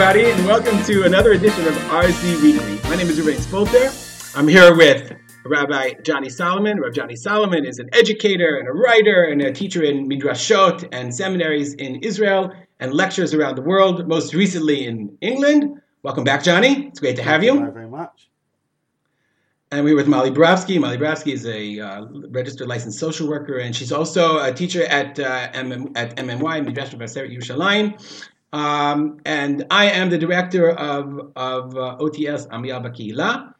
everybody, 0.00 0.30
and 0.30 0.46
welcome 0.46 0.82
to 0.82 1.02
another 1.02 1.32
edition 1.32 1.66
of 1.66 1.74
RZ 1.74 2.40
Weekly. 2.40 2.80
My 2.88 2.96
name 2.96 3.08
is 3.08 3.20
Ruben 3.20 3.38
Spolter. 3.38 4.34
I'm 4.34 4.48
here 4.48 4.74
with 4.74 5.12
Rabbi 5.44 5.92
Johnny 6.02 6.30
Solomon. 6.30 6.80
Rabbi 6.80 6.94
Johnny 6.94 7.16
Solomon 7.16 7.66
is 7.66 7.78
an 7.78 7.90
educator 7.92 8.56
and 8.56 8.66
a 8.66 8.72
writer 8.72 9.24
and 9.24 9.42
a 9.42 9.52
teacher 9.52 9.82
in 9.82 10.08
midrashot 10.08 10.88
and 10.90 11.14
seminaries 11.14 11.74
in 11.74 11.96
Israel 11.96 12.50
and 12.78 12.94
lectures 12.94 13.34
around 13.34 13.56
the 13.56 13.60
world, 13.62 14.08
most 14.08 14.32
recently 14.32 14.86
in 14.86 15.18
England. 15.20 15.82
Welcome 16.02 16.24
back, 16.24 16.44
Johnny. 16.44 16.86
It's 16.86 17.00
great 17.00 17.16
to 17.16 17.22
have 17.22 17.44
you. 17.44 17.56
Thank 17.56 17.66
you 17.66 17.72
very 17.72 17.90
much. 17.90 18.30
And 19.70 19.84
we're 19.84 19.96
with 19.96 20.08
Molly 20.08 20.30
Brofsky. 20.30 20.80
Molly 20.80 20.96
Brofsky 20.96 21.34
is 21.34 21.44
a 21.44 21.78
uh, 21.78 22.06
registered 22.30 22.68
licensed 22.68 22.98
social 22.98 23.28
worker, 23.28 23.58
and 23.58 23.76
she's 23.76 23.92
also 23.92 24.38
a 24.38 24.50
teacher 24.50 24.82
at 24.82 25.20
uh, 25.20 25.52
MM, 25.52 25.92
at 25.94 26.16
MMY, 26.16 26.64
Midrash 26.64 26.94
Mevaseret 26.94 27.36
Yerushalayim. 27.36 28.00
Um, 28.52 29.20
and 29.24 29.66
I 29.70 29.90
am 29.90 30.10
the 30.10 30.18
director 30.18 30.70
of, 30.70 31.32
of 31.36 31.76
uh, 31.76 31.96
OTS 32.00 32.48
Amiel 32.50 32.80
BaKehillot. 32.80 33.54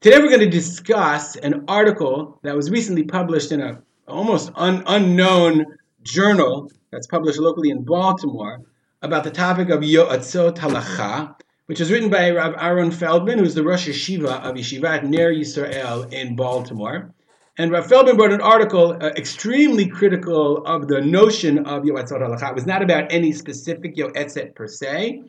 Today 0.00 0.18
we're 0.18 0.28
going 0.28 0.40
to 0.40 0.50
discuss 0.50 1.36
an 1.36 1.64
article 1.66 2.38
that 2.42 2.54
was 2.54 2.70
recently 2.70 3.04
published 3.04 3.52
in 3.52 3.62
a 3.62 3.82
almost 4.06 4.50
un, 4.54 4.82
unknown 4.86 5.64
journal 6.02 6.70
that's 6.90 7.06
published 7.06 7.38
locally 7.38 7.70
in 7.70 7.84
Baltimore 7.84 8.60
about 9.00 9.24
the 9.24 9.30
topic 9.30 9.70
of 9.70 9.80
Yoatzot 9.80 10.56
Halacha, 10.56 11.34
which 11.64 11.80
was 11.80 11.90
written 11.90 12.10
by 12.10 12.30
Rav 12.30 12.54
Aaron 12.58 12.90
Feldman, 12.90 13.38
who's 13.38 13.54
the 13.54 13.64
Rosh 13.64 13.88
Yeshiva 13.88 14.42
of 14.42 14.56
Yeshivat 14.56 15.04
Ner 15.04 15.32
Yisrael 15.32 16.12
in 16.12 16.36
Baltimore. 16.36 17.13
And 17.56 17.70
Rav 17.70 17.86
Feldman 17.86 18.16
wrote 18.16 18.32
an 18.32 18.40
article 18.40 18.94
uh, 19.00 19.10
extremely 19.16 19.86
critical 19.86 20.66
of 20.66 20.88
the 20.88 21.00
notion 21.00 21.58
of 21.66 21.84
Yoetzot 21.84 22.20
Halacha. 22.20 22.50
It 22.50 22.54
was 22.56 22.66
not 22.66 22.82
about 22.82 23.12
any 23.12 23.32
specific 23.32 23.94
Yoetzet 23.94 24.56
per 24.56 24.66
se, 24.66 25.22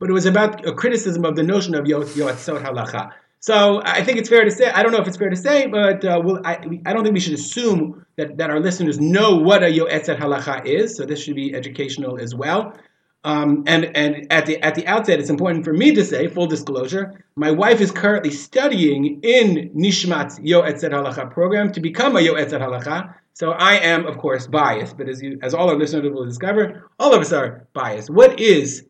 but 0.00 0.10
it 0.10 0.12
was 0.12 0.26
about 0.26 0.66
a 0.66 0.72
criticism 0.72 1.24
of 1.24 1.36
the 1.36 1.44
notion 1.44 1.76
of 1.76 1.84
Yoetzot 1.84 2.64
Halacha. 2.64 3.12
So 3.38 3.80
I 3.84 4.02
think 4.02 4.18
it's 4.18 4.28
fair 4.28 4.44
to 4.44 4.50
say, 4.50 4.68
I 4.68 4.82
don't 4.82 4.90
know 4.90 4.98
if 4.98 5.06
it's 5.06 5.16
fair 5.16 5.30
to 5.30 5.36
say, 5.36 5.68
but 5.68 6.04
uh, 6.04 6.20
we'll, 6.22 6.40
I, 6.44 6.58
I, 6.84 6.92
don't 6.92 7.04
think 7.04 7.14
we 7.14 7.20
should 7.20 7.34
assume 7.34 8.04
that, 8.16 8.36
that 8.38 8.50
our 8.50 8.58
listeners 8.58 8.98
know 8.98 9.36
what 9.36 9.62
a 9.62 9.66
Yoetzet 9.66 10.18
Halacha 10.18 10.66
is, 10.66 10.96
so 10.96 11.06
this 11.06 11.22
should 11.22 11.36
be 11.36 11.54
educational 11.54 12.18
as 12.18 12.34
well. 12.34 12.76
Um, 13.24 13.64
and 13.66 13.96
and 13.96 14.26
at 14.30 14.46
the 14.46 14.62
at 14.64 14.74
the 14.74 14.86
outset, 14.86 15.18
it's 15.18 15.30
important 15.30 15.64
for 15.64 15.72
me 15.72 15.92
to 15.94 16.04
say, 16.04 16.28
full 16.28 16.46
disclosure, 16.46 17.24
my 17.36 17.50
wife 17.50 17.80
is 17.80 17.90
currently 17.90 18.30
studying 18.30 19.20
in 19.22 19.70
Nishmat 19.70 20.40
Yoetzet 20.40 20.90
Halacha 20.90 21.30
program 21.30 21.72
to 21.72 21.80
become 21.80 22.16
a 22.16 22.20
Yoetzet 22.20 22.60
Halacha. 22.60 23.14
So 23.34 23.52
I 23.52 23.74
am, 23.74 24.06
of 24.06 24.18
course, 24.18 24.46
biased. 24.46 24.96
But 24.96 25.08
as 25.08 25.20
you, 25.20 25.38
as 25.42 25.52
all 25.52 25.68
our 25.68 25.76
listeners 25.76 26.12
will 26.12 26.24
discover, 26.24 26.90
all 26.98 27.12
of 27.12 27.20
us 27.20 27.32
are 27.32 27.66
biased. 27.72 28.08
What 28.08 28.38
is 28.38 28.86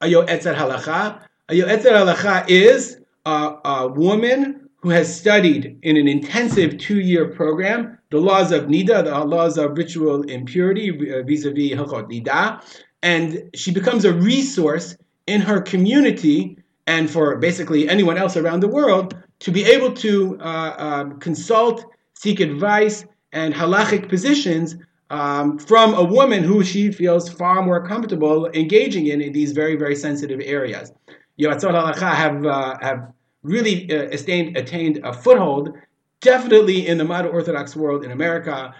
a 0.00 0.06
Yoetzet 0.06 0.54
Halacha? 0.54 1.22
A 1.48 1.52
Yoetzet 1.52 1.92
Halacha 1.92 2.48
is 2.48 2.98
a, 3.24 3.56
a 3.64 3.88
woman 3.88 4.68
who 4.82 4.90
has 4.90 5.14
studied 5.14 5.78
in 5.82 5.96
an 5.96 6.08
intensive 6.08 6.78
two-year 6.78 7.28
program 7.28 7.98
the 8.10 8.18
laws 8.18 8.50
of 8.50 8.64
Nida, 8.64 9.04
the 9.04 9.24
laws 9.24 9.56
of 9.56 9.78
ritual 9.78 10.22
impurity 10.22 10.90
vis-a-vis 10.90 11.72
Hilchot 11.72 12.10
Nida 12.10 12.60
and 13.02 13.50
she 13.54 13.70
becomes 13.72 14.04
a 14.04 14.12
resource 14.12 14.96
in 15.26 15.40
her 15.40 15.60
community 15.60 16.58
and 16.86 17.10
for 17.10 17.36
basically 17.36 17.88
anyone 17.88 18.16
else 18.16 18.36
around 18.36 18.60
the 18.60 18.68
world 18.68 19.16
to 19.40 19.50
be 19.50 19.64
able 19.64 19.92
to 19.94 20.38
uh, 20.40 20.74
um, 20.78 21.18
consult, 21.18 21.84
seek 22.14 22.40
advice, 22.40 23.04
and 23.32 23.54
halachic 23.54 24.08
positions 24.08 24.76
um, 25.08 25.58
from 25.58 25.94
a 25.94 26.04
woman 26.04 26.42
who 26.42 26.62
she 26.62 26.92
feels 26.92 27.28
far 27.28 27.62
more 27.62 27.86
comfortable 27.86 28.48
engaging 28.52 29.06
in, 29.06 29.20
in 29.20 29.32
these 29.32 29.52
very, 29.52 29.76
very 29.76 29.96
sensitive 29.96 30.40
areas. 30.44 30.92
Yoatzot 31.38 31.72
halacha 31.72 32.12
have, 32.14 32.44
uh, 32.44 32.76
have 32.80 33.12
really 33.42 33.90
uh, 33.90 34.08
attained, 34.10 34.56
attained 34.56 35.00
a 35.04 35.12
foothold, 35.12 35.70
definitely 36.20 36.86
in 36.86 36.98
the 36.98 37.04
modern 37.04 37.32
Orthodox 37.32 37.74
world 37.74 38.04
in 38.04 38.10
America, 38.10 38.74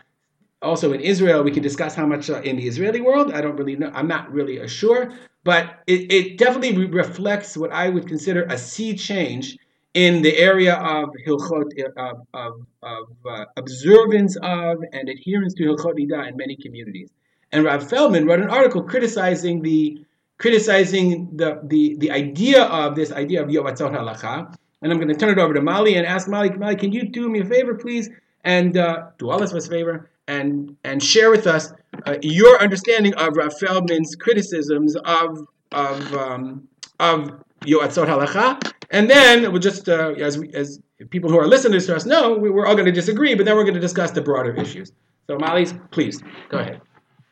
also 0.62 0.92
in 0.92 1.00
Israel. 1.00 1.42
We 1.42 1.50
can 1.50 1.62
discuss 1.62 1.94
how 1.94 2.06
much 2.06 2.30
uh, 2.30 2.40
in 2.42 2.56
the 2.56 2.66
Israeli 2.66 3.00
world. 3.00 3.32
I 3.32 3.40
don't 3.40 3.56
really 3.56 3.76
know. 3.76 3.90
I'm 3.94 4.08
not 4.08 4.32
really 4.32 4.66
sure, 4.68 5.12
but 5.44 5.80
it, 5.86 6.12
it 6.12 6.38
definitely 6.38 6.76
re- 6.76 6.86
reflects 6.86 7.56
what 7.56 7.72
I 7.72 7.88
would 7.88 8.06
consider 8.06 8.44
a 8.44 8.58
sea 8.58 8.94
change 8.94 9.56
in 9.94 10.22
the 10.22 10.36
area 10.36 10.74
of 10.74 11.10
hilchot 11.26 11.72
of, 11.96 12.26
of, 12.32 12.66
of 12.82 13.04
uh, 13.28 13.44
observance 13.56 14.36
of 14.36 14.78
and 14.92 15.08
adherence 15.08 15.54
to 15.54 15.64
hilchot 15.64 15.94
nida 15.94 16.28
in 16.28 16.36
many 16.36 16.56
communities. 16.56 17.10
And 17.52 17.64
Rav 17.64 17.88
Feldman 17.88 18.26
wrote 18.26 18.40
an 18.40 18.50
article 18.50 18.82
criticizing 18.82 19.62
the 19.62 20.04
criticizing 20.38 21.36
the 21.36 21.60
the, 21.64 21.96
the 21.98 22.10
idea 22.10 22.64
of 22.64 22.94
this 22.94 23.10
idea 23.12 23.42
of 23.42 23.48
yoatzot 23.48 23.92
halacha. 23.92 24.54
And 24.82 24.90
I'm 24.90 24.98
going 24.98 25.08
to 25.08 25.14
turn 25.14 25.30
it 25.30 25.38
over 25.38 25.52
to 25.52 25.60
Mali 25.60 25.96
and 25.96 26.06
ask 26.06 26.26
Mali, 26.26 26.48
Mali, 26.50 26.74
can 26.74 26.90
you 26.90 27.06
do 27.08 27.28
me 27.28 27.40
a 27.40 27.44
favor, 27.44 27.74
please, 27.74 28.08
and 28.44 28.78
uh, 28.78 29.08
do 29.18 29.28
all 29.28 29.42
of 29.42 29.52
us 29.52 29.66
a 29.66 29.68
favor 29.68 30.08
and 30.30 30.76
and 30.84 31.02
share 31.02 31.30
with 31.30 31.46
us 31.46 31.72
uh, 32.06 32.16
your 32.22 32.62
understanding 32.62 33.14
of 33.14 33.36
Rav 33.36 33.52
Feldman's 33.58 34.14
criticisms 34.14 34.96
of 34.96 35.46
of 35.72 36.14
um, 36.14 36.68
of 37.00 37.18
Yoatzot 37.62 38.06
Halacha, 38.12 38.72
and 38.90 39.10
then 39.10 39.50
we'll 39.50 39.60
just 39.60 39.88
uh, 39.88 40.12
as 40.28 40.38
we, 40.38 40.52
as 40.54 40.80
people 41.10 41.30
who 41.30 41.38
are 41.38 41.46
listeners 41.46 41.86
to 41.86 41.96
us 41.96 42.04
know, 42.06 42.34
we, 42.34 42.48
are 42.48 42.66
all 42.66 42.74
going 42.74 42.86
to 42.86 42.92
disagree, 42.92 43.34
but 43.34 43.44
then 43.44 43.56
we're 43.56 43.64
going 43.64 43.80
to 43.82 43.86
discuss 43.90 44.10
the 44.12 44.20
broader 44.20 44.54
issues. 44.54 44.92
So, 45.26 45.38
Molly's, 45.38 45.72
please 45.90 46.22
go 46.50 46.58
ahead. 46.58 46.80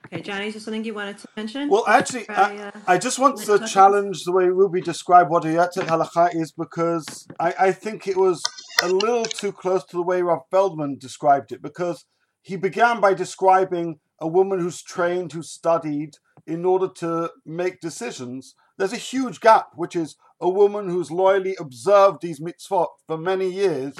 Okay, 0.06 0.22
Johnny, 0.22 0.46
is 0.46 0.54
there 0.54 0.60
something 0.60 0.84
you 0.84 0.94
wanted 0.94 1.18
to 1.18 1.28
mention? 1.36 1.68
Well, 1.68 1.84
actually, 1.86 2.26
I, 2.30 2.56
uh, 2.56 2.70
I, 2.86 2.96
just 2.96 3.18
want 3.18 3.36
to 3.40 3.58
challenge 3.66 4.24
the 4.24 4.32
way 4.32 4.46
Ruby 4.46 4.80
described 4.80 5.28
what 5.28 5.44
a 5.44 5.48
Yoatzot 5.48 5.86
Halacha 5.86 6.34
is 6.34 6.50
because 6.50 7.28
I, 7.38 7.54
I 7.66 7.72
think 7.72 8.08
it 8.08 8.16
was 8.16 8.42
a 8.82 8.88
little 8.88 9.26
too 9.26 9.52
close 9.52 9.84
to 9.86 9.96
the 9.96 10.02
way 10.02 10.22
Rav 10.22 10.40
Feldman 10.50 10.96
described 10.98 11.52
it 11.52 11.60
because 11.60 12.06
he 12.48 12.56
began 12.56 12.98
by 12.98 13.12
describing 13.12 14.00
a 14.18 14.26
woman 14.26 14.58
who's 14.58 14.82
trained, 14.82 15.32
who 15.32 15.42
studied 15.42 16.16
in 16.46 16.64
order 16.64 16.88
to 16.88 17.30
make 17.44 17.78
decisions. 17.78 18.54
There's 18.78 18.94
a 18.94 18.96
huge 18.96 19.40
gap, 19.40 19.72
which 19.74 19.94
is 19.94 20.16
a 20.40 20.48
woman 20.48 20.88
who's 20.88 21.10
loyally 21.10 21.56
observed 21.60 22.22
these 22.22 22.40
mitzvot 22.40 22.86
for 23.06 23.18
many 23.18 23.50
years 23.50 23.96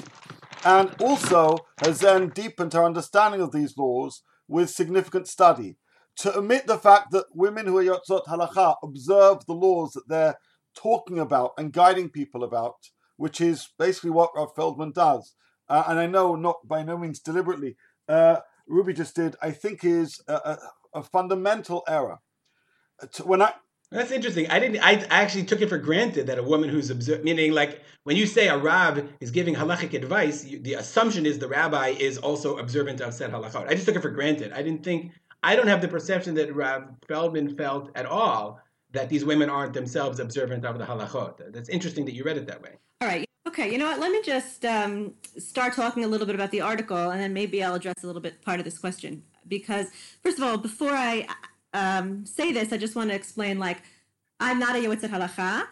and 0.65 0.89
also 0.99 1.59
has 1.83 1.99
then 1.99 2.29
deepened 2.29 2.73
her 2.73 2.83
understanding 2.83 3.39
of 3.39 3.51
these 3.51 3.77
laws 3.77 4.23
with 4.47 4.71
significant 4.71 5.27
study. 5.27 5.77
To 6.17 6.35
omit 6.35 6.65
the 6.65 6.79
fact 6.79 7.11
that 7.11 7.27
women 7.35 7.67
who 7.67 7.77
are 7.77 7.83
yotzot 7.83 8.25
halacha 8.25 8.77
observe 8.81 9.45
the 9.45 9.53
laws 9.53 9.91
that 9.93 10.09
they're 10.09 10.39
talking 10.75 11.19
about 11.19 11.51
and 11.59 11.71
guiding 11.71 12.09
people 12.09 12.43
about, 12.43 12.89
which 13.15 13.39
is 13.39 13.69
basically 13.77 14.09
what 14.09 14.31
Rav 14.35 14.55
Feldman 14.55 14.91
does. 14.91 15.35
Uh, 15.69 15.83
and 15.87 15.99
I 15.99 16.07
know 16.07 16.35
not 16.35 16.67
by 16.67 16.81
no 16.81 16.97
means 16.97 17.19
deliberately, 17.19 17.77
uh, 18.09 18.41
Ruby 18.67 18.93
just 18.93 19.15
did, 19.15 19.35
I 19.41 19.51
think 19.51 19.83
is 19.83 20.21
a, 20.27 20.33
a, 20.33 20.59
a 20.95 21.03
fundamental 21.03 21.83
error. 21.87 22.19
When 23.23 23.41
I 23.41 23.53
that's 23.91 24.11
interesting. 24.11 24.47
I 24.51 24.59
didn't. 24.59 24.81
I 24.83 25.03
actually 25.09 25.45
took 25.45 25.61
it 25.61 25.69
for 25.69 25.79
granted 25.79 26.27
that 26.27 26.37
a 26.37 26.43
woman 26.43 26.69
who's 26.69 26.91
observed, 26.91 27.23
meaning 27.23 27.53
like 27.53 27.81
when 28.03 28.17
you 28.17 28.27
say 28.27 28.47
a 28.47 28.57
rav 28.57 29.03
is 29.19 29.31
giving 29.31 29.55
halachic 29.55 29.95
advice, 29.95 30.45
you, 30.45 30.59
the 30.59 30.75
assumption 30.75 31.25
is 31.25 31.39
the 31.39 31.47
rabbi 31.47 31.89
is 31.99 32.19
also 32.19 32.57
observant 32.57 33.01
of 33.01 33.15
said 33.15 33.31
halachot. 33.31 33.67
I 33.67 33.73
just 33.73 33.87
took 33.87 33.95
it 33.95 34.01
for 34.01 34.11
granted. 34.11 34.51
I 34.53 34.61
didn't 34.61 34.83
think. 34.83 35.11
I 35.41 35.55
don't 35.55 35.67
have 35.67 35.81
the 35.81 35.87
perception 35.87 36.35
that 36.35 36.53
Rav 36.53 36.83
Feldman 37.07 37.55
felt 37.55 37.89
at 37.95 38.05
all 38.05 38.59
that 38.91 39.09
these 39.09 39.25
women 39.25 39.49
aren't 39.49 39.73
themselves 39.73 40.19
observant 40.19 40.65
of 40.65 40.77
the 40.77 40.85
halachot. 40.85 41.51
That's 41.51 41.69
interesting 41.69 42.05
that 42.05 42.13
you 42.13 42.23
read 42.23 42.37
it 42.37 42.45
that 42.47 42.61
way. 42.61 42.75
All 43.01 43.07
right. 43.07 43.28
Okay, 43.49 43.71
you 43.71 43.79
know 43.79 43.85
what? 43.85 43.99
Let 43.99 44.11
me 44.11 44.21
just 44.23 44.63
um, 44.63 45.15
start 45.39 45.73
talking 45.73 46.03
a 46.03 46.07
little 46.07 46.27
bit 46.27 46.35
about 46.35 46.51
the 46.51 46.61
article, 46.61 47.09
and 47.09 47.19
then 47.19 47.33
maybe 47.33 47.63
I'll 47.63 47.73
address 47.73 48.03
a 48.03 48.05
little 48.05 48.21
bit 48.21 48.43
part 48.43 48.59
of 48.59 48.63
this 48.63 48.77
question. 48.77 49.23
Because 49.47 49.87
first 50.21 50.37
of 50.37 50.43
all, 50.43 50.59
before 50.59 50.91
I 50.91 51.25
um, 51.73 52.27
say 52.27 52.53
this, 52.53 52.71
I 52.71 52.77
just 52.77 52.95
want 52.95 53.09
to 53.09 53.15
explain. 53.15 53.57
Like, 53.57 53.81
I'm 54.39 54.59
not 54.59 54.75
a 54.75 54.77
yoetzet 54.77 55.09
halacha, 55.09 55.65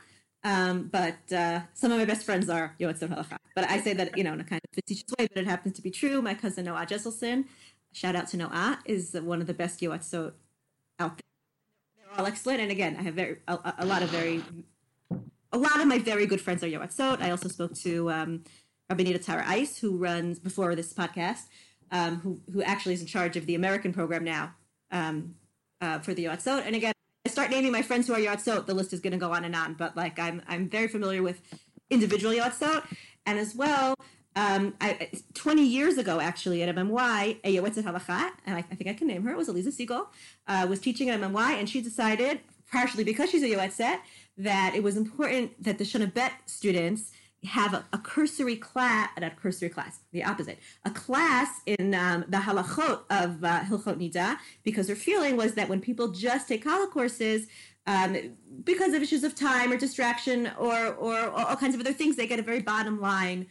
um, 0.43 0.89
but 0.91 1.31
uh, 1.31 1.61
some 1.75 1.91
of 1.91 1.99
my 1.99 2.05
best 2.05 2.25
friends 2.25 2.49
are 2.49 2.73
yoetzet 2.79 3.09
halacha. 3.09 3.37
But 3.53 3.69
I 3.69 3.79
say 3.79 3.93
that 3.93 4.17
you 4.17 4.23
know 4.23 4.33
in 4.33 4.41
a 4.41 4.43
kind 4.43 4.61
of 4.63 4.83
facetious 4.83 5.13
way, 5.19 5.27
but 5.31 5.43
it 5.43 5.45
happens 5.45 5.75
to 5.75 5.83
be 5.83 5.91
true. 5.91 6.19
My 6.19 6.33
cousin 6.33 6.65
Noa 6.65 6.83
Jeselsohn, 6.87 7.45
shout 7.91 8.15
out 8.15 8.27
to 8.29 8.37
Noa, 8.37 8.79
is 8.85 9.13
one 9.13 9.39
of 9.39 9.45
the 9.45 9.53
best 9.53 9.81
yoetzot 9.81 10.33
out 10.97 11.17
there. 11.17 11.29
They're 11.95 12.19
all 12.19 12.25
excellent, 12.25 12.59
and 12.59 12.71
again, 12.71 12.95
I 12.99 13.03
have 13.03 13.13
very 13.13 13.37
a, 13.47 13.75
a 13.77 13.85
lot 13.85 14.01
of 14.01 14.09
very 14.09 14.43
a 15.57 15.59
lot 15.59 15.81
of 15.81 15.87
my 15.87 15.97
very 15.97 16.27
good 16.27 16.39
friends 16.39 16.63
are 16.63 16.67
Yoatzot. 16.67 17.19
I 17.19 17.31
also 17.31 17.49
spoke 17.49 17.73
to 17.77 18.11
um, 18.11 18.43
Rabbanita 18.91 19.25
Tara 19.25 19.43
Ice, 19.47 19.79
who 19.79 19.97
runs 19.97 20.37
before 20.37 20.75
this 20.75 20.93
podcast, 20.93 21.45
um, 21.91 22.17
who 22.17 22.39
who 22.53 22.61
actually 22.61 22.93
is 22.93 23.01
in 23.01 23.07
charge 23.07 23.35
of 23.35 23.47
the 23.47 23.55
American 23.55 23.91
program 23.91 24.23
now 24.23 24.53
um, 24.91 25.33
uh, 25.81 25.97
for 25.97 26.13
the 26.13 26.25
Yoatzot. 26.25 26.63
And 26.67 26.75
again, 26.75 26.93
I 27.25 27.29
start 27.29 27.49
naming 27.49 27.71
my 27.71 27.81
friends 27.81 28.05
who 28.05 28.13
are 28.13 28.19
Yoatzot, 28.19 28.67
the 28.67 28.75
list 28.75 28.93
is 28.93 28.99
going 28.99 29.13
to 29.13 29.17
go 29.17 29.33
on 29.33 29.45
and 29.45 29.55
on. 29.55 29.73
But 29.73 29.97
like, 29.97 30.19
I'm 30.19 30.43
I'm 30.47 30.69
very 30.69 30.87
familiar 30.87 31.23
with 31.23 31.41
individual 31.89 32.35
Yoatzot, 32.35 32.83
and 33.25 33.39
as 33.39 33.55
well. 33.55 33.95
Um, 34.35 34.75
I, 34.79 35.09
20 35.33 35.65
years 35.65 35.97
ago, 35.97 36.19
actually, 36.19 36.61
at 36.61 36.75
MMY, 36.75 37.39
a 37.43 37.55
Yoetzet 37.55 37.85
Halachat, 37.85 38.29
and 38.45 38.55
I, 38.55 38.59
I, 38.59 38.75
think 38.75 38.87
I 38.87 38.93
can 38.93 39.07
name 39.07 39.23
her, 39.23 39.31
it 39.31 39.35
was 39.35 39.47
Elisa 39.47 39.71
Siegel, 39.71 40.11
uh, 40.47 40.67
was 40.69 40.79
teaching 40.79 41.09
at 41.09 41.19
MMY, 41.19 41.53
and 41.53 41.67
she 41.67 41.81
decided 41.81 42.41
partially 42.71 43.03
because 43.03 43.29
she's 43.29 43.43
a 43.43 43.47
yoetzet, 43.47 43.99
that 44.37 44.73
it 44.75 44.83
was 44.83 44.97
important 44.97 45.61
that 45.63 45.77
the 45.77 45.83
Shana 45.83 46.13
Bet 46.13 46.33
students 46.45 47.11
have 47.43 47.73
a, 47.73 47.85
a, 47.93 47.97
cursory 47.97 48.55
class, 48.55 49.09
not 49.19 49.31
a 49.31 49.35
cursory 49.35 49.69
class, 49.69 49.99
the 50.11 50.23
opposite, 50.23 50.59
a 50.85 50.89
class 50.89 51.61
in 51.65 51.93
um, 51.93 52.25
the 52.27 52.37
halachot 52.37 53.01
of 53.09 53.43
uh, 53.43 53.61
Hilchot 53.61 53.97
Nida, 53.97 54.37
because 54.63 54.89
her 54.89 54.95
feeling 54.95 55.37
was 55.37 55.53
that 55.53 55.69
when 55.69 55.79
people 55.79 56.09
just 56.09 56.47
take 56.47 56.63
Kala 56.63 56.87
courses, 56.87 57.47
um, 57.85 58.17
because 58.63 58.93
of 58.93 59.01
issues 59.01 59.23
of 59.23 59.33
time 59.33 59.71
or 59.71 59.77
distraction 59.77 60.51
or, 60.57 60.75
or, 60.95 61.27
or, 61.27 61.39
all 61.39 61.55
kinds 61.55 61.73
of 61.73 61.79
other 61.79 61.93
things, 61.93 62.17
they 62.17 62.27
get 62.27 62.39
a 62.39 62.43
very 62.43 62.59
bottom 62.59 62.99
line 62.99 63.47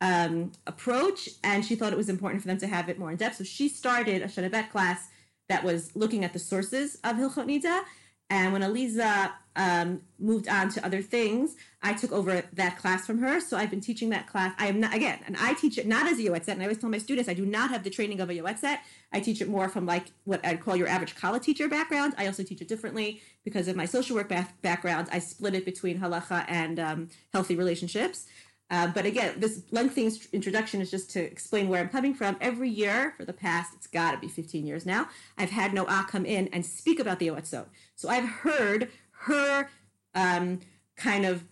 um, 0.00 0.52
approach. 0.66 1.28
And 1.44 1.64
she 1.64 1.76
thought 1.76 1.92
it 1.92 1.96
was 1.96 2.08
important 2.08 2.40
for 2.40 2.48
them 2.48 2.58
to 2.58 2.66
have 2.66 2.88
it 2.88 2.98
more 2.98 3.10
in 3.10 3.16
depth. 3.16 3.36
So 3.36 3.44
she 3.44 3.68
started 3.68 4.22
a 4.22 4.26
Shana 4.26 4.50
Bet 4.50 4.72
class 4.72 5.08
that 5.50 5.62
was 5.62 5.94
looking 5.94 6.24
at 6.24 6.32
the 6.32 6.38
sources 6.38 6.96
of 7.04 7.16
Hilchot 7.16 7.46
Nida. 7.46 7.82
And 8.30 8.52
when 8.52 8.62
Aliza 8.62 9.32
um, 9.56 10.00
moved 10.18 10.48
on 10.48 10.68
to 10.70 10.84
other 10.84 11.02
things, 11.02 11.56
I 11.82 11.92
took 11.92 12.10
over 12.10 12.42
that 12.54 12.78
class 12.78 13.06
from 13.06 13.18
her. 13.18 13.40
So 13.40 13.56
I've 13.56 13.70
been 13.70 13.82
teaching 13.82 14.08
that 14.10 14.26
class. 14.26 14.54
I 14.58 14.66
am 14.68 14.80
not, 14.80 14.94
again, 14.94 15.18
and 15.26 15.36
I 15.38 15.52
teach 15.54 15.76
it 15.76 15.86
not 15.86 16.06
as 16.06 16.18
a 16.18 16.22
yoetzet. 16.22 16.48
And 16.48 16.62
I 16.62 16.64
always 16.64 16.78
tell 16.78 16.90
my 16.90 16.98
students, 16.98 17.28
I 17.28 17.34
do 17.34 17.44
not 17.44 17.70
have 17.70 17.84
the 17.84 17.90
training 17.90 18.20
of 18.20 18.30
a 18.30 18.32
yoetzet. 18.32 18.78
I 19.12 19.20
teach 19.20 19.40
it 19.42 19.48
more 19.48 19.68
from 19.68 19.84
like 19.84 20.06
what 20.24 20.44
I'd 20.44 20.60
call 20.60 20.74
your 20.74 20.88
average 20.88 21.14
college 21.14 21.42
teacher 21.42 21.68
background. 21.68 22.14
I 22.16 22.26
also 22.26 22.42
teach 22.42 22.62
it 22.62 22.68
differently 22.68 23.20
because 23.44 23.68
of 23.68 23.76
my 23.76 23.84
social 23.84 24.16
work 24.16 24.32
background. 24.62 25.08
I 25.12 25.18
split 25.18 25.54
it 25.54 25.64
between 25.64 26.00
halacha 26.00 26.46
and 26.48 26.80
um, 26.80 27.08
healthy 27.32 27.54
relationships. 27.54 28.26
Uh, 28.70 28.88
but 28.88 29.04
again, 29.04 29.34
this 29.38 29.62
lengthy 29.70 30.10
introduction 30.32 30.80
is 30.80 30.90
just 30.90 31.10
to 31.10 31.20
explain 31.22 31.68
where 31.68 31.80
I'm 31.80 31.88
coming 31.88 32.14
from. 32.14 32.36
Every 32.40 32.68
year 32.68 33.14
for 33.16 33.24
the 33.24 33.32
past, 33.32 33.72
it's 33.74 33.86
got 33.86 34.12
to 34.12 34.18
be 34.18 34.28
15 34.28 34.66
years 34.66 34.86
now, 34.86 35.08
I've 35.36 35.50
had 35.50 35.74
Noa 35.74 36.06
come 36.08 36.24
in 36.24 36.48
and 36.48 36.64
speak 36.64 36.98
about 36.98 37.18
the 37.18 37.28
Yoetzot. 37.28 37.66
So 37.94 38.08
I've 38.08 38.28
heard 38.28 38.90
her 39.26 39.68
um, 40.14 40.60
kind 40.96 41.26
of 41.26 41.44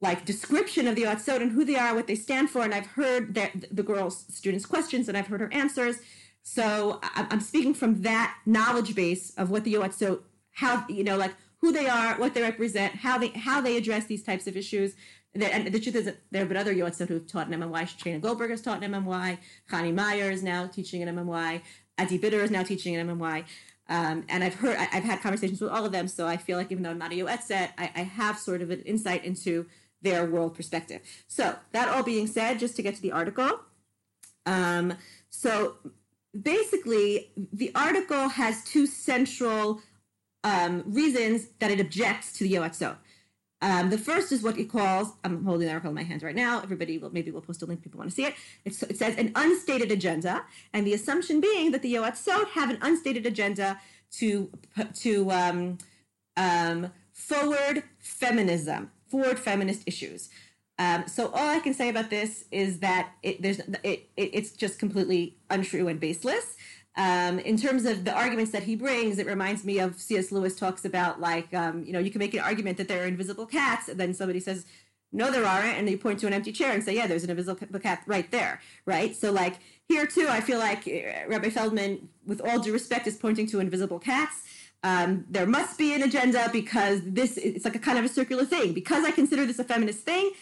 like 0.00 0.24
description 0.24 0.86
of 0.86 0.94
the 0.94 1.02
Yoetzot 1.02 1.40
and 1.40 1.52
who 1.52 1.64
they 1.64 1.76
are, 1.76 1.94
what 1.94 2.06
they 2.06 2.14
stand 2.14 2.50
for, 2.50 2.62
and 2.62 2.74
I've 2.74 2.86
heard 2.86 3.34
the 3.34 3.82
girls' 3.82 4.24
students' 4.30 4.66
questions 4.66 5.08
and 5.08 5.16
I've 5.16 5.26
heard 5.26 5.40
her 5.40 5.52
answers. 5.52 5.98
So 6.42 7.00
I'm 7.02 7.40
speaking 7.40 7.74
from 7.74 8.02
that 8.02 8.36
knowledge 8.46 8.94
base 8.94 9.32
of 9.36 9.50
what 9.50 9.64
the 9.64 9.74
Yoetzot, 9.74 10.20
how 10.52 10.86
you 10.88 11.02
know, 11.02 11.16
like 11.16 11.34
who 11.60 11.72
they 11.72 11.88
are, 11.88 12.14
what 12.18 12.34
they 12.34 12.42
represent, 12.42 12.94
how 12.94 13.18
they 13.18 13.28
how 13.28 13.60
they 13.60 13.76
address 13.76 14.06
these 14.06 14.22
types 14.22 14.46
of 14.46 14.56
issues 14.56 14.94
and 15.44 15.66
the 15.66 15.80
truth 15.80 15.96
is 15.96 16.04
that 16.04 16.18
there 16.30 16.40
have 16.40 16.48
been 16.48 16.56
other 16.56 16.74
yotzot 16.74 17.08
who've 17.08 17.26
taught 17.26 17.52
in 17.52 17.58
MMY. 17.58 17.96
Trina 17.96 18.18
Goldberg 18.18 18.50
has 18.50 18.62
taught 18.62 18.82
in 18.82 18.90
MMY. 18.90 19.38
Chani 19.70 19.94
Meyer 19.94 20.30
is 20.30 20.42
now 20.42 20.66
teaching 20.66 21.02
in 21.02 21.14
MMY. 21.14 21.62
Adi 21.98 22.18
Bitter 22.18 22.42
is 22.42 22.50
now 22.50 22.62
teaching 22.62 22.94
in 22.94 23.06
MMY. 23.06 23.44
Um, 23.88 24.24
and 24.28 24.42
I've 24.42 24.54
heard, 24.54 24.76
I, 24.76 24.84
have 24.84 25.04
had 25.04 25.20
conversations 25.20 25.60
with 25.60 25.70
all 25.70 25.84
of 25.84 25.92
them, 25.92 26.08
so 26.08 26.26
I 26.26 26.36
feel 26.36 26.58
like 26.58 26.72
even 26.72 26.82
though 26.82 26.90
I'm 26.90 26.98
not 26.98 27.12
a 27.12 27.14
yoetzet, 27.14 27.70
I, 27.78 27.90
I 27.94 28.02
have 28.02 28.38
sort 28.38 28.60
of 28.60 28.70
an 28.70 28.80
insight 28.80 29.24
into 29.24 29.66
their 30.02 30.26
world 30.26 30.54
perspective. 30.54 31.02
So 31.28 31.54
that 31.72 31.88
all 31.88 32.02
being 32.02 32.26
said, 32.26 32.58
just 32.58 32.76
to 32.76 32.82
get 32.82 32.96
to 32.96 33.02
the 33.02 33.12
article. 33.12 33.60
Um, 34.44 34.94
so 35.30 35.76
basically, 36.40 37.30
the 37.52 37.70
article 37.74 38.28
has 38.28 38.64
two 38.64 38.86
central 38.86 39.80
um, 40.42 40.84
reasons 40.86 41.48
that 41.58 41.70
it 41.70 41.80
objects 41.80 42.32
to 42.38 42.44
the 42.44 42.54
yoetzot. 42.54 42.96
Um, 43.62 43.88
the 43.88 43.98
first 43.98 44.32
is 44.32 44.42
what 44.42 44.58
it 44.58 44.70
calls, 44.70 45.12
I'm 45.24 45.44
holding 45.44 45.66
the 45.66 45.72
article 45.72 45.88
in 45.88 45.94
my 45.94 46.02
hands 46.02 46.22
right 46.22 46.34
now. 46.34 46.60
Everybody 46.60 46.98
will 46.98 47.10
maybe 47.10 47.30
we'll 47.30 47.40
post 47.40 47.62
a 47.62 47.66
link 47.66 47.82
people 47.82 47.98
want 47.98 48.10
to 48.10 48.14
see 48.14 48.24
it. 48.24 48.34
It's, 48.64 48.82
it 48.82 48.98
says 48.98 49.16
an 49.16 49.32
unstated 49.34 49.90
agenda, 49.90 50.44
and 50.74 50.86
the 50.86 50.92
assumption 50.92 51.40
being 51.40 51.70
that 51.72 51.82
the 51.82 51.94
Yoatzot 51.94 52.48
have 52.48 52.68
an 52.68 52.78
unstated 52.82 53.26
agenda 53.26 53.80
to 54.12 54.50
to 54.94 55.30
um, 55.30 55.78
um, 56.36 56.92
forward 57.12 57.82
feminism, 57.98 58.90
forward 59.08 59.38
feminist 59.38 59.84
issues. 59.86 60.28
Um, 60.78 61.04
so 61.06 61.28
all 61.28 61.48
I 61.48 61.60
can 61.60 61.72
say 61.72 61.88
about 61.88 62.10
this 62.10 62.44
is 62.50 62.80
that 62.80 63.12
it, 63.22 63.40
there's 63.40 63.60
it, 63.82 64.10
it, 64.16 64.30
it's 64.34 64.50
just 64.50 64.78
completely 64.78 65.38
untrue 65.48 65.88
and 65.88 65.98
baseless. 65.98 66.56
Um, 66.96 67.38
in 67.40 67.58
terms 67.58 67.84
of 67.84 68.04
the 68.04 68.12
arguments 68.12 68.52
that 68.52 68.62
he 68.62 68.74
brings, 68.74 69.18
it 69.18 69.26
reminds 69.26 69.64
me 69.64 69.78
of 69.78 70.00
C.S. 70.00 70.32
Lewis 70.32 70.56
talks 70.56 70.84
about 70.84 71.20
like, 71.20 71.52
um, 71.52 71.84
you 71.84 71.92
know, 71.92 71.98
you 71.98 72.10
can 72.10 72.18
make 72.18 72.32
an 72.32 72.40
argument 72.40 72.78
that 72.78 72.88
there 72.88 73.02
are 73.02 73.06
invisible 73.06 73.46
cats, 73.46 73.88
and 73.88 74.00
then 74.00 74.14
somebody 74.14 74.40
says, 74.40 74.64
no, 75.12 75.30
there 75.30 75.44
aren't, 75.44 75.78
and 75.78 75.88
you 75.88 75.98
point 75.98 76.18
to 76.20 76.26
an 76.26 76.32
empty 76.32 76.52
chair 76.52 76.72
and 76.72 76.82
say, 76.82 76.94
yeah, 76.94 77.06
there's 77.06 77.24
an 77.24 77.30
invisible 77.30 77.80
cat 77.80 78.02
right 78.06 78.30
there, 78.30 78.60
right? 78.86 79.14
So 79.14 79.30
like 79.30 79.58
here 79.88 80.06
too, 80.06 80.26
I 80.28 80.40
feel 80.40 80.58
like 80.58 80.86
uh, 80.86 81.28
Rabbi 81.28 81.50
Feldman, 81.50 82.08
with 82.26 82.40
all 82.40 82.58
due 82.58 82.72
respect, 82.72 83.06
is 83.06 83.16
pointing 83.16 83.46
to 83.48 83.60
invisible 83.60 83.98
cats. 83.98 84.42
Um, 84.82 85.24
there 85.30 85.46
must 85.46 85.78
be 85.78 85.94
an 85.94 86.02
agenda 86.02 86.48
because 86.52 87.00
this 87.04 87.38
it's 87.38 87.64
like 87.64 87.74
a 87.74 87.78
kind 87.78 87.98
of 87.98 88.04
a 88.04 88.08
circular 88.08 88.44
thing. 88.44 88.72
Because 88.72 89.04
I 89.04 89.10
consider 89.10 89.46
this 89.46 89.58
a 89.58 89.64
feminist 89.64 90.00
thing, 90.00 90.32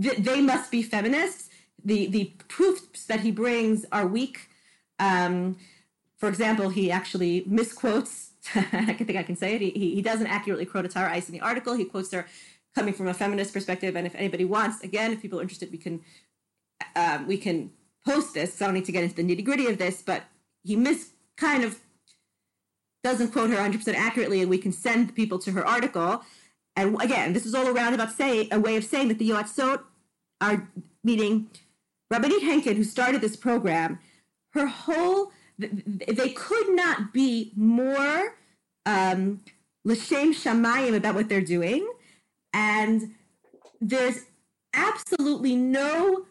th- 0.00 0.18
they 0.18 0.40
must 0.40 0.70
be 0.70 0.82
feminists. 0.82 1.50
The 1.84 2.06
the 2.06 2.32
proofs 2.48 3.04
that 3.06 3.20
he 3.20 3.30
brings 3.30 3.84
are 3.92 4.06
weak. 4.06 4.48
Um, 4.98 5.58
for 6.18 6.28
example, 6.28 6.68
he 6.68 6.90
actually 6.90 7.44
misquotes, 7.46 8.30
I 8.54 8.92
think 8.92 9.16
I 9.16 9.22
can 9.22 9.36
say 9.36 9.54
it, 9.54 9.60
he, 9.60 9.94
he 9.94 10.02
doesn't 10.02 10.26
accurately 10.26 10.66
quote 10.66 10.90
Tara 10.90 11.12
Ice 11.12 11.28
in 11.28 11.32
the 11.32 11.40
article. 11.40 11.74
He 11.74 11.84
quotes 11.84 12.12
her 12.12 12.26
coming 12.74 12.92
from 12.92 13.08
a 13.08 13.14
feminist 13.14 13.52
perspective. 13.52 13.96
And 13.96 14.06
if 14.06 14.14
anybody 14.14 14.44
wants, 14.44 14.82
again, 14.82 15.12
if 15.12 15.22
people 15.22 15.38
are 15.38 15.42
interested, 15.42 15.70
we 15.70 15.78
can 15.78 16.00
um, 16.96 17.26
we 17.26 17.36
can 17.36 17.70
post 18.04 18.34
this. 18.34 18.54
So 18.54 18.64
I 18.64 18.68
don't 18.68 18.74
need 18.74 18.84
to 18.86 18.92
get 18.92 19.04
into 19.04 19.16
the 19.16 19.22
nitty 19.22 19.44
gritty 19.44 19.66
of 19.66 19.78
this, 19.78 20.02
but 20.02 20.24
he 20.64 20.76
mis 20.76 21.10
kind 21.36 21.64
of 21.64 21.80
doesn't 23.04 23.32
quote 23.32 23.50
her 23.50 23.56
100% 23.56 23.94
accurately, 23.94 24.40
and 24.40 24.50
we 24.50 24.58
can 24.58 24.72
send 24.72 25.14
people 25.14 25.38
to 25.38 25.52
her 25.52 25.64
article. 25.66 26.22
And 26.74 27.00
again, 27.00 27.32
this 27.32 27.46
is 27.46 27.54
all 27.54 27.68
around 27.68 27.94
about 27.94 28.12
say 28.12 28.48
a 28.50 28.58
way 28.58 28.76
of 28.76 28.84
saying 28.84 29.08
that 29.08 29.18
the 29.18 29.30
Yoatzot 29.30 29.82
are 30.40 30.68
meeting 31.04 31.48
Rabbanit 32.12 32.40
Henkin, 32.40 32.76
who 32.76 32.84
started 32.84 33.20
this 33.20 33.36
program, 33.36 33.98
her 34.50 34.66
whole 34.66 35.32
they 35.58 36.30
could 36.30 36.70
not 36.70 37.12
be 37.12 37.52
more 37.56 38.36
um, 38.86 39.40
l'shem 39.84 40.32
shamayim 40.32 40.94
about 40.94 41.14
what 41.14 41.28
they're 41.28 41.40
doing, 41.40 41.88
and 42.52 43.14
there's 43.80 44.24
absolutely 44.74 45.56
no. 45.56 46.26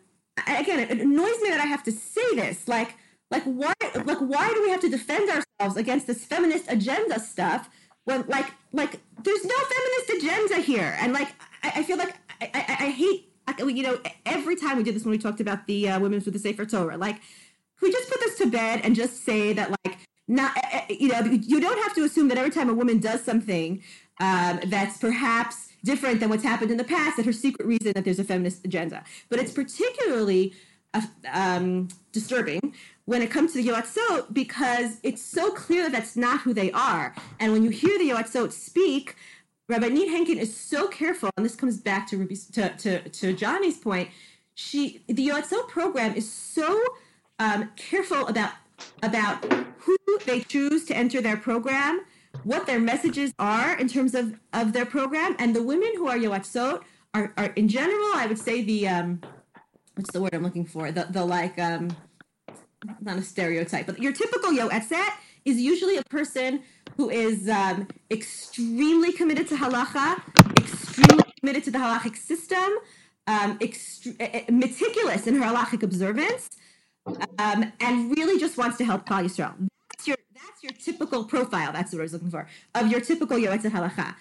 Again, 0.47 0.79
it 0.79 0.91
annoys 0.91 1.41
me 1.41 1.49
that 1.49 1.59
I 1.59 1.65
have 1.65 1.83
to 1.83 1.91
say 1.91 2.35
this. 2.35 2.67
Like, 2.67 2.95
like 3.31 3.43
why, 3.43 3.73
like 4.05 4.19
why 4.19 4.53
do 4.53 4.61
we 4.61 4.69
have 4.69 4.81
to 4.81 4.89
defend 4.89 5.29
ourselves 5.29 5.77
against 5.77 6.07
this 6.07 6.23
feminist 6.23 6.65
agenda 6.69 7.19
stuff 7.19 7.69
when, 8.05 8.23
like, 8.27 8.51
like 8.71 8.99
there's 9.23 9.43
no 9.43 9.55
feminist 9.55 10.23
agenda 10.23 10.61
here, 10.61 10.95
and 11.01 11.11
like 11.11 11.29
I, 11.63 11.73
I 11.77 11.83
feel 11.83 11.97
like 11.97 12.15
I, 12.41 12.49
I, 12.53 12.85
I 12.85 12.89
hate. 12.91 13.23
You 13.59 13.81
know, 13.81 13.97
every 14.25 14.57
time 14.57 14.75
we 14.75 14.83
did 14.83 14.93
this 14.93 15.05
when 15.05 15.11
we 15.11 15.17
talked 15.17 15.39
about 15.39 15.67
the 15.67 15.87
uh, 15.87 15.99
women 16.01 16.21
with 16.23 16.33
the 16.33 16.39
Sefer 16.39 16.65
Torah, 16.65 16.97
like 16.97 17.21
we 17.81 17.91
just 17.91 18.09
put 18.09 18.19
this 18.19 18.37
to 18.37 18.47
bed 18.47 18.81
and 18.83 18.95
just 18.95 19.23
say 19.23 19.53
that 19.53 19.71
like 19.83 19.97
not 20.27 20.55
eh, 20.57 20.81
eh, 20.89 20.95
you 20.99 21.07
know 21.09 21.19
you 21.21 21.59
don't 21.59 21.81
have 21.83 21.93
to 21.95 22.03
assume 22.03 22.27
that 22.27 22.37
every 22.37 22.51
time 22.51 22.69
a 22.69 22.73
woman 22.73 22.99
does 22.99 23.23
something 23.23 23.81
um, 24.19 24.59
that's 24.67 24.97
perhaps 24.97 25.69
different 25.83 26.19
than 26.19 26.29
what's 26.29 26.43
happened 26.43 26.71
in 26.71 26.77
the 26.77 26.83
past 26.83 27.17
that 27.17 27.25
her 27.25 27.33
secret 27.33 27.65
reason 27.67 27.93
that 27.93 28.03
there's 28.03 28.19
a 28.19 28.23
feminist 28.23 28.65
agenda. 28.65 29.03
But 29.29 29.39
it's 29.39 29.51
particularly 29.51 30.53
uh, 30.93 31.01
um, 31.31 31.87
disturbing 32.11 32.73
when 33.05 33.21
it 33.21 33.31
comes 33.31 33.53
to 33.53 33.63
the 33.63 33.69
Yoatzot 33.69 34.33
because 34.33 34.99
it's 35.03 35.21
so 35.21 35.51
clear 35.51 35.83
that 35.83 35.91
that's 35.91 36.17
not 36.17 36.41
who 36.41 36.53
they 36.53 36.71
are. 36.71 37.15
And 37.39 37.53
when 37.53 37.63
you 37.63 37.69
hear 37.69 37.97
the 37.97 38.09
Yoatzot 38.09 38.51
speak 38.51 39.15
Rabbanit 39.71 40.07
Henkin 40.07 40.37
is 40.37 40.55
so 40.55 40.87
careful 40.87 41.29
and 41.35 41.45
this 41.45 41.55
comes 41.55 41.77
back 41.77 42.07
to 42.07 42.17
Ruby, 42.17 42.37
to, 42.53 42.69
to, 42.69 43.09
to 43.09 43.33
Johnny's 43.33 43.77
point 43.77 44.09
she 44.55 45.03
the 45.07 45.27
Yoatzot 45.27 45.67
program 45.67 46.15
is 46.15 46.29
so 46.29 46.83
um, 47.39 47.71
careful 47.75 48.27
about 48.27 48.51
about 49.03 49.45
who 49.79 49.97
they 50.25 50.41
choose 50.41 50.85
to 50.85 50.95
enter 50.95 51.21
their 51.21 51.37
program, 51.37 52.01
what 52.43 52.67
their 52.67 52.79
messages 52.79 53.33
are 53.39 53.77
in 53.77 53.87
terms 53.87 54.13
of, 54.13 54.39
of 54.53 54.73
their 54.73 54.85
program, 54.85 55.35
and 55.39 55.55
the 55.55 55.63
women 55.63 55.91
who 55.95 56.07
are 56.07 56.17
yoatzot 56.17 56.81
are, 57.13 57.33
are 57.37 57.47
in 57.55 57.67
general, 57.67 58.11
I 58.15 58.27
would 58.27 58.39
say 58.39 58.61
the 58.61 58.87
um, 58.87 59.21
what's 59.95 60.11
the 60.11 60.21
word 60.21 60.33
I'm 60.33 60.43
looking 60.43 60.65
for? 60.65 60.91
The 60.91 61.07
the 61.09 61.25
like 61.25 61.57
um, 61.59 61.95
not 63.01 63.17
a 63.17 63.23
stereotype, 63.23 63.85
but 63.85 63.99
your 63.99 64.13
typical 64.13 64.51
yoetzet 64.51 65.09
is 65.45 65.59
usually 65.59 65.97
a 65.97 66.03
person 66.03 66.61
who 66.97 67.09
is 67.09 67.47
um, 67.47 67.87
extremely 68.11 69.11
committed 69.11 69.47
to 69.47 69.55
halacha, 69.55 70.21
extremely 70.57 71.31
committed 71.39 71.63
to 71.63 71.71
the 71.71 71.77
halachic 71.77 72.15
system, 72.15 72.69
um, 73.27 73.57
ext- 73.59 74.49
meticulous 74.49 75.27
in 75.27 75.35
her 75.35 75.45
halachic 75.45 75.83
observance, 75.83 76.49
um, 77.39 77.71
and 77.79 78.15
really 78.17 78.39
just 78.39 78.57
wants 78.57 78.77
to 78.77 78.85
help 78.85 79.07
Klal 79.07 79.25
Yisrael. 79.25 79.53
That's 79.91 80.07
your 80.07 80.17
that's 80.33 80.63
your 80.63 80.71
typical 80.73 81.23
profile. 81.25 81.71
That's 81.71 81.91
what 81.91 81.99
I 81.99 82.03
was 82.03 82.13
looking 82.13 82.31
for 82.31 82.47
of 82.75 82.87
your 82.91 83.01
typical 83.01 83.37
Yoetzet 83.37 83.71
Halacha. 83.71 84.15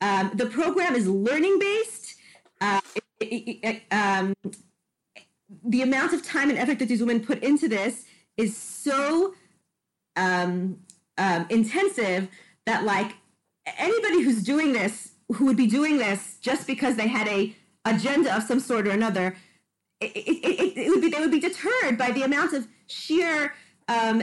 Um, 0.00 0.30
the 0.34 0.46
program 0.46 0.94
is 0.94 1.08
learning 1.08 1.58
based. 1.58 2.14
Uh, 2.60 2.80
it, 3.20 3.26
it, 3.26 3.58
it, 3.62 3.82
um, 3.92 4.34
the 5.64 5.82
amount 5.82 6.12
of 6.12 6.22
time 6.22 6.50
and 6.50 6.58
effort 6.58 6.78
that 6.78 6.88
these 6.88 7.00
women 7.00 7.24
put 7.24 7.42
into 7.42 7.68
this 7.68 8.04
is 8.36 8.56
so 8.56 9.34
um, 10.16 10.78
um, 11.16 11.46
intensive 11.50 12.28
that 12.66 12.84
like 12.84 13.14
anybody 13.78 14.22
who's 14.22 14.42
doing 14.42 14.72
this, 14.72 15.12
who 15.34 15.46
would 15.46 15.56
be 15.56 15.66
doing 15.66 15.98
this 15.98 16.38
just 16.40 16.66
because 16.66 16.96
they 16.96 17.08
had 17.08 17.26
a 17.28 17.54
agenda 17.84 18.34
of 18.36 18.42
some 18.42 18.60
sort 18.60 18.86
or 18.86 18.90
another, 18.90 19.36
it, 20.00 20.12
it, 20.14 20.76
it, 20.76 20.88
would 20.90 21.00
be 21.00 21.10
they 21.10 21.20
would 21.20 21.30
be 21.30 21.40
deterred 21.40 21.98
by 21.98 22.10
the 22.10 22.22
amount 22.22 22.52
of 22.52 22.66
sheer 22.86 23.54
um, 23.88 24.22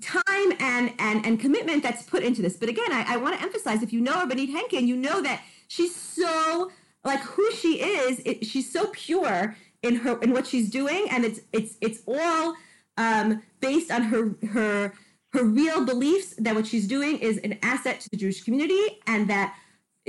time 0.00 0.52
and, 0.58 0.92
and 0.98 1.24
and 1.24 1.40
commitment 1.40 1.82
that's 1.82 2.02
put 2.02 2.22
into 2.22 2.42
this. 2.42 2.56
But 2.56 2.68
again, 2.68 2.90
I, 2.90 3.14
I 3.14 3.16
want 3.16 3.36
to 3.36 3.42
emphasize: 3.42 3.82
if 3.82 3.92
you 3.92 4.00
know 4.00 4.14
Rabbanit 4.14 4.52
Henkin, 4.52 4.86
you 4.86 4.96
know 4.96 5.22
that 5.22 5.42
she's 5.68 5.94
so 5.94 6.70
like 7.04 7.20
who 7.20 7.50
she 7.52 7.80
is. 7.80 8.20
It, 8.24 8.44
she's 8.44 8.72
so 8.72 8.88
pure 8.92 9.56
in 9.82 9.96
her 9.96 10.20
in 10.20 10.32
what 10.32 10.46
she's 10.46 10.70
doing, 10.70 11.06
and 11.10 11.24
it's 11.24 11.40
it's 11.52 11.76
it's 11.80 12.02
all 12.06 12.54
um, 12.96 13.42
based 13.60 13.90
on 13.90 14.02
her 14.02 14.34
her 14.50 14.92
her 15.32 15.44
real 15.44 15.84
beliefs 15.84 16.34
that 16.38 16.54
what 16.54 16.66
she's 16.66 16.88
doing 16.88 17.18
is 17.18 17.38
an 17.38 17.58
asset 17.62 18.00
to 18.00 18.10
the 18.10 18.16
Jewish 18.16 18.42
community, 18.42 19.00
and 19.06 19.30
that 19.30 19.54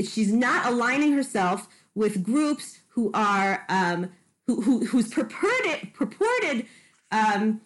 she's 0.04 0.34
not 0.34 0.66
aligning 0.66 1.14
herself 1.14 1.68
with 1.94 2.24
groups 2.24 2.80
who 2.88 3.12
are 3.14 3.66
um, 3.70 4.10
who, 4.56 4.62
who 4.62 4.86
whose 4.86 5.14
purported 5.14 5.94
purported 5.94 6.66
um, 7.12 7.62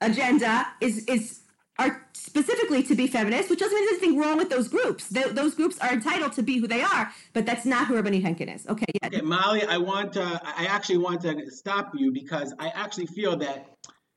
agenda 0.00 0.66
is 0.80 1.04
is 1.04 1.40
are 1.78 2.06
specifically 2.14 2.82
to 2.82 2.94
be 2.94 3.06
feminist, 3.06 3.50
which 3.50 3.58
doesn't 3.58 3.74
mean 3.74 3.86
there's 3.86 4.02
anything 4.02 4.18
wrong 4.18 4.38
with 4.38 4.48
those 4.48 4.66
groups. 4.66 5.08
those 5.08 5.54
groups 5.54 5.78
are 5.80 5.92
entitled 5.92 6.32
to 6.32 6.42
be 6.42 6.58
who 6.58 6.66
they 6.66 6.80
are, 6.80 7.12
but 7.34 7.44
that's 7.44 7.66
not 7.66 7.86
who 7.86 7.94
Rabbanit 7.94 8.22
Henkin 8.22 8.54
is. 8.54 8.66
Okay, 8.66 8.86
yeah. 9.02 9.08
Okay, 9.08 9.20
Molly, 9.20 9.62
I 9.64 9.76
want 9.76 10.14
to, 10.14 10.22
I 10.22 10.64
actually 10.64 10.98
want 10.98 11.20
to 11.22 11.50
stop 11.50 11.92
you 11.94 12.12
because 12.12 12.54
I 12.58 12.68
actually 12.68 13.06
feel 13.06 13.36
that 13.38 13.74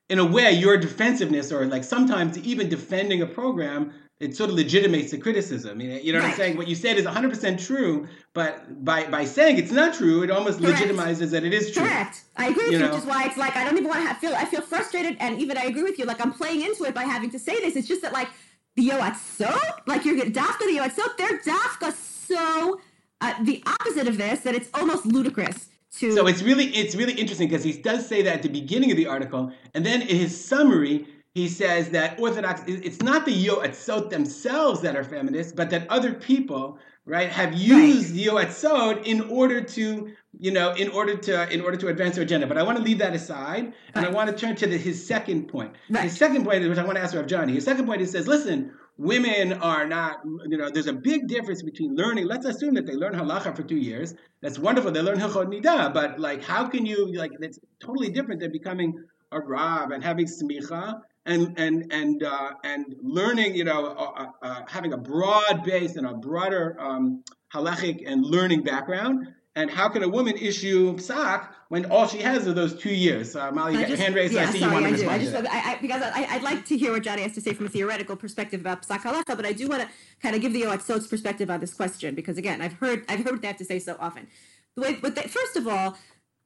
in 0.08 0.18
a 0.18 0.24
way 0.24 0.52
your 0.52 0.78
defensiveness 0.78 1.52
or 1.52 1.66
like 1.66 1.84
sometimes 1.84 2.38
even 2.38 2.70
defending 2.70 3.20
a 3.20 3.26
program 3.26 3.92
it 4.20 4.36
sort 4.36 4.50
of 4.50 4.56
legitimates 4.56 5.10
the 5.12 5.18
criticism. 5.18 5.80
You 5.80 5.88
know 6.12 6.18
right. 6.18 6.24
what 6.24 6.30
I'm 6.32 6.36
saying? 6.36 6.56
What 6.58 6.68
you 6.68 6.74
said 6.74 6.98
is 6.98 7.06
100% 7.06 7.66
true, 7.66 8.06
but 8.34 8.84
by, 8.84 9.06
by 9.06 9.24
saying 9.24 9.56
it's 9.56 9.72
not 9.72 9.94
true, 9.94 10.22
it 10.22 10.30
almost 10.30 10.60
Correct. 10.60 10.78
legitimizes 10.78 11.30
that 11.30 11.42
it 11.42 11.54
is 11.54 11.72
true. 11.72 11.82
Correct. 11.82 12.24
I 12.36 12.48
agree 12.48 12.64
with 12.64 12.72
you, 12.74 12.78
you 12.80 12.84
which 12.84 12.98
is 12.98 13.06
why 13.06 13.24
it's 13.24 13.38
like 13.38 13.56
I 13.56 13.64
don't 13.64 13.78
even 13.78 13.88
want 13.88 14.06
to 14.06 14.14
feel 14.16 14.34
I 14.34 14.44
feel 14.44 14.60
frustrated, 14.60 15.16
and 15.20 15.40
even 15.40 15.56
I 15.56 15.64
agree 15.64 15.82
with 15.82 15.98
you. 15.98 16.04
Like 16.04 16.20
I'm 16.24 16.32
playing 16.32 16.60
into 16.60 16.84
it 16.84 16.94
by 16.94 17.04
having 17.04 17.30
to 17.30 17.38
say 17.38 17.58
this. 17.60 17.76
It's 17.76 17.88
just 17.88 18.02
that 18.02 18.12
like 18.12 18.28
the 18.76 18.90
so 19.14 19.50
like 19.86 20.04
you're 20.04 20.16
dafka 20.16 20.60
the 20.60 20.90
so 20.90 21.02
they're 21.18 21.38
dafka 21.38 21.92
so 21.92 22.80
uh, 23.20 23.34
the 23.42 23.62
opposite 23.66 24.06
of 24.06 24.16
this 24.18 24.40
that 24.40 24.54
it's 24.54 24.68
almost 24.74 25.06
ludicrous. 25.06 25.68
To... 25.98 26.12
So 26.12 26.26
it's 26.26 26.42
really 26.42 26.66
it's 26.66 26.94
really 26.94 27.14
interesting 27.14 27.48
because 27.48 27.64
he 27.64 27.72
does 27.72 28.06
say 28.06 28.22
that 28.22 28.34
at 28.34 28.42
the 28.42 28.48
beginning 28.48 28.90
of 28.90 28.96
the 28.98 29.06
article, 29.06 29.52
and 29.74 29.84
then 29.84 30.02
in 30.02 30.16
his 30.16 30.44
summary 30.44 31.06
he 31.34 31.48
says 31.48 31.90
that 31.90 32.18
Orthodox, 32.18 32.62
it's 32.66 33.00
not 33.02 33.24
the 33.24 33.46
Yoatzot 33.46 34.10
themselves 34.10 34.80
that 34.80 34.96
are 34.96 35.04
feminists, 35.04 35.52
but 35.52 35.70
that 35.70 35.88
other 35.88 36.12
people, 36.12 36.78
right, 37.04 37.30
have 37.30 37.54
used 37.54 38.10
right. 38.10 38.48
Yoatzot 38.48 39.04
in 39.04 39.20
order 39.22 39.60
to, 39.60 40.10
you 40.40 40.50
know, 40.50 40.72
in 40.72 40.88
order 40.88 41.16
to, 41.16 41.52
in 41.52 41.60
order 41.60 41.76
to 41.76 41.86
advance 41.86 42.16
their 42.16 42.24
agenda. 42.24 42.48
But 42.48 42.58
I 42.58 42.64
want 42.64 42.78
to 42.78 42.84
leave 42.84 42.98
that 42.98 43.14
aside, 43.14 43.66
right. 43.66 43.74
and 43.94 44.06
I 44.06 44.10
want 44.10 44.28
to 44.30 44.36
turn 44.36 44.56
to 44.56 44.66
the, 44.66 44.76
his 44.76 45.06
second 45.06 45.46
point. 45.46 45.72
Right. 45.88 46.04
His 46.04 46.16
second 46.16 46.44
point, 46.44 46.68
which 46.68 46.78
I 46.78 46.84
want 46.84 46.96
to 46.96 47.02
ask 47.02 47.14
Rav 47.14 47.26
Johnny, 47.26 47.52
his 47.52 47.64
second 47.64 47.86
point, 47.86 48.00
he 48.00 48.06
says, 48.06 48.26
listen, 48.26 48.72
women 48.98 49.52
are 49.52 49.86
not, 49.86 50.18
you 50.48 50.58
know, 50.58 50.68
there's 50.68 50.88
a 50.88 50.92
big 50.92 51.28
difference 51.28 51.62
between 51.62 51.94
learning. 51.94 52.26
Let's 52.26 52.44
assume 52.44 52.74
that 52.74 52.86
they 52.86 52.94
learn 52.94 53.14
halacha 53.14 53.54
for 53.54 53.62
two 53.62 53.78
years. 53.78 54.14
That's 54.42 54.58
wonderful. 54.58 54.90
They 54.90 55.00
learn 55.00 55.18
hilchot 55.18 55.46
nida, 55.46 55.94
but 55.94 56.18
like, 56.18 56.42
how 56.42 56.66
can 56.66 56.86
you, 56.86 57.16
like, 57.16 57.30
it's 57.40 57.60
totally 57.80 58.10
different 58.10 58.40
than 58.40 58.50
becoming 58.50 59.04
a 59.32 59.40
rav 59.40 59.92
and 59.92 60.02
having 60.02 60.26
smicha 60.26 61.00
and 61.30 61.58
and 61.58 61.92
and 61.92 62.22
uh, 62.22 62.52
and 62.64 62.96
learning, 63.02 63.54
you 63.54 63.64
know, 63.64 63.86
uh, 63.86 64.22
uh, 64.22 64.26
uh, 64.42 64.62
having 64.68 64.92
a 64.92 64.98
broad 64.98 65.64
base 65.64 65.96
and 65.96 66.06
a 66.06 66.14
broader 66.14 66.76
um, 66.78 67.22
halachic 67.54 68.02
and 68.06 68.24
learning 68.24 68.62
background. 68.62 69.28
And 69.56 69.68
how 69.68 69.88
can 69.88 70.04
a 70.04 70.08
woman 70.08 70.36
issue 70.36 70.94
psak 70.96 71.48
when 71.68 71.90
all 71.90 72.06
she 72.06 72.18
has 72.18 72.46
are 72.46 72.52
those 72.52 72.78
two 72.78 72.94
years? 72.94 73.34
Uh, 73.34 73.50
Molly, 73.50 73.80
you 73.80 73.86
got 73.86 73.98
hand 73.98 74.14
raised. 74.14 74.32
Yeah, 74.32 74.48
I 74.48 74.52
see 74.52 74.60
sorry, 74.60 74.76
you 74.76 74.82
want 74.82 74.86
to 74.86 74.92
respond 74.92 75.14
I 75.14 75.18
just, 75.18 75.36
to 75.36 75.42
that. 75.42 75.52
I, 75.52 75.72
I, 75.72 75.78
because 75.80 76.02
I, 76.02 76.34
would 76.34 76.44
like 76.44 76.64
to 76.66 76.78
hear 76.78 76.92
what 76.92 77.02
Johnny 77.02 77.22
has 77.22 77.32
to 77.32 77.40
say 77.40 77.52
from 77.52 77.66
a 77.66 77.68
theoretical 77.68 78.14
perspective 78.16 78.60
about 78.60 78.86
psak 78.86 79.00
halacha, 79.00 79.36
but 79.36 79.44
I 79.44 79.52
do 79.52 79.68
want 79.68 79.82
to 79.82 79.88
kind 80.22 80.36
of 80.36 80.40
give 80.40 80.52
the 80.52 80.62
Yoatzot's 80.62 81.08
perspective 81.08 81.50
on 81.50 81.58
this 81.58 81.74
question 81.74 82.14
because 82.14 82.38
again, 82.38 82.62
I've 82.62 82.74
heard 82.74 83.04
I've 83.08 83.24
heard 83.24 83.32
what 83.32 83.42
they 83.42 83.48
have 83.48 83.56
to 83.56 83.64
say 83.64 83.80
so 83.80 83.96
often. 83.98 84.28
The 84.76 84.82
way, 84.82 84.98
but 85.02 85.16
they, 85.16 85.22
first 85.22 85.56
of 85.56 85.66
all, 85.66 85.98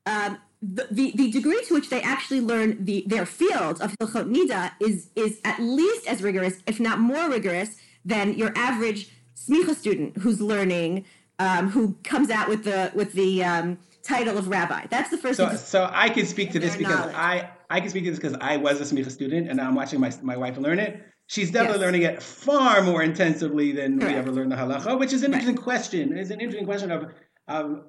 um, 0.06 0.38
the, 0.62 0.86
the, 0.90 1.12
the, 1.14 1.30
degree 1.30 1.62
to 1.66 1.74
which 1.74 1.90
they 1.90 2.00
actually 2.00 2.40
learn 2.40 2.84
the, 2.84 3.04
their 3.06 3.26
field 3.26 3.82
of 3.82 3.94
Hilchot 4.00 4.30
Nida 4.30 4.72
is, 4.80 5.08
is 5.14 5.40
at 5.44 5.60
least 5.60 6.06
as 6.06 6.22
rigorous, 6.22 6.62
if 6.66 6.80
not 6.80 6.98
more 6.98 7.28
rigorous, 7.28 7.76
than 8.04 8.34
your 8.34 8.52
average 8.56 9.10
smicha 9.36 9.74
student 9.74 10.16
who's 10.18 10.40
learning, 10.40 11.04
um, 11.38 11.70
who 11.70 11.96
comes 12.04 12.30
out 12.30 12.48
with 12.48 12.64
the 12.64 12.92
with 12.94 13.12
the 13.12 13.44
um, 13.44 13.78
title 14.02 14.38
of 14.38 14.48
rabbi. 14.48 14.86
That's 14.90 15.10
the 15.10 15.18
first. 15.18 15.36
So, 15.36 15.54
so 15.56 15.90
I 15.92 16.08
can 16.08 16.26
speak 16.26 16.52
to 16.52 16.60
this 16.60 16.76
because 16.76 16.98
knowledge. 16.98 17.14
I 17.16 17.50
I 17.70 17.80
can 17.80 17.90
speak 17.90 18.04
to 18.04 18.10
this 18.10 18.18
because 18.18 18.36
I 18.40 18.56
was 18.56 18.80
a 18.80 18.94
smicha 18.94 19.10
student 19.10 19.50
and 19.50 19.60
I'm 19.60 19.74
watching 19.74 20.00
my 20.00 20.12
my 20.22 20.36
wife 20.36 20.56
learn 20.58 20.78
it. 20.78 21.02
She's 21.26 21.50
definitely 21.50 21.78
yes. 21.78 21.84
learning 21.86 22.02
it 22.02 22.22
far 22.22 22.82
more 22.82 23.02
intensively 23.02 23.72
than 23.72 23.98
Correct. 23.98 24.12
we 24.12 24.18
ever 24.18 24.30
learned 24.30 24.52
the 24.52 24.56
halacha, 24.56 24.98
which 24.98 25.12
is 25.14 25.22
an 25.22 25.32
right. 25.32 25.40
interesting 25.40 25.62
question. 25.62 26.18
It's 26.18 26.30
an 26.30 26.38
interesting 26.38 26.66
question 26.66 26.90
of, 26.90 27.12
of 27.48 27.84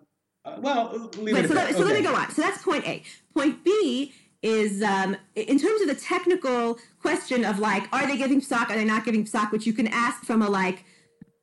uh, 0.45 0.55
well, 0.59 1.09
Wait, 1.17 1.47
so, 1.47 1.53
let, 1.53 1.75
so 1.75 1.83
let 1.83 1.95
me 1.95 2.03
go 2.03 2.13
on. 2.13 2.29
So 2.31 2.41
that's 2.41 2.61
point 2.61 2.87
A. 2.87 3.03
Point 3.33 3.63
B 3.63 4.13
is 4.41 4.83
um, 4.83 5.17
in 5.35 5.57
terms 5.59 5.81
of 5.81 5.87
the 5.87 5.95
technical 5.95 6.77
question 7.01 7.43
of 7.43 7.57
like, 7.57 7.91
are 7.91 8.05
they 8.05 8.15
giving 8.15 8.39
psak? 8.41 8.69
Are 8.69 8.75
they 8.75 8.85
not 8.85 9.03
giving 9.03 9.25
psak? 9.25 9.51
Which 9.51 9.65
you 9.65 9.73
can 9.73 9.87
ask 9.87 10.23
from 10.23 10.43
a 10.43 10.49
like, 10.49 10.85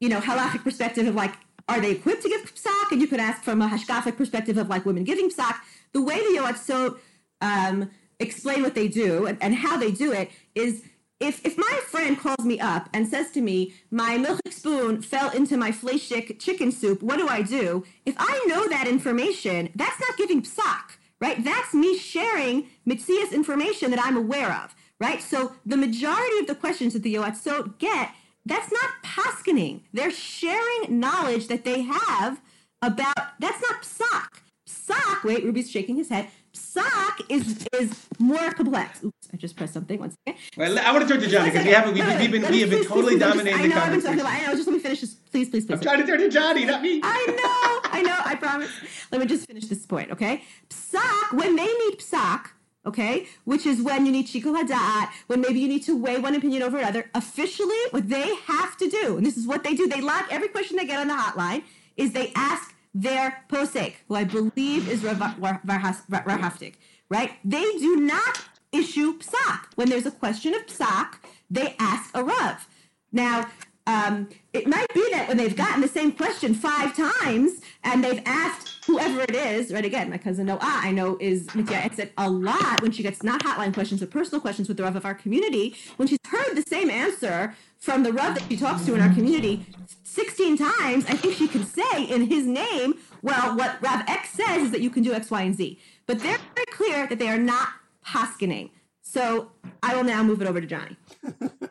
you 0.00 0.09
know, 0.09 0.21
halachic 0.21 0.62
perspective 0.62 1.06
of 1.09 1.16
like, 1.16 1.35
are 1.68 1.80
they 1.80 1.92
equipped 1.92 2.23
to 2.23 2.28
give 2.28 2.54
psak? 2.54 2.92
And 2.92 3.00
you 3.00 3.09
could 3.09 3.21
ask 3.21 3.42
from 3.42 3.61
a 3.61 3.68
hashkafic 3.68 4.16
perspective 4.16 4.56
of 4.56 4.68
like 4.68 4.87
women 4.87 5.02
giving 5.02 5.30
psak. 5.30 5.56
The 5.92 6.00
way 6.00 6.16
the 6.16 6.38
Yoatzot 6.40 6.99
um, 7.40 7.90
explain 8.21 8.62
what 8.62 8.75
they 8.76 8.87
do 8.87 9.26
and, 9.26 9.37
and 9.40 9.54
how 9.54 9.76
they 9.76 9.90
do 9.90 10.12
it 10.12 10.30
is 10.54 10.85
if 11.23 11.45
if 11.47 11.57
my 11.57 11.81
friend 11.87 12.19
calls 12.19 12.45
me 12.45 12.59
up 12.59 12.88
and 12.93 13.07
says 13.07 13.31
to 13.31 13.41
me, 13.41 13.75
my 13.91 14.19
milchik 14.19 14.52
spoon 14.52 15.00
fell 15.02 15.31
into 15.31 15.57
my 15.57 15.71
fleshik 15.71 16.41
chicken 16.41 16.73
soup, 16.73 17.02
what 17.02 17.19
do 17.19 17.29
I 17.29 17.43
do? 17.43 17.85
If 18.05 18.17
I 18.19 18.45
know 18.49 18.69
that 18.69 18.88
information, 18.88 19.71
that's 19.76 20.00
not 20.00 20.17
giving 20.19 20.43
psak, 20.43 20.97
right? 21.21 21.43
That's 21.43 21.73
me 21.73 21.97
sharing 21.97 22.69
mitzias 22.87 23.33
information 23.33 23.91
that 23.93 24.05
I'm 24.05 24.17
aware 24.17 24.52
of, 24.52 24.75
right? 25.00 25.23
So 25.23 25.52
the 25.64 25.76
majority 25.76 26.38
of 26.41 26.49
the 26.49 26.57
questions 26.57 26.93
that 26.95 27.05
the 27.05 27.14
Yoatzot 27.14 27.79
get, 27.79 28.11
that's 28.45 28.73
not 28.73 28.91
paskening. 29.05 29.83
They're 29.93 30.11
sharing 30.11 30.99
knowledge 30.99 31.47
that 31.47 31.64
they 31.64 31.83
have 31.83 32.41
about, 32.83 33.38
that's 33.38 33.62
not 33.71 33.83
psak. 33.83 34.29
Psak, 34.69 35.23
wait, 35.23 35.45
Ruby's 35.45 35.71
shaking 35.71 35.97
his 35.97 36.09
head. 36.09 36.29
Psak 36.54 37.23
is 37.30 37.66
is 37.80 38.09
more 38.18 38.52
complex. 38.52 39.02
Oops, 39.02 39.28
I 39.32 39.37
just 39.37 39.56
pressed 39.56 39.73
something. 39.73 39.99
One 39.99 40.12
second. 40.26 40.40
Well, 40.56 40.78
I 40.78 40.92
want 40.92 41.06
to 41.06 41.12
turn 41.12 41.23
to 41.23 41.28
Johnny 41.28 41.50
because 41.50 41.64
we 41.64 41.73
haven't 41.73 41.94
we've, 41.94 42.06
we've 42.21 42.30
been 42.30 42.50
we 42.50 42.61
have 42.61 42.71
been 42.71 42.85
totally 42.85 43.18
dominating 43.26 43.71
the 43.71 43.75
conversation. 43.75 43.75
I 43.75 43.80
know. 43.80 43.85
I've 43.85 43.92
been 43.92 44.02
talking 44.02 44.21
about. 44.21 44.32
I 44.32 44.47
know. 44.47 44.52
Just 44.54 44.66
let 44.66 44.75
me 44.75 44.78
finish 44.80 45.00
this, 45.00 45.14
please, 45.14 45.49
please, 45.49 45.64
please. 45.64 45.75
I'm 45.75 45.80
trying 45.80 46.00
to 46.00 46.06
turn 46.06 46.21
to 46.21 46.28
Johnny, 46.28 46.64
not 46.66 46.82
me. 46.82 47.00
I 47.02 47.26
know. 47.26 47.90
I 47.90 48.02
know. 48.02 48.18
I 48.25 48.35
promise. 48.35 48.71
Let 49.11 49.21
me 49.21 49.26
just 49.26 49.47
finish 49.47 49.64
this 49.64 49.87
point, 49.87 50.11
okay? 50.11 50.42
Psak. 50.68 51.32
When 51.32 51.56
they 51.56 51.66
need 51.66 51.99
psak, 52.00 52.50
okay, 52.85 53.26
which 53.44 53.64
is 53.64 53.80
when 53.80 54.04
you 54.04 54.12
need 54.12 54.26
shikul 54.26 54.62
hadat, 54.62 55.09
when 55.28 55.40
maybe 55.40 55.59
you 55.61 55.68
need 55.68 55.85
to 55.85 55.97
weigh 55.97 56.18
one 56.18 56.35
opinion 56.35 56.62
over 56.62 56.76
another. 56.76 57.11
Officially, 57.14 57.78
what 57.92 58.11
they 58.11 58.35
have 58.47 58.76
to 58.76 58.88
do, 58.90 59.16
and 59.16 59.25
this 59.25 59.38
is 59.38 59.47
what 59.47 59.64
they 59.64 59.75
do, 59.75 59.88
they 59.88 60.02
lock 60.02 60.26
every 60.30 60.49
question 60.49 60.76
they 60.76 60.85
get 60.85 60.99
on 61.00 61.09
the 61.09 61.14
hotline, 61.14 61.62
is 61.97 62.12
they 62.12 62.32
ask 62.35 62.72
their 62.95 63.45
posek, 63.49 63.95
who 64.09 64.15
I 64.17 64.25
believe 64.25 64.89
is 64.89 65.03
Rav 65.03 65.17
Warhaftig, 65.17 66.75
right? 67.09 67.33
They 67.45 67.63
do 67.79 67.97
not 67.97 68.41
issue 68.73 69.19
psak. 69.19 69.67
When 69.77 69.89
there's 69.89 70.07
a 70.07 70.11
question 70.11 70.55
of 70.55 70.67
psak, 70.67 71.15
they 71.51 71.75
ask 71.79 72.11
a 72.15 72.25
rav. 72.25 72.67
Now, 73.13 73.47
um, 73.87 74.29
it 74.53 74.67
might 74.67 74.93
be 74.95 75.07
that 75.11 75.29
when 75.29 75.37
they've 75.37 75.57
gotten 75.57 75.81
the 75.81 75.89
same 75.89 76.13
question 76.13 76.55
five 76.55 76.97
times 76.97 77.61
and 77.83 78.03
they've 78.03 78.23
asked 78.25 78.85
whoever 78.87 79.23
it 79.23 79.35
is, 79.35 79.73
right? 79.73 79.85
Again, 79.85 80.09
my 80.09 80.19
cousin 80.19 80.47
Noa, 80.47 80.59
I 80.61 80.93
know 80.93 81.17
is 81.21 81.53
Mitya 81.55 81.91
said 81.95 82.13
a 82.17 82.31
lot 82.31 82.81
when 82.81 82.93
she 82.93 83.03
gets 83.03 83.23
not 83.23 83.43
hotline 83.43 83.75
questions 83.75 84.01
but 84.01 84.11
personal 84.11 84.41
questions 84.41 84.69
with 84.69 84.77
the 84.77 84.85
Rav 84.85 84.97
of 84.97 85.05
our 85.05 85.15
community. 85.15 85.75
When 85.97 86.07
she's 86.07 86.19
heard 86.29 86.55
the 86.55 86.63
same 86.63 86.91
answer 86.91 87.55
from 87.79 88.05
the 88.05 88.13
Rav 88.13 88.35
that 88.35 88.45
she 88.49 88.57
talks 88.57 88.85
to 88.87 88.95
in 88.95 89.01
our 89.01 89.13
community 89.13 89.67
16 90.12 90.59
times, 90.59 91.07
I 91.07 91.14
think 91.14 91.37
she 91.37 91.49
can 91.49 91.64
say 91.64 92.04
in 92.04 92.26
his 92.26 92.47
name, 92.47 92.95
well, 93.23 93.57
what 93.57 93.81
Rav 93.81 94.04
X 94.07 94.31
says 94.31 94.64
is 94.64 94.71
that 94.73 94.83
you 94.83 94.90
can 94.90 95.02
do 95.02 95.14
X, 95.14 95.31
Y, 95.31 95.40
and 95.40 95.54
Z. 95.54 95.78
But 96.07 96.21
they're 96.21 96.38
very 96.54 96.66
clear 96.71 97.07
that 97.07 97.19
they 97.19 97.28
are 97.28 97.38
not 97.38 97.69
paskening. 98.07 98.71
So 99.00 99.50
I 99.83 99.97
will 99.97 100.04
now 100.04 100.23
move 100.23 100.42
it 100.42 100.49
over 100.49 100.61
to 100.61 100.66
Johnny. 100.66 100.97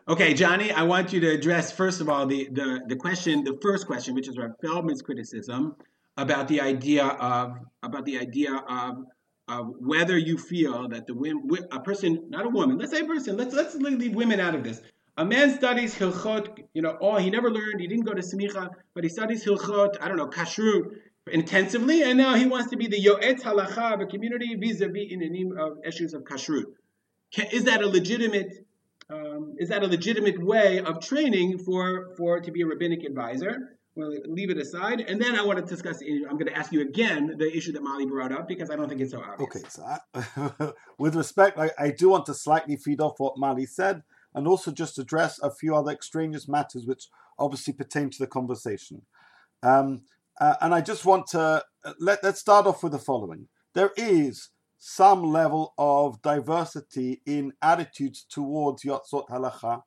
okay, 0.07 0.33
Johnny, 0.33 0.71
I 0.71 0.81
want 0.81 1.13
you 1.13 1.19
to 1.19 1.29
address 1.29 1.71
first 1.71 2.01
of 2.01 2.09
all 2.09 2.25
the 2.25 2.49
the, 2.51 2.81
the 2.87 2.95
question, 2.95 3.43
the 3.43 3.57
first 3.61 3.85
question, 3.85 4.15
which 4.15 4.27
is 4.27 4.37
Rav 4.37 4.51
Feldman's 4.59 5.01
criticism 5.01 5.75
about 6.17 6.47
the 6.47 6.61
idea 6.61 7.05
of 7.05 7.57
about 7.83 8.05
the 8.05 8.19
idea 8.19 8.55
of 8.67 9.05
of 9.47 9.75
whether 9.79 10.17
you 10.17 10.37
feel 10.37 10.87
that 10.89 11.05
the 11.07 11.13
women, 11.13 11.67
a 11.71 11.79
person, 11.79 12.23
not 12.29 12.45
a 12.45 12.49
woman, 12.49 12.77
let's 12.77 12.91
say 12.91 13.01
a 13.01 13.05
person, 13.05 13.37
let's 13.37 13.53
let's 13.53 13.75
leave 13.75 14.15
women 14.15 14.39
out 14.39 14.55
of 14.55 14.63
this. 14.63 14.81
A 15.17 15.25
man 15.25 15.53
studies 15.53 15.93
hilchot, 15.95 16.57
you 16.73 16.81
know, 16.81 16.97
oh, 17.01 17.17
he 17.17 17.29
never 17.29 17.51
learned. 17.51 17.81
He 17.81 17.87
didn't 17.87 18.05
go 18.05 18.13
to 18.13 18.21
smicha, 18.21 18.69
but 18.95 19.03
he 19.03 19.09
studies 19.09 19.43
hilchot. 19.43 19.97
I 19.99 20.07
don't 20.07 20.17
know 20.17 20.27
kashrut 20.27 20.91
intensively, 21.31 22.03
and 22.03 22.17
now 22.17 22.35
he 22.35 22.45
wants 22.45 22.69
to 22.71 22.77
be 22.77 22.87
the 22.87 23.01
yoetz 23.01 23.41
halacha 23.41 23.93
of 23.93 24.01
a 24.01 24.05
community 24.05 24.55
vis-a-vis 24.55 25.11
in 25.11 25.19
the 25.19 25.29
name 25.29 25.57
of 25.57 25.79
issues 25.85 26.13
of 26.13 26.23
kashrut. 26.23 26.63
Is 27.51 27.65
that 27.65 27.81
a 27.81 27.87
legitimate? 27.87 28.65
Um, 29.09 29.55
is 29.57 29.69
that 29.69 29.83
a 29.83 29.87
legitimate 29.87 30.41
way 30.41 30.79
of 30.79 31.01
training 31.01 31.57
for 31.57 32.15
for 32.15 32.39
to 32.39 32.51
be 32.51 32.61
a 32.61 32.65
rabbinic 32.65 33.03
advisor? 33.03 33.77
We'll 33.93 34.15
leave 34.25 34.49
it 34.49 34.57
aside, 34.57 35.01
and 35.01 35.21
then 35.21 35.35
I 35.35 35.43
want 35.43 35.59
to 35.59 35.65
discuss. 35.65 36.01
I'm 36.01 36.37
going 36.37 36.47
to 36.47 36.57
ask 36.57 36.71
you 36.71 36.79
again 36.79 37.35
the 37.37 37.53
issue 37.53 37.73
that 37.73 37.83
Molly 37.83 38.05
brought 38.05 38.31
up 38.31 38.47
because 38.47 38.71
I 38.71 38.77
don't 38.77 38.87
think 38.87 39.01
it's 39.01 39.11
so 39.11 39.21
obvious. 39.21 39.55
Okay, 39.57 39.67
so 39.67 39.83
I, 39.83 40.71
with 40.97 41.15
respect, 41.15 41.59
I, 41.59 41.71
I 41.77 41.91
do 41.91 42.07
want 42.07 42.25
to 42.27 42.33
slightly 42.33 42.77
feed 42.77 43.01
off 43.01 43.15
what 43.19 43.37
Molly 43.37 43.65
said 43.65 44.03
and 44.33 44.47
also 44.47 44.71
just 44.71 44.99
address 44.99 45.39
a 45.41 45.51
few 45.51 45.75
other 45.75 45.91
extraneous 45.91 46.47
matters 46.47 46.85
which 46.85 47.07
obviously 47.37 47.73
pertain 47.73 48.09
to 48.09 48.19
the 48.19 48.27
conversation. 48.27 49.01
Um, 49.63 50.03
uh, 50.39 50.55
and 50.61 50.73
I 50.73 50.81
just 50.81 51.05
want 51.05 51.27
to 51.27 51.63
uh, 51.83 51.93
let, 51.99 52.23
let's 52.23 52.39
start 52.39 52.65
off 52.65 52.83
with 52.83 52.93
the 52.93 52.99
following. 52.99 53.47
There 53.73 53.91
is 53.95 54.49
some 54.77 55.23
level 55.23 55.73
of 55.77 56.21
diversity 56.21 57.21
in 57.25 57.53
attitudes 57.61 58.25
towards 58.29 58.83
Yotzot 58.83 59.27
Halacha, 59.29 59.83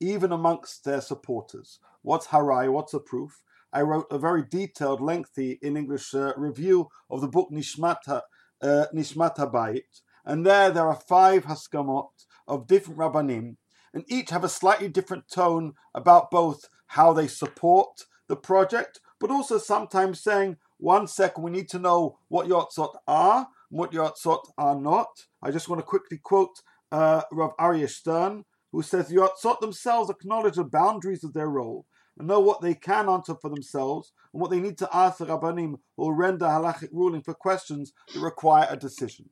even 0.00 0.32
amongst 0.32 0.84
their 0.84 1.00
supporters. 1.00 1.78
What's 2.02 2.28
Harai? 2.28 2.72
What's 2.72 2.94
a 2.94 3.00
proof? 3.00 3.42
I 3.72 3.82
wrote 3.82 4.06
a 4.10 4.18
very 4.18 4.44
detailed, 4.48 5.00
lengthy, 5.00 5.58
in 5.60 5.76
English, 5.76 6.14
uh, 6.14 6.32
review 6.36 6.88
of 7.10 7.20
the 7.20 7.28
book 7.28 7.50
Nishmata, 7.52 8.22
uh, 8.62 8.86
Nishmat 8.94 9.36
HaBayit, 9.36 10.00
and 10.24 10.46
there 10.46 10.70
there 10.70 10.88
are 10.88 10.94
five 10.96 11.44
Haskamot 11.44 12.08
of 12.46 12.66
different 12.66 12.98
Rabbanim 12.98 13.56
and 13.92 14.04
each 14.08 14.30
have 14.30 14.44
a 14.44 14.48
slightly 14.48 14.88
different 14.88 15.24
tone 15.32 15.74
about 15.94 16.30
both 16.30 16.68
how 16.88 17.12
they 17.12 17.26
support 17.26 18.04
the 18.28 18.36
project, 18.36 19.00
but 19.20 19.30
also 19.30 19.58
sometimes 19.58 20.22
saying, 20.22 20.56
one 20.78 21.06
second, 21.06 21.42
we 21.42 21.50
need 21.50 21.68
to 21.70 21.78
know 21.78 22.18
what 22.28 22.48
Yotzot 22.48 22.94
are 23.06 23.48
and 23.70 23.78
what 23.78 23.92
Yotzot 23.92 24.40
are 24.56 24.76
not. 24.76 25.08
I 25.42 25.50
just 25.50 25.68
want 25.68 25.80
to 25.80 25.86
quickly 25.86 26.18
quote 26.22 26.60
uh, 26.92 27.22
Rav 27.32 27.56
Aryeh 27.58 27.88
Stern, 27.88 28.44
who 28.72 28.82
says 28.82 29.10
Yotzot 29.10 29.60
themselves 29.60 30.10
acknowledge 30.10 30.56
the 30.56 30.64
boundaries 30.64 31.24
of 31.24 31.32
their 31.32 31.48
role 31.48 31.86
and 32.18 32.28
know 32.28 32.40
what 32.40 32.60
they 32.60 32.74
can 32.74 33.08
answer 33.08 33.34
for 33.40 33.50
themselves 33.50 34.12
and 34.32 34.40
what 34.40 34.50
they 34.50 34.60
need 34.60 34.78
to 34.78 34.88
ask 34.92 35.18
the 35.18 35.26
Rabbanim 35.26 35.76
will 35.96 36.12
render 36.12 36.46
halachic 36.46 36.88
ruling 36.92 37.22
for 37.22 37.34
questions 37.34 37.92
that 38.12 38.20
require 38.20 38.66
a 38.70 38.76
decision. 38.76 39.30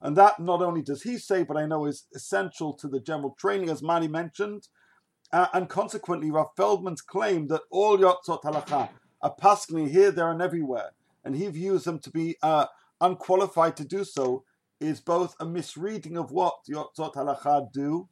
And 0.00 0.16
that 0.16 0.38
not 0.38 0.62
only 0.62 0.82
does 0.82 1.02
he 1.02 1.18
say, 1.18 1.42
but 1.42 1.56
I 1.56 1.66
know 1.66 1.86
is 1.86 2.06
essential 2.14 2.72
to 2.74 2.88
the 2.88 3.00
general 3.00 3.34
training, 3.38 3.68
as 3.68 3.82
Mali 3.82 4.08
mentioned. 4.08 4.68
Uh, 5.32 5.48
and 5.52 5.68
consequently, 5.68 6.30
Rav 6.30 6.48
Feldman's 6.56 7.02
claim 7.02 7.48
that 7.48 7.62
all 7.70 7.98
Yotzot 7.98 8.42
Halacha 8.42 8.88
are 9.20 9.34
pasking 9.38 9.88
here, 9.88 10.10
there, 10.10 10.30
and 10.30 10.40
everywhere, 10.40 10.92
and 11.24 11.34
he 11.34 11.48
views 11.48 11.84
them 11.84 11.98
to 11.98 12.10
be 12.10 12.36
uh, 12.42 12.66
unqualified 13.00 13.76
to 13.76 13.84
do 13.84 14.04
so, 14.04 14.44
is 14.80 15.00
both 15.00 15.34
a 15.40 15.44
misreading 15.44 16.16
of 16.16 16.30
what 16.30 16.54
Yotzot 16.70 17.14
Halacha 17.14 17.72
do 17.72 18.08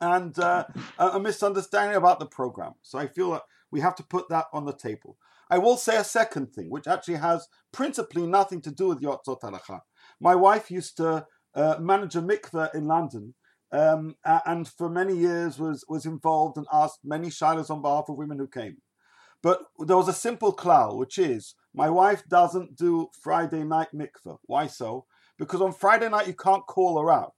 and 0.00 0.38
uh, 0.38 0.64
a 0.98 1.20
misunderstanding 1.20 1.96
about 1.96 2.18
the 2.18 2.26
program. 2.26 2.72
So 2.82 2.98
I 2.98 3.06
feel 3.06 3.30
that 3.32 3.42
we 3.70 3.80
have 3.80 3.94
to 3.96 4.02
put 4.02 4.28
that 4.28 4.46
on 4.52 4.64
the 4.64 4.72
table. 4.72 5.16
I 5.48 5.58
will 5.58 5.76
say 5.76 5.96
a 5.96 6.04
second 6.04 6.52
thing, 6.52 6.70
which 6.70 6.88
actually 6.88 7.16
has 7.16 7.46
principally 7.72 8.26
nothing 8.26 8.60
to 8.62 8.70
do 8.70 8.88
with 8.88 9.00
Yotzot 9.00 9.40
Halacha. 9.40 9.80
My 10.20 10.34
wife 10.34 10.70
used 10.70 10.96
to 10.98 11.26
uh, 11.54 11.76
manage 11.80 12.16
a 12.16 12.22
mikveh 12.22 12.74
in 12.74 12.86
London, 12.86 13.34
um, 13.72 14.14
and 14.24 14.66
for 14.68 14.88
many 14.88 15.16
years 15.16 15.58
was 15.58 15.84
was 15.88 16.06
involved 16.06 16.56
and 16.56 16.66
asked 16.72 17.00
many 17.04 17.28
shilas 17.28 17.70
on 17.70 17.82
behalf 17.82 18.06
of 18.08 18.16
women 18.16 18.38
who 18.38 18.48
came. 18.48 18.78
But 19.42 19.62
there 19.78 19.96
was 19.96 20.08
a 20.08 20.12
simple 20.12 20.54
klal, 20.54 20.96
which 20.96 21.18
is 21.18 21.54
my 21.74 21.90
wife 21.90 22.22
doesn't 22.28 22.76
do 22.76 23.10
Friday 23.20 23.64
night 23.64 23.88
mikveh. 23.94 24.38
Why 24.44 24.66
so? 24.66 25.06
Because 25.38 25.60
on 25.60 25.72
Friday 25.72 26.08
night 26.08 26.26
you 26.26 26.34
can't 26.34 26.66
call 26.66 26.98
her 27.00 27.10
out. 27.12 27.34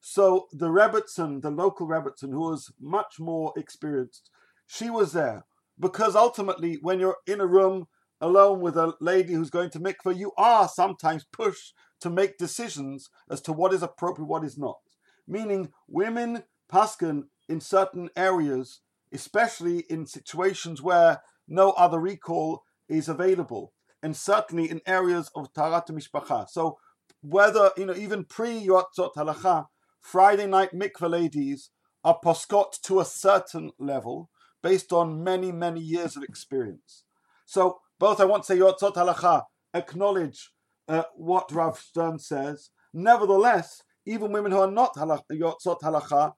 So 0.00 0.48
the 0.52 0.68
Rebbitzin, 0.68 1.42
the 1.42 1.50
local 1.50 1.86
Rebbitzin, 1.86 2.30
who 2.30 2.40
was 2.40 2.72
much 2.80 3.18
more 3.18 3.52
experienced, 3.56 4.30
she 4.66 4.90
was 4.90 5.12
there. 5.12 5.44
Because 5.78 6.14
ultimately, 6.14 6.78
when 6.82 7.00
you're 7.00 7.16
in 7.26 7.40
a 7.40 7.46
room 7.46 7.88
alone 8.20 8.60
with 8.60 8.76
a 8.76 8.94
lady 9.00 9.32
who's 9.32 9.50
going 9.50 9.70
to 9.70 9.80
mikveh, 9.80 10.16
you 10.16 10.32
are 10.36 10.68
sometimes 10.68 11.24
pushed 11.24 11.74
to 12.00 12.10
make 12.10 12.38
decisions 12.38 13.10
as 13.30 13.40
to 13.42 13.52
what 13.52 13.72
is 13.72 13.82
appropriate, 13.82 14.26
what 14.26 14.44
is 14.44 14.58
not. 14.58 14.78
Meaning, 15.26 15.72
women 15.88 16.44
paskin 16.70 17.24
in 17.48 17.60
certain 17.60 18.10
areas, 18.16 18.80
especially 19.12 19.80
in 19.90 20.06
situations 20.06 20.82
where 20.82 21.20
no 21.48 21.70
other 21.72 21.98
recall 22.00 22.62
is 22.88 23.08
available, 23.08 23.72
and 24.02 24.16
certainly 24.16 24.70
in 24.70 24.80
areas 24.86 25.30
of 25.34 25.52
taharat 25.52 25.90
mishpacha. 25.90 26.48
So, 26.48 26.78
whether 27.22 27.70
you 27.76 27.86
know, 27.86 27.94
even 27.94 28.24
pre 28.24 28.66
yotzot 28.66 29.14
halacha, 29.14 29.66
Friday 30.00 30.46
night 30.46 30.72
mikveh 30.72 31.10
ladies 31.10 31.70
are 32.02 32.18
poskot 32.24 32.80
to 32.82 33.00
a 33.00 33.04
certain 33.04 33.72
level 33.78 34.30
based 34.62 34.92
on 34.92 35.22
many 35.22 35.52
many 35.52 35.80
years 35.80 36.16
of 36.16 36.22
experience. 36.22 37.04
So, 37.44 37.80
both 37.98 38.20
I 38.20 38.24
want 38.24 38.44
to 38.44 38.46
say 38.46 38.58
yotzot 38.58 38.94
halacha 38.94 39.44
acknowledge 39.74 40.50
uh, 40.90 41.04
what 41.14 41.52
Rav 41.52 41.78
Stern 41.78 42.18
says. 42.18 42.70
Nevertheless, 42.92 43.82
even 44.04 44.32
women 44.32 44.50
who 44.50 44.58
are 44.58 44.70
not 44.70 44.96
yotzot 44.96 45.80
halacha 45.82 46.32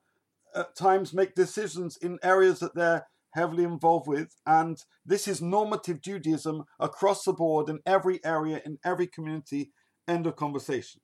at 0.55 0.77
times 0.77 1.15
make 1.15 1.35
decisions 1.35 1.97
in 1.97 2.19
areas 2.23 2.61
that 2.61 2.75
they're 2.75 3.07
heavily 3.33 3.65
involved 3.65 4.07
with, 4.07 4.37
and 4.45 4.85
this 5.07 5.27
is 5.27 5.41
normative 5.41 6.03
Judaism 6.03 6.65
across 6.79 7.25
the 7.25 7.33
board 7.33 7.71
in 7.71 7.79
every 7.87 8.23
area, 8.25 8.61
in 8.67 8.79
every 8.85 9.07
community. 9.07 9.73
End 10.07 10.27
of 10.27 10.37
conversation. 10.37 11.01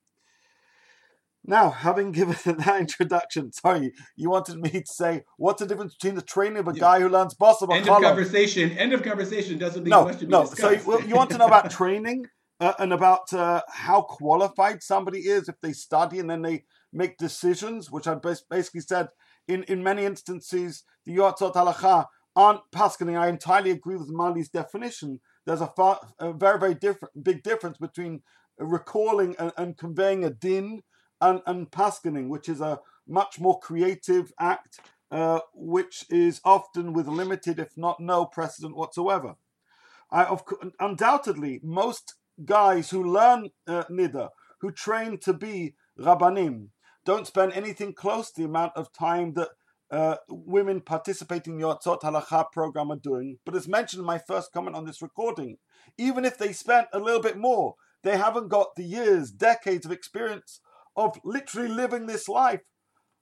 Now, 1.43 1.71
having 1.71 2.13
given 2.19 2.37
that 2.59 2.81
introduction, 2.81 3.53
sorry, 3.53 3.95
you 4.15 4.29
wanted 4.29 4.59
me 4.59 4.71
to 4.71 4.83
say 4.85 5.23
what's 5.39 5.63
the 5.63 5.67
difference 5.67 5.95
between 5.95 6.17
the 6.17 6.23
training 6.23 6.59
of 6.59 6.69
a 6.69 6.75
guy 6.75 7.01
who 7.01 7.09
learns 7.09 7.33
boss 7.33 7.63
of 7.63 7.71
a 7.71 7.75
End 7.75 7.89
of 7.89 8.03
conversation. 8.03 8.77
End 8.77 8.93
of 8.93 9.03
conversation 9.03 9.57
doesn't 9.57 9.85
leave 9.85 9.91
no, 9.91 10.11
no. 10.27 10.45
So 10.45 10.71
you, 10.71 11.07
you 11.07 11.15
want 11.15 11.31
to 11.31 11.39
know 11.39 11.47
about 11.47 11.71
training? 11.71 12.27
uh, 12.61 12.73
and 12.79 12.93
about 12.93 13.33
uh, 13.33 13.63
how 13.69 14.03
qualified 14.03 14.83
somebody 14.83 15.21
is 15.21 15.49
if 15.49 15.61
they 15.61 15.73
study 15.73 16.19
and 16.19 16.29
then 16.31 16.43
they 16.43 16.65
make 16.93 17.19
decisions, 17.19 17.91
which 17.91 18.07
I 18.07 18.17
basically 18.51 18.81
said 18.81 19.09
in, 19.47 19.63
in 19.65 19.83
many 19.83 20.05
instances, 20.05 20.85
the 21.05 21.17
Yotzot 21.17 21.55
Halacha 21.55 22.07
aren't 22.35 22.61
paskening. 22.73 23.19
I 23.19 23.29
entirely 23.29 23.71
agree 23.71 23.97
with 23.97 24.11
Mali's 24.11 24.49
definition. 24.49 25.21
There's 25.47 25.61
a, 25.61 25.67
far, 25.67 26.01
a 26.19 26.33
very, 26.33 26.59
very 26.59 26.75
different, 26.75 27.25
big 27.25 27.43
difference 27.43 27.79
between 27.79 28.23
recalling 28.59 29.37
and, 29.39 29.53
and 29.57 29.77
conveying 29.77 30.25
a 30.25 30.31
din 30.31 30.83
and, 31.21 31.41
and 31.47 31.69
which 32.29 32.49
is 32.49 32.61
a 32.61 32.81
much 33.07 33.41
more 33.41 33.59
creative 33.59 34.33
act, 34.39 34.81
uh, 35.11 35.41
which 35.55 36.05
is 36.11 36.41
often 36.45 36.93
with 36.93 37.09
limited, 37.09 37.59
if 37.59 37.77
not 37.77 37.99
no, 38.01 38.27
precedent 38.27 38.77
whatsoever. 38.77 39.35
I, 40.11 40.25
of, 40.25 40.43
undoubtedly, 40.79 41.61
most 41.63 42.15
guys 42.45 42.91
who 42.91 43.03
learn 43.05 43.51
uh, 43.67 43.85
Nida, 43.91 44.29
who 44.61 44.71
train 44.71 45.19
to 45.19 45.33
be 45.33 45.75
Rabbanim, 45.99 46.69
don't 47.05 47.27
spend 47.27 47.53
anything 47.53 47.95
close 47.95 48.31
to 48.31 48.43
the 48.43 48.49
amount 48.49 48.73
of 48.77 48.93
time 48.93 49.35
that 49.35 49.49
uh, 49.91 50.17
women 50.29 50.81
participating 50.81 51.55
in 51.55 51.61
the 51.61 51.67
Yotzot 51.67 52.03
Halacha 52.03 52.53
program 52.53 52.91
are 52.91 52.97
doing. 52.97 53.39
But 53.45 53.57
as 53.57 53.67
mentioned 53.67 54.01
in 54.01 54.07
my 54.07 54.19
first 54.19 54.53
comment 54.53 54.77
on 54.77 54.85
this 54.85 55.01
recording, 55.01 55.57
even 55.97 56.25
if 56.25 56.37
they 56.37 56.53
spent 56.53 56.89
a 56.93 56.99
little 56.99 57.23
bit 57.23 57.39
more, 57.39 57.75
they 58.03 58.17
haven't 58.17 58.49
got 58.49 58.77
the 58.77 58.85
years, 58.85 59.31
decades 59.31 59.87
of 59.87 59.93
experience 59.93 60.61
of 60.97 61.19
literally 61.25 61.69
living 61.69 62.07
this 62.07 62.29
life 62.29 62.61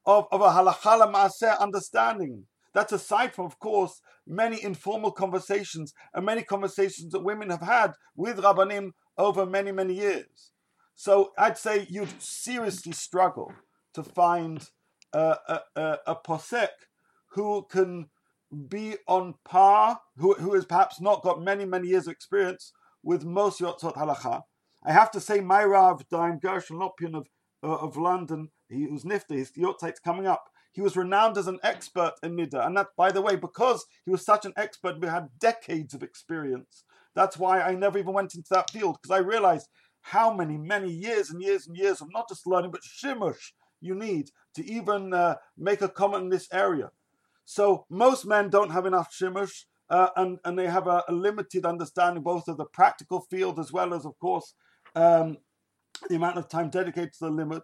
of, 0.05 0.27
of 0.33 0.41
a 0.41 0.49
halakha 0.49 1.13
maaseh 1.13 1.59
understanding. 1.61 2.47
That's 2.75 2.93
aside 2.93 3.33
from, 3.35 3.47
of 3.47 3.59
course, 3.59 4.01
many 4.27 4.63
informal 4.63 5.11
conversations 5.11 5.95
and 6.13 6.27
many 6.27 6.43
conversations 6.43 7.13
that 7.13 7.25
women 7.25 7.51
have 7.51 7.63
had 7.63 7.93
with 8.15 8.39
Rabbanim 8.39 8.91
over 9.19 9.47
many, 9.47 9.73
many 9.73 9.95
years. 9.95 10.53
So 10.95 11.33
I'd 11.39 11.59
say 11.59 11.87
you'd 11.91 12.23
seriously 12.23 12.93
struggle 12.93 13.53
to 13.95 14.03
find 14.03 14.69
a, 15.13 15.37
a, 15.77 15.99
a, 16.07 16.17
posek 16.17 16.69
who 17.33 17.67
can 17.71 18.09
be 18.69 18.97
on 19.07 19.35
par, 19.45 20.01
who, 20.17 20.35
who 20.35 20.55
has 20.55 20.65
perhaps 20.65 21.01
not 21.01 21.23
got 21.23 21.43
many, 21.43 21.65
many 21.65 21.89
years 21.89 22.07
of 22.07 22.13
experience 22.13 22.73
with 23.03 23.25
most 23.25 23.61
Yotzot 23.61 23.95
Halacha. 23.95 24.43
I 24.85 24.93
have 24.93 25.11
to 25.13 25.21
say, 25.21 25.41
my 25.41 25.65
Rav 25.65 26.09
Dayan 26.09 26.41
Gershon 26.41 26.79
Lopian 26.79 27.15
of, 27.15 27.27
uh, 27.63 27.77
of 27.77 27.97
London, 27.97 28.51
he 28.69 28.87
was 28.87 29.05
niftar, 29.05 29.37
his 29.37 29.53
yahrzeit's 29.53 30.01
coming 30.01 30.27
up. 30.27 30.45
He 30.73 30.81
was 30.81 30.97
renowned 30.97 31.39
as 31.39 31.47
an 31.47 31.59
expert 31.63 32.13
in 32.23 32.37
Nida. 32.37 32.67
And 32.67 32.77
that, 32.77 32.89
by 32.97 33.11
the 33.11 33.23
way, 33.23 33.37
because 33.37 33.87
he 34.05 34.11
was 34.11 34.25
such 34.25 34.45
an 34.45 34.53
expert, 34.57 35.01
we 35.01 35.09
had 35.09 35.31
decades 35.39 35.95
of 35.95 36.03
experience 36.03 36.85
that's 37.17 37.37
why 37.37 37.61
I 37.61 37.75
never 37.75 37.99
even 37.99 38.13
went 38.13 38.37
into 38.37 38.51
that 38.51 38.71
field 38.71 38.99
because 39.03 39.15
I 39.15 39.19
realized 39.19 39.69
how 40.03 40.33
many, 40.33 40.57
many 40.57 40.93
years 40.93 41.31
and 41.31 41.43
years 41.43 41.67
and 41.67 41.77
years 41.77 42.01
of 42.01 42.13
not 42.13 42.29
just 42.29 42.47
learning 42.47 42.71
but 42.71 42.83
shimush 42.83 43.51
you 43.81 43.95
need 43.95 44.31
to 44.55 44.65
even 44.65 45.13
uh, 45.13 45.37
make 45.57 45.83
a 45.83 45.89
comment 45.89 46.25
in 46.25 46.31
this 46.31 46.49
area. 46.53 46.91
So 47.45 47.85
most 47.89 48.27
men 48.27 48.51
don't 48.51 48.71
have 48.71 48.87
enough 48.87 49.13
shimush, 49.13 49.65
uh, 49.89 50.09
and 50.17 50.39
and 50.45 50.59
they 50.59 50.67
have 50.67 50.89
a, 50.89 51.05
a, 51.09 51.13
limited 51.13 51.65
understanding 51.65 52.23
both 52.23 52.49
of 52.49 52.57
the 52.57 52.65
practical 52.65 53.21
field 53.21 53.59
as 53.61 53.73
well 53.73 53.95
as, 53.95 54.05
of 54.05 54.19
course, 54.19 54.55
um, 54.97 55.37
the 56.09 56.17
amount 56.17 56.39
of 56.39 56.49
time 56.49 56.71
dedicated 56.71 57.13
to 57.13 57.27
the 57.27 57.31
limit. 57.31 57.63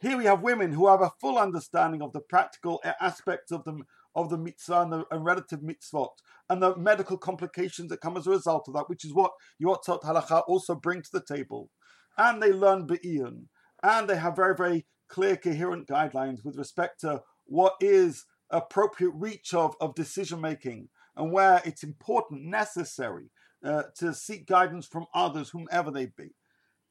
Here 0.00 0.16
we 0.16 0.24
have 0.24 0.42
women 0.42 0.72
who 0.72 0.88
have 0.88 1.02
a 1.02 1.12
full 1.20 1.38
understanding 1.38 2.02
of 2.02 2.12
the 2.12 2.20
practical 2.20 2.82
aspects 3.00 3.52
of 3.52 3.64
the 3.64 3.82
of 4.14 4.30
the 4.30 4.38
mitzvah 4.38 4.82
and 4.82 4.92
the 4.92 5.04
and 5.10 5.24
relative 5.24 5.60
mitzvot 5.60 6.10
and 6.48 6.62
the 6.62 6.76
medical 6.76 7.16
complications 7.16 7.88
that 7.88 8.00
come 8.00 8.16
as 8.16 8.26
a 8.26 8.30
result 8.30 8.66
of 8.66 8.74
that, 8.74 8.88
which 8.88 9.04
is 9.04 9.14
what 9.14 9.32
Yotzot 9.62 10.02
Halacha 10.02 10.42
also 10.48 10.74
bring 10.74 11.00
to 11.02 11.10
the 11.12 11.22
table. 11.22 11.70
And 12.18 12.42
they 12.42 12.52
learn 12.52 12.86
Be'iyun. 12.86 13.44
And 13.82 14.08
they 14.08 14.16
have 14.16 14.36
very, 14.36 14.54
very 14.56 14.86
clear, 15.08 15.36
coherent 15.36 15.86
guidelines 15.86 16.44
with 16.44 16.56
respect 16.56 17.00
to 17.00 17.22
what 17.46 17.74
is 17.80 18.26
appropriate 18.50 19.12
reach 19.14 19.54
of, 19.54 19.76
of 19.80 19.94
decision 19.94 20.40
making 20.40 20.88
and 21.16 21.32
where 21.32 21.62
it's 21.64 21.82
important, 21.82 22.42
necessary 22.42 23.30
uh, 23.64 23.84
to 23.98 24.12
seek 24.12 24.46
guidance 24.46 24.86
from 24.86 25.06
others, 25.14 25.50
whomever 25.50 25.90
they 25.90 26.06
be. 26.06 26.34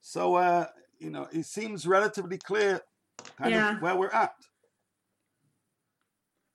So, 0.01 0.35
uh, 0.35 0.67
you 0.99 1.09
know, 1.09 1.27
it 1.31 1.45
seems 1.45 1.85
relatively 1.85 2.37
clear 2.37 2.81
kind 3.37 3.51
yeah. 3.51 3.75
of 3.75 3.81
where 3.81 3.95
we're 3.95 4.09
at. 4.09 4.33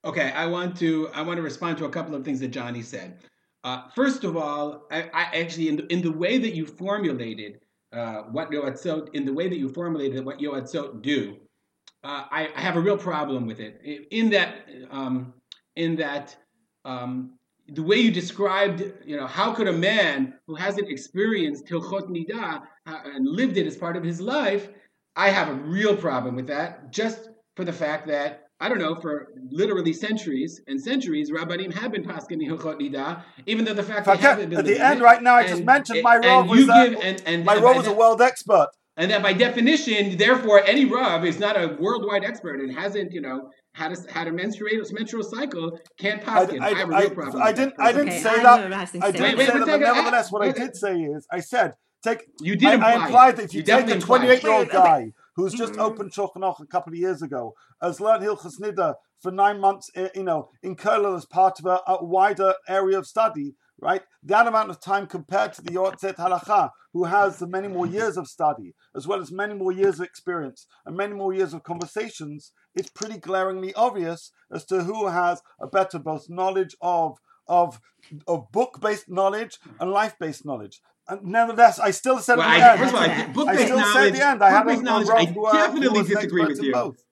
Okay, 0.04 0.32
I 0.32 0.46
want 0.46 0.76
to 0.78 1.08
I 1.14 1.22
want 1.22 1.38
to 1.38 1.42
respond 1.42 1.78
to 1.78 1.86
a 1.86 1.90
couple 1.90 2.14
of 2.14 2.24
things 2.24 2.40
that 2.40 2.48
Johnny 2.48 2.82
said. 2.82 3.18
Uh, 3.64 3.88
first 3.94 4.22
of 4.24 4.36
all, 4.36 4.86
I, 4.90 5.04
I 5.14 5.22
actually 5.40 5.68
in 5.68 5.76
the, 5.76 5.86
in 5.92 6.02
the 6.02 6.12
way 6.12 6.36
that 6.36 6.54
you 6.54 6.66
formulated 6.66 7.60
uh, 7.94 8.22
what 8.24 8.50
Yoatzot, 8.50 9.14
in 9.14 9.24
the 9.24 9.32
way 9.32 9.48
that 9.48 9.56
you 9.56 9.70
formulated 9.70 10.22
what 10.22 10.38
Yoatzot 10.38 11.00
do, 11.00 11.38
uh, 12.02 12.24
I, 12.30 12.50
I, 12.54 12.60
have 12.60 12.76
a 12.76 12.80
real 12.80 12.98
problem 12.98 13.46
with 13.46 13.60
it. 13.60 13.80
In 14.10 14.28
that, 14.30 14.68
um, 14.90 15.32
in 15.76 15.96
that, 15.96 16.36
um, 16.84 17.38
the 17.68 17.82
way 17.82 17.96
you 17.96 18.10
described, 18.10 18.84
you 19.06 19.16
know, 19.16 19.26
how 19.26 19.54
could 19.54 19.68
a 19.68 19.72
man 19.72 20.34
who 20.46 20.54
hasn't 20.54 20.90
experienced 20.90 21.66
Hilchot 21.66 22.10
Nidah 22.10 22.60
uh, 22.86 22.98
and 23.06 23.26
lived 23.26 23.56
it 23.56 23.66
as 23.66 23.76
part 23.76 23.96
of 23.96 24.02
his 24.04 24.20
life, 24.20 24.68
I 25.16 25.30
have 25.30 25.48
a 25.48 25.54
real 25.54 25.96
problem 25.96 26.36
with 26.36 26.48
that, 26.48 26.92
just 26.92 27.30
for 27.56 27.64
the 27.64 27.72
fact 27.72 28.06
that 28.08 28.43
I 28.60 28.68
don't 28.68 28.78
know, 28.78 28.94
for 28.94 29.28
literally 29.50 29.92
centuries 29.92 30.60
and 30.68 30.80
centuries, 30.80 31.30
Rabbanim 31.30 31.74
have 31.74 31.90
been 31.90 32.04
paskin 32.04 32.40
Hilchot 32.40 32.80
Nida, 32.80 33.22
even 33.46 33.64
though 33.64 33.74
the 33.74 33.82
fact 33.82 34.06
that 34.06 34.20
haven't 34.20 34.50
been 34.50 34.58
at 34.60 34.64
the 34.64 34.78
end, 34.78 35.00
it. 35.00 35.02
right 35.02 35.22
now, 35.22 35.34
I 35.34 35.46
just 35.46 35.64
mentioned 35.64 36.02
my 36.02 36.16
role 36.18 36.44
was, 36.44 36.60
give, 36.60 36.98
and, 37.02 37.22
and, 37.26 37.44
my 37.44 37.56
Rav 37.56 37.76
was 37.76 37.88
a 37.88 37.92
world 37.92 38.22
expert, 38.22 38.68
and 38.96 39.10
that 39.10 39.22
by 39.22 39.32
definition, 39.32 40.16
therefore, 40.16 40.62
any 40.64 40.84
Rav 40.84 41.24
is 41.24 41.40
not 41.40 41.56
a 41.56 41.76
worldwide 41.80 42.24
expert 42.24 42.60
and 42.60 42.72
hasn't, 42.72 43.12
you 43.12 43.20
know, 43.20 43.50
had 43.74 43.90
a 43.90 44.12
had 44.12 44.28
a 44.28 44.32
menstrual 44.32 44.70
menstrual 44.92 45.24
cycle 45.24 45.76
can't 45.98 46.22
paskin. 46.22 46.60
I, 46.60 46.68
I, 46.68 46.70
I, 46.70 46.74
have 46.74 46.90
a 46.90 46.96
real 46.96 47.10
problem. 47.10 47.42
I, 47.42 47.52
didn't. 47.52 47.74
I 47.78 47.90
didn't 47.90 48.08
okay, 48.08 48.18
say 48.20 48.42
that. 48.42 48.72
I 49.02 49.10
didn't 49.10 49.38
say 49.38 49.46
that. 49.46 49.66
But 49.66 49.80
nevertheless, 49.80 50.30
what 50.30 50.42
I 50.42 50.52
did 50.52 50.76
say 50.76 51.00
is, 51.00 51.26
I 51.30 51.40
said, 51.40 51.74
take. 52.04 52.24
You 52.40 52.54
did. 52.54 52.80
I, 52.80 53.04
implied 53.04 53.36
that 53.38 53.46
if 53.46 53.52
you, 53.54 53.58
you 53.58 53.64
take 53.64 53.90
a 53.90 53.98
28 53.98 54.42
year 54.44 54.52
old 54.52 54.70
guy 54.70 55.12
who's 55.36 55.52
just 55.52 55.72
mm-hmm. 55.72 55.82
opened 55.82 56.12
Shulchan 56.12 56.60
a 56.60 56.66
couple 56.66 56.92
of 56.92 56.98
years 56.98 57.22
ago, 57.22 57.54
has 57.80 58.00
learned 58.00 58.24
Hilchas 58.24 58.60
Nida 58.60 58.94
for 59.20 59.30
nine 59.30 59.60
months, 59.60 59.90
eh, 59.94 60.08
you 60.14 60.22
know, 60.22 60.50
in 60.62 60.76
Kollel 60.76 61.16
as 61.16 61.24
part 61.26 61.58
of 61.58 61.66
a, 61.66 61.80
a, 61.86 62.04
wider 62.04 62.54
area 62.68 62.98
of 62.98 63.06
study, 63.06 63.54
right? 63.80 64.02
That 64.22 64.46
amount 64.46 64.70
of 64.70 64.80
time 64.80 65.06
compared 65.06 65.52
to 65.54 65.62
the 65.62 65.72
Yotzet 65.72 66.16
Halacha, 66.16 66.70
who 66.92 67.04
has 67.04 67.40
many 67.42 67.68
more 67.68 67.86
years 67.86 68.16
of 68.16 68.28
study, 68.28 68.74
as 68.94 69.06
well 69.06 69.20
as 69.20 69.32
many 69.32 69.54
more 69.54 69.72
years 69.72 69.98
of 69.98 70.06
experience 70.06 70.66
and 70.86 70.96
many 70.96 71.14
more 71.14 71.32
years 71.32 71.54
of 71.54 71.62
conversations, 71.62 72.52
it's 72.74 72.90
pretty 72.90 73.18
glaringly 73.18 73.74
obvious 73.74 74.30
as 74.52 74.64
to 74.66 74.84
who 74.84 75.08
has 75.08 75.42
a 75.60 75.66
better 75.66 75.98
both 75.98 76.28
knowledge 76.28 76.76
of 76.80 77.18
of 77.46 77.80
of 78.26 78.50
book 78.52 78.80
based 78.80 79.08
knowledge 79.08 79.58
and 79.80 79.90
life 79.90 80.14
based 80.18 80.44
knowledge. 80.44 80.80
And 81.06 81.22
nevertheless, 81.24 81.78
I 81.78 81.90
still 81.90 82.18
said 82.18 82.38
well, 82.38 82.48
at 82.48 82.76
the 82.76 82.96
I, 82.96 83.06
end. 83.06 83.36
All, 83.36 83.48
I 83.48 83.56
still 83.56 83.78
said 83.92 84.06
at 84.06 84.12
the 84.14 84.26
end. 84.26 84.42
I 84.42 84.50
have 84.50 84.82
knowledge. 84.82 85.08
I 85.10 85.24
definitely 85.26 86.02
disagree 86.04 86.46
with 86.46 86.62
you. 86.62 86.72
Both. 86.72 87.04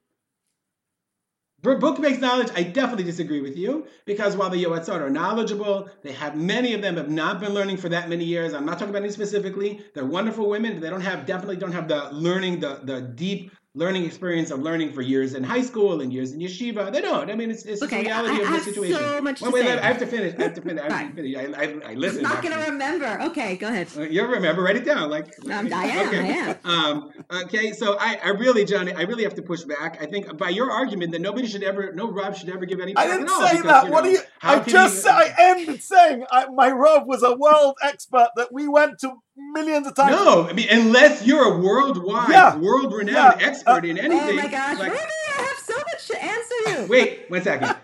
For 1.63 1.77
book-based 1.79 2.21
knowledge, 2.21 2.49
I 2.57 2.65
definitely 2.65 3.05
disagree 3.05 3.41
with 3.41 3.57
you 3.57 3.87
because 4.05 4.37
while 4.37 4.51
the 4.51 4.65
Yoetzot 4.65 5.01
are 5.01 5.11
knowledgeable, 5.11 5.89
they 6.03 6.11
have 6.11 6.35
many 6.37 6.75
of 6.75 6.83
them 6.83 6.97
have 6.97 7.09
not 7.09 7.39
been 7.39 7.55
learning 7.55 7.77
for 7.77 7.89
that 7.89 8.09
many 8.09 8.25
years. 8.25 8.53
I'm 8.53 8.67
not 8.67 8.81
talking 8.81 8.91
about 8.91 9.05
any 9.05 9.13
specifically. 9.13 9.81
They're 9.95 10.05
wonderful 10.05 10.49
women. 10.49 10.81
They 10.81 10.91
don't 10.91 11.03
have 11.03 11.25
definitely 11.25 11.57
don't 11.57 11.71
have 11.71 11.87
the 11.87 12.11
learning, 12.11 12.59
the 12.59 12.81
the 12.83 13.01
deep 13.01 13.53
learning 13.75 14.05
experience 14.05 14.51
of 14.51 14.61
learning 14.61 14.93
for 14.93 15.01
years 15.01 15.33
in 15.33 15.43
high 15.43 15.63
school 15.63 16.03
and 16.03 16.13
years 16.13 16.33
in 16.33 16.41
yeshiva. 16.41 16.93
They 16.93 17.01
don't. 17.01 17.31
I 17.31 17.35
mean, 17.35 17.51
it's, 17.51 17.65
it's 17.65 17.83
okay, 17.83 18.03
the 18.03 18.09
reality 18.09 18.35
I, 18.35 18.37
I 18.37 18.43
of 18.43 18.53
the 18.53 18.61
situation. 18.61 18.99
So 18.99 19.21
much 19.23 19.41
wait, 19.41 19.53
wait, 19.55 19.67
I 19.67 19.87
have 19.87 19.99
to 19.99 20.07
finish. 20.07 20.39
I 20.39 20.43
have 20.43 20.55
to 20.55 20.61
finish. 20.61 20.83
I, 20.83 20.93
have 20.93 21.09
to 21.09 21.15
finish. 21.17 21.37
I, 21.37 21.43
I, 21.43 21.93
I 21.93 21.95
listen. 21.95 22.27
I'm 22.27 22.33
not 22.33 22.43
going 22.43 22.55
to 22.55 22.71
remember. 22.71 23.19
Okay, 23.31 23.57
go 23.57 23.69
ahead. 23.69 23.89
Uh, 23.97 24.03
you'll 24.03 24.27
remember. 24.27 24.63
Write 24.63 24.77
it 24.77 24.85
down. 24.85 25.09
Like 25.09 25.35
um, 25.51 25.73
I 25.73 25.85
am. 25.87 26.09
Okay. 26.09 26.21
I 26.21 26.27
am. 26.27 26.59
Um, 26.65 27.11
okay, 27.45 27.73
so 27.73 27.97
I, 27.99 28.19
I 28.23 28.29
really, 28.31 28.67
Johnny, 28.67 28.93
I 28.93 29.03
really 29.03 29.25
have 29.25 29.35
to 29.37 29.43
push 29.43 29.63
back. 29.63 30.03
I 30.03 30.07
think 30.07 30.37
by 30.37 30.51
your 30.51 30.71
argument 30.71 31.13
that 31.13 31.23
nobody 31.23 31.47
should 31.47 31.63
ever, 31.63 31.95
no 31.95 32.11
Rav 32.11 32.37
should 32.37 32.51
ever 32.51 32.67
give 32.67 32.79
any. 32.79 32.95
I 32.95 33.07
didn't 33.07 33.29
say 33.29 33.57
because, 33.57 33.63
that. 33.63 33.85
You 33.85 33.89
know, 33.89 33.95
what 33.95 34.05
do 34.05 34.11
you? 34.11 34.21
I 34.43 34.61
just 34.61 35.03
said. 35.03 35.13
I 35.13 35.35
ended 35.39 35.83
saying 35.83 36.27
I, 36.31 36.47
my 36.49 36.71
Rav 36.71 37.07
was 37.07 37.23
a 37.23 37.35
world 37.35 37.77
expert 37.83 38.29
that 38.37 38.53
we 38.53 38.69
went 38.69 38.99
to 39.01 39.13
millions 39.53 39.87
of 39.87 39.95
times. 39.95 40.13
No, 40.13 40.49
I 40.49 40.53
mean 40.53 40.69
unless 40.71 41.27
you're 41.27 41.55
a 41.55 41.59
worldwide, 41.59 42.31
yeah. 42.31 42.57
world-renowned 42.57 43.41
yeah. 43.41 43.47
expert 43.47 43.85
uh, 43.85 43.89
in 43.89 43.99
anything. 43.99 44.39
Oh 44.39 44.43
my 44.43 44.49
gosh, 44.49 44.79
like, 44.79 44.91
Ruby, 44.91 45.03
I 45.39 45.43
have 45.43 45.59
so 45.59 45.77
much 45.77 46.09
to 46.09 46.25
answer 46.25 46.83
you. 46.83 46.87
Wait, 46.89 47.31
one 47.31 47.43
second. 47.43 47.77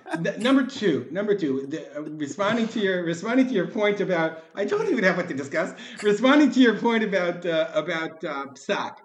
number 0.43 0.65
two, 0.67 1.07
number 1.11 1.35
two, 1.35 1.67
the, 1.67 1.97
uh, 1.97 2.03
responding 2.03 2.69
to 2.69 2.81
your 2.81 3.05
responding 3.05 3.47
to 3.47 3.53
your 3.53 3.67
point 3.67 4.01
about 4.01 4.45
I 4.55 4.65
don't 4.65 4.89
even 4.89 5.05
have 5.05 5.17
what 5.17 5.29
to 5.29 5.35
discuss. 5.35 5.75
Responding 6.03 6.51
to 6.53 6.61
your 6.61 6.77
point 6.77 7.05
about 7.05 7.45
uh, 7.45 7.71
about 7.75 8.25
uh, 8.25 8.47
psak, 8.55 8.97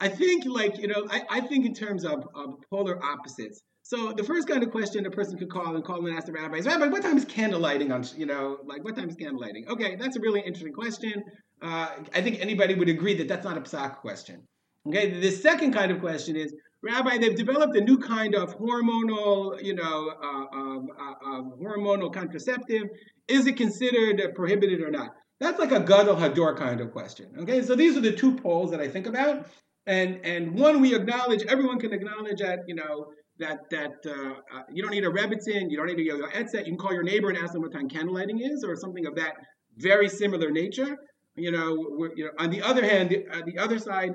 I 0.00 0.08
think 0.08 0.44
like 0.46 0.78
you 0.78 0.88
know 0.88 1.06
I, 1.10 1.22
I 1.30 1.40
think 1.40 1.66
in 1.66 1.74
terms 1.74 2.04
of, 2.04 2.26
of 2.34 2.56
polar 2.70 3.02
opposites. 3.02 3.62
So 3.92 4.10
the 4.10 4.24
first 4.24 4.48
kind 4.48 4.62
of 4.62 4.70
question 4.70 5.04
a 5.04 5.10
person 5.10 5.36
could 5.36 5.50
call 5.50 5.76
and 5.76 5.84
call 5.84 6.06
and 6.06 6.16
ask 6.16 6.24
the 6.24 6.32
rabbi 6.32 6.56
is, 6.56 6.64
Rabbi, 6.64 6.86
what 6.86 7.02
time 7.02 7.18
is 7.18 7.26
candle 7.26 7.60
lighting 7.60 7.92
on, 7.92 8.06
you 8.16 8.24
know, 8.24 8.56
like 8.64 8.82
what 8.82 8.96
time 8.96 9.10
is 9.10 9.16
candle 9.16 9.38
lighting? 9.38 9.68
Okay, 9.68 9.96
that's 9.96 10.16
a 10.16 10.20
really 10.20 10.40
interesting 10.40 10.72
question. 10.72 11.22
Uh, 11.60 11.88
I 12.14 12.22
think 12.22 12.40
anybody 12.40 12.74
would 12.74 12.88
agree 12.88 13.12
that 13.18 13.28
that's 13.28 13.44
not 13.44 13.58
a 13.58 13.60
psak 13.60 13.96
question. 13.96 14.40
Okay, 14.88 15.20
the 15.20 15.30
second 15.30 15.74
kind 15.74 15.92
of 15.92 16.00
question 16.00 16.36
is, 16.36 16.54
Rabbi, 16.82 17.18
they've 17.18 17.36
developed 17.36 17.76
a 17.76 17.82
new 17.82 17.98
kind 17.98 18.34
of 18.34 18.56
hormonal, 18.56 19.62
you 19.62 19.74
know, 19.74 20.10
uh, 20.24 20.78
uh, 21.04 21.42
hormonal 21.62 22.10
contraceptive. 22.14 22.84
Is 23.28 23.46
it 23.46 23.58
considered 23.58 24.22
prohibited 24.34 24.80
or 24.80 24.90
not? 24.90 25.10
That's 25.38 25.58
like 25.58 25.72
a 25.72 25.80
gadol 25.80 26.16
hador 26.16 26.56
kind 26.56 26.80
of 26.80 26.92
question. 26.92 27.26
Okay, 27.40 27.60
so 27.60 27.74
these 27.74 27.94
are 27.98 28.00
the 28.00 28.12
two 28.12 28.36
poles 28.36 28.70
that 28.70 28.80
I 28.80 28.88
think 28.88 29.06
about, 29.06 29.46
and 29.86 30.24
and 30.24 30.58
one 30.58 30.80
we 30.80 30.94
acknowledge, 30.94 31.42
everyone 31.42 31.78
can 31.78 31.92
acknowledge 31.92 32.40
that 32.40 32.60
you 32.66 32.74
know 32.74 33.08
that 33.38 33.70
that 33.70 33.94
uh, 34.06 34.34
uh, 34.54 34.62
you 34.72 34.82
don't 34.82 34.92
need 34.92 35.04
a 35.04 35.10
rebbitzin, 35.10 35.70
you 35.70 35.76
don't 35.76 35.86
need 35.86 35.98
a 35.98 36.02
yo-yo 36.02 36.26
etzet. 36.28 36.66
You 36.66 36.72
can 36.72 36.76
call 36.76 36.92
your 36.92 37.02
neighbor 37.02 37.28
and 37.28 37.38
ask 37.38 37.52
them 37.52 37.62
what 37.62 37.72
time 37.72 37.88
candle 37.88 38.14
lighting 38.14 38.40
is, 38.40 38.64
or 38.64 38.76
something 38.76 39.06
of 39.06 39.16
that 39.16 39.34
very 39.76 40.08
similar 40.08 40.50
nature. 40.50 40.96
You 41.34 41.50
know, 41.50 42.10
you 42.14 42.24
know. 42.24 42.30
On 42.38 42.50
the 42.50 42.60
other 42.60 42.84
hand, 42.84 43.08
the, 43.08 43.26
on 43.34 43.44
the 43.46 43.58
other 43.58 43.78
side, 43.78 44.12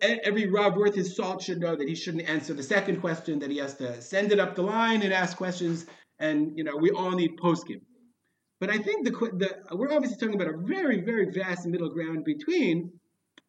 every 0.00 0.48
Rav 0.48 0.76
worth 0.76 0.94
his 0.94 1.14
salt 1.14 1.40
should 1.40 1.60
know 1.60 1.76
that 1.76 1.88
he 1.88 1.94
shouldn't 1.94 2.28
answer 2.28 2.52
the 2.52 2.64
second 2.64 3.00
question. 3.00 3.38
That 3.38 3.50
he 3.50 3.58
has 3.58 3.74
to 3.76 4.00
send 4.02 4.32
it 4.32 4.40
up 4.40 4.56
the 4.56 4.62
line 4.62 5.02
and 5.02 5.12
ask 5.12 5.36
questions. 5.36 5.86
And 6.18 6.52
you 6.56 6.64
know, 6.64 6.76
we 6.76 6.90
all 6.90 7.12
need 7.12 7.38
poskim. 7.38 7.80
But 8.60 8.70
I 8.70 8.78
think 8.78 9.04
the, 9.04 9.12
the 9.12 9.76
we're 9.76 9.92
obviously 9.92 10.16
talking 10.18 10.34
about 10.34 10.52
a 10.52 10.58
very 10.58 11.00
very 11.00 11.30
vast 11.32 11.64
middle 11.66 11.90
ground 11.90 12.24
between 12.24 12.90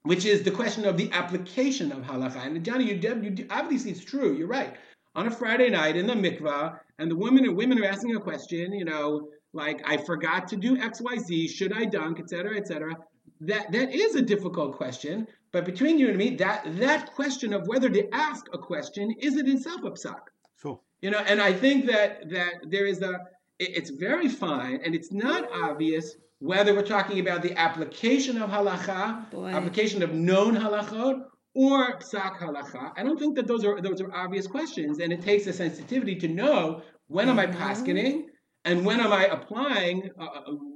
which 0.04 0.24
is 0.24 0.44
the 0.44 0.52
question 0.52 0.86
of 0.86 0.96
the 0.96 1.12
application 1.12 1.92
of 1.92 2.04
halacha. 2.04 2.46
And 2.46 2.64
Johnny, 2.64 2.86
you, 2.86 3.34
you 3.36 3.48
obviously 3.50 3.92
it's 3.92 4.06
true. 4.06 4.34
You're 4.34 4.48
right 4.48 4.76
on 5.20 5.28
a 5.28 5.32
Friday 5.32 5.70
night 5.70 5.98
in 5.98 6.08
the 6.08 6.14
mikvah, 6.14 6.80
and 6.98 7.12
the 7.12 7.16
women 7.16 7.44
and 7.44 7.58
women 7.58 7.78
are 7.84 7.86
asking 7.86 8.16
a 8.16 8.20
question, 8.22 8.72
you 8.72 8.86
know, 8.86 9.28
like 9.52 9.82
I 9.86 9.98
forgot 9.98 10.48
to 10.48 10.56
do 10.56 10.78
X, 10.78 11.02
Y, 11.02 11.18
Z, 11.18 11.50
should 11.50 11.74
I 11.74 11.84
dunk, 11.84 12.22
etc., 12.22 12.56
etc. 12.56 12.96
That 13.42 13.70
that 13.74 13.94
is 13.94 14.16
a 14.16 14.22
difficult 14.22 14.78
question, 14.78 15.28
but 15.52 15.66
between 15.66 16.00
you 16.00 16.08
and 16.08 16.18
me, 16.18 16.36
that 16.38 16.64
that 16.78 17.14
question 17.14 17.52
of 17.54 17.68
whether 17.68 17.90
to 17.90 18.16
ask 18.16 18.46
a 18.54 18.58
question 18.58 19.14
is 19.20 19.36
it 19.36 19.50
itself 19.50 19.82
a 19.84 19.92
psak. 19.92 20.22
Sure. 20.62 20.80
You 21.02 21.12
know, 21.12 21.20
and 21.20 21.42
I 21.42 21.52
think 21.52 21.86
that 21.88 22.30
that 22.30 22.54
there 22.70 22.86
is 22.86 23.02
a 23.02 23.14
it, 23.60 23.72
it's 23.80 23.90
very 23.90 24.30
fine, 24.30 24.80
and 24.86 24.96
it's 24.96 25.12
not 25.12 25.50
obvious 25.52 26.16
whether 26.40 26.74
we're 26.74 26.92
talking 26.98 27.20
about 27.20 27.42
the 27.42 27.54
application 27.60 28.42
of 28.42 28.50
halacha, 28.50 29.30
Boy. 29.32 29.48
application 29.48 30.02
of 30.02 30.14
known 30.14 30.56
halachot, 30.56 31.24
or 31.60 32.00
psak 32.00 32.38
halacha? 32.38 32.94
I 32.96 33.04
don't 33.04 33.20
think 33.20 33.36
that 33.36 33.46
those 33.46 33.66
are 33.66 33.82
those 33.82 34.00
are 34.00 34.14
obvious 34.16 34.48
questions, 34.48 35.00
and 35.00 35.12
it 35.12 35.22
takes 35.22 35.46
a 35.46 35.52
sensitivity 35.52 36.16
to 36.24 36.28
know 36.30 36.84
when 37.08 37.28
am 37.28 37.38
I 37.38 37.48
mm-hmm. 37.48 37.62
paskening 37.62 38.24
and 38.64 38.86
when 38.86 39.02
am 39.02 39.12
I 39.12 39.26
applying 39.26 40.10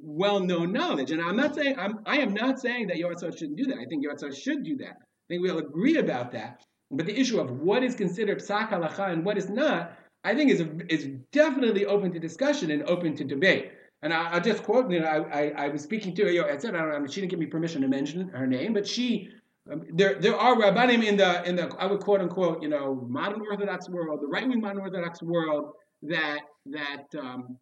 well-known 0.04 0.74
knowledge. 0.74 1.12
And 1.12 1.22
I'm 1.22 1.38
not 1.38 1.56
saying 1.56 1.76
I'm 1.80 2.00
I 2.06 2.18
am 2.18 2.34
not 2.34 2.60
saying 2.60 2.88
that 2.88 2.98
Yotzot 2.98 3.38
shouldn't 3.38 3.58
do 3.58 3.66
that. 3.68 3.78
I 3.78 3.86
think 3.86 4.06
Yotzot 4.06 4.36
should 4.36 4.64
do 4.64 4.76
that. 4.78 4.98
I 5.00 5.26
think 5.30 5.42
we 5.42 5.50
all 5.50 5.60
agree 5.60 5.98
about 6.00 6.34
that. 6.34 6.62
But 6.92 7.06
the 7.06 7.18
issue 7.18 7.40
of 7.40 7.50
what 7.50 7.82
is 7.82 7.96
considered 7.96 8.40
psak 8.40 8.70
halacha 8.70 9.12
and 9.14 9.24
what 9.24 9.38
is 9.38 9.50
not, 9.50 9.98
I 10.26 10.36
think 10.36 10.52
is 10.52 10.66
is 10.90 11.08
definitely 11.32 11.86
open 11.86 12.12
to 12.12 12.20
discussion 12.20 12.72
and 12.72 12.84
open 12.84 13.16
to 13.16 13.24
debate. 13.24 13.72
And 14.02 14.14
I, 14.14 14.34
will 14.34 14.42
just 14.42 14.64
quote, 14.64 14.92
you 14.92 15.00
know, 15.00 15.08
I, 15.08 15.40
I, 15.40 15.54
I 15.66 15.68
was 15.70 15.82
speaking 15.82 16.14
to 16.16 16.24
her, 16.26 16.52
I 16.52 16.58
said, 16.58 16.76
I 16.76 16.80
don't 16.80 17.04
know, 17.04 17.08
she 17.08 17.22
didn't 17.22 17.30
give 17.30 17.40
me 17.40 17.46
permission 17.46 17.82
to 17.84 17.88
mention 17.88 18.28
her 18.30 18.46
name, 18.46 18.74
but 18.74 18.86
she, 18.86 19.30
um, 19.72 19.84
there, 19.94 20.16
there 20.20 20.36
are 20.36 20.56
rabbanim 20.56 21.04
in 21.04 21.18
the, 21.18 21.44
in 21.48 21.56
the, 21.56 21.74
I 21.80 21.86
would 21.86 22.02
quote 22.02 22.20
unquote, 22.22 22.62
you 22.62 22.68
know, 22.68 23.06
modern 23.08 23.42
Orthodox 23.42 23.90
world, 23.90 24.20
the 24.22 24.28
right 24.28 24.48
wing 24.48 24.60
modern 24.60 24.82
Orthodox 24.82 25.22
world 25.22 25.72
that, 26.04 26.40
that, 26.66 27.06
um, 27.18 27.58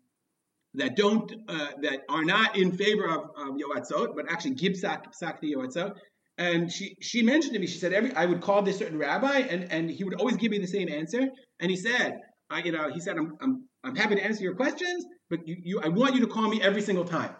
that 0.74 0.96
don't, 0.96 1.32
uh, 1.48 1.68
that 1.82 2.00
are 2.10 2.24
not 2.24 2.58
in 2.58 2.72
favor 2.72 3.08
of, 3.08 3.26
of 3.38 3.56
Yoatzot, 3.56 4.16
but 4.16 4.32
actually 4.32 4.56
give 4.56 4.76
sak, 4.76 5.14
sak 5.14 5.42
Yoatzot. 5.44 5.94
And 6.38 6.72
she, 6.72 6.96
she 7.02 7.22
mentioned 7.22 7.54
to 7.54 7.60
me, 7.60 7.68
she 7.68 7.78
said, 7.78 7.94
every, 7.94 8.16
I 8.16 8.26
would 8.26 8.42
call 8.42 8.64
this 8.64 8.80
certain 8.80 8.98
rabbi 8.98 9.40
and, 9.40 9.72
and 9.72 9.92
he 9.92 10.04
would 10.04 10.16
always 10.16 10.38
give 10.38 10.50
me 10.50 10.58
the 10.58 10.68
same 10.68 10.90
answer. 10.90 11.28
And 11.60 11.70
he 11.70 11.78
said, 11.78 12.18
I, 12.50 12.64
you 12.64 12.72
know, 12.72 12.90
he 12.92 13.00
said, 13.00 13.18
I'm, 13.18 13.38
I'm, 13.42 13.68
I'm 13.84 13.96
happy 13.96 14.16
to 14.16 14.24
answer 14.24 14.44
your 14.44 14.56
questions, 14.56 15.06
but 15.30 15.48
you, 15.48 15.56
you, 15.62 15.82
I 15.82 15.90
want 15.90 16.16
you 16.16 16.22
to 16.22 16.28
call 16.28 16.50
me 16.50 16.62
every 16.62 16.82
single 16.82 17.06
time. 17.06 17.36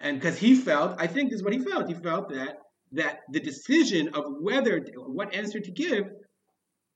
And 0.00 0.20
because 0.20 0.38
he 0.38 0.54
felt, 0.54 0.94
I 1.00 1.08
think 1.08 1.30
this 1.30 1.38
is 1.38 1.44
what 1.44 1.52
he 1.52 1.58
felt. 1.58 1.88
He 1.88 1.94
felt 1.94 2.28
that 2.28 2.58
that 2.92 3.20
the 3.30 3.40
decision 3.40 4.08
of 4.14 4.24
whether 4.40 4.84
what 5.06 5.34
answer 5.34 5.60
to 5.60 5.70
give 5.70 6.04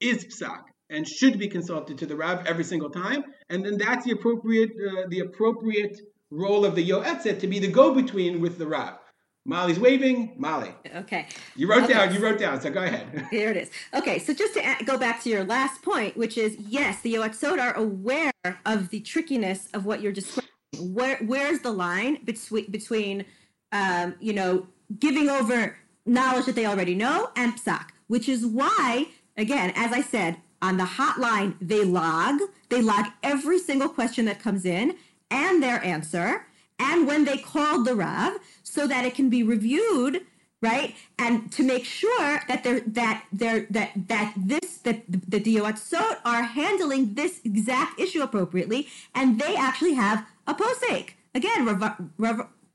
is 0.00 0.26
psak 0.26 0.62
and 0.90 1.06
should 1.06 1.38
be 1.38 1.48
consulted 1.48 1.98
to 1.98 2.06
the 2.06 2.14
rav 2.14 2.46
every 2.46 2.64
single 2.64 2.90
time, 2.90 3.24
and 3.48 3.64
then 3.64 3.76
that's 3.76 4.04
the 4.04 4.12
appropriate 4.12 4.70
uh, 4.70 5.02
the 5.08 5.20
appropriate 5.20 5.98
role 6.30 6.64
of 6.64 6.74
the 6.74 6.88
yoetzet 6.88 7.40
to 7.40 7.46
be 7.46 7.58
the 7.58 7.68
go-between 7.68 8.40
with 8.40 8.58
the 8.58 8.66
rav. 8.66 8.98
Molly's 9.46 9.78
waving. 9.78 10.34
Molly. 10.36 10.74
Okay. 10.96 11.28
You 11.54 11.68
wrote 11.70 11.84
okay. 11.84 11.94
down. 11.94 12.12
You 12.12 12.20
wrote 12.20 12.38
down. 12.38 12.60
So 12.60 12.68
go 12.70 12.82
ahead. 12.82 13.26
Here 13.30 13.50
it 13.50 13.56
is. 13.56 13.70
Okay. 13.94 14.18
So 14.18 14.34
just 14.34 14.54
to 14.54 14.76
go 14.84 14.98
back 14.98 15.22
to 15.22 15.30
your 15.30 15.44
last 15.44 15.82
point, 15.82 16.16
which 16.16 16.36
is 16.36 16.56
yes, 16.58 17.00
the 17.02 17.14
Yoatzot 17.14 17.60
are 17.60 17.74
aware 17.74 18.32
of 18.64 18.88
the 18.90 19.00
trickiness 19.00 19.68
of 19.72 19.86
what 19.86 20.02
you're 20.02 20.12
describing. 20.12 20.50
Where 20.80 21.18
where's 21.18 21.60
the 21.60 21.70
line 21.70 22.24
between 22.24 22.70
between 22.70 23.24
um, 23.70 24.16
you 24.18 24.32
know 24.32 24.66
giving 24.98 25.28
over 25.28 25.76
knowledge 26.06 26.46
that 26.46 26.54
they 26.54 26.66
already 26.66 26.94
know 26.94 27.30
and 27.36 27.54
psak, 27.54 27.88
which 28.06 28.28
is 28.28 28.46
why 28.46 29.08
again, 29.36 29.72
as 29.76 29.92
I 29.92 30.00
said, 30.00 30.36
on 30.62 30.76
the 30.76 30.84
hotline 30.84 31.54
they 31.60 31.84
log 31.84 32.40
they 32.70 32.80
log 32.80 33.06
every 33.22 33.58
single 33.58 33.88
question 33.88 34.24
that 34.24 34.40
comes 34.40 34.64
in 34.64 34.96
and 35.30 35.62
their 35.62 35.82
answer 35.84 36.46
and 36.78 37.06
when 37.06 37.24
they 37.24 37.38
called 37.38 37.86
the 37.86 37.94
Rav 37.94 38.38
so 38.62 38.86
that 38.86 39.04
it 39.04 39.14
can 39.14 39.28
be 39.28 39.42
reviewed 39.42 40.22
right 40.62 40.94
and 41.18 41.52
to 41.52 41.62
make 41.62 41.84
sure 41.84 42.40
that 42.48 42.64
they're 42.64 42.80
that 42.80 43.24
they're 43.32 43.66
that 43.70 43.90
that 44.08 44.32
this 44.36 44.78
that 44.78 45.02
the 45.06 45.40
Yoatzot 45.40 46.18
are 46.24 46.42
handling 46.42 47.14
this 47.14 47.40
exact 47.44 48.00
issue 48.00 48.22
appropriately 48.22 48.88
and 49.14 49.38
they 49.40 49.54
actually 49.56 49.94
have 49.94 50.26
a 50.46 50.54
posek 50.54 51.10
again 51.34 51.66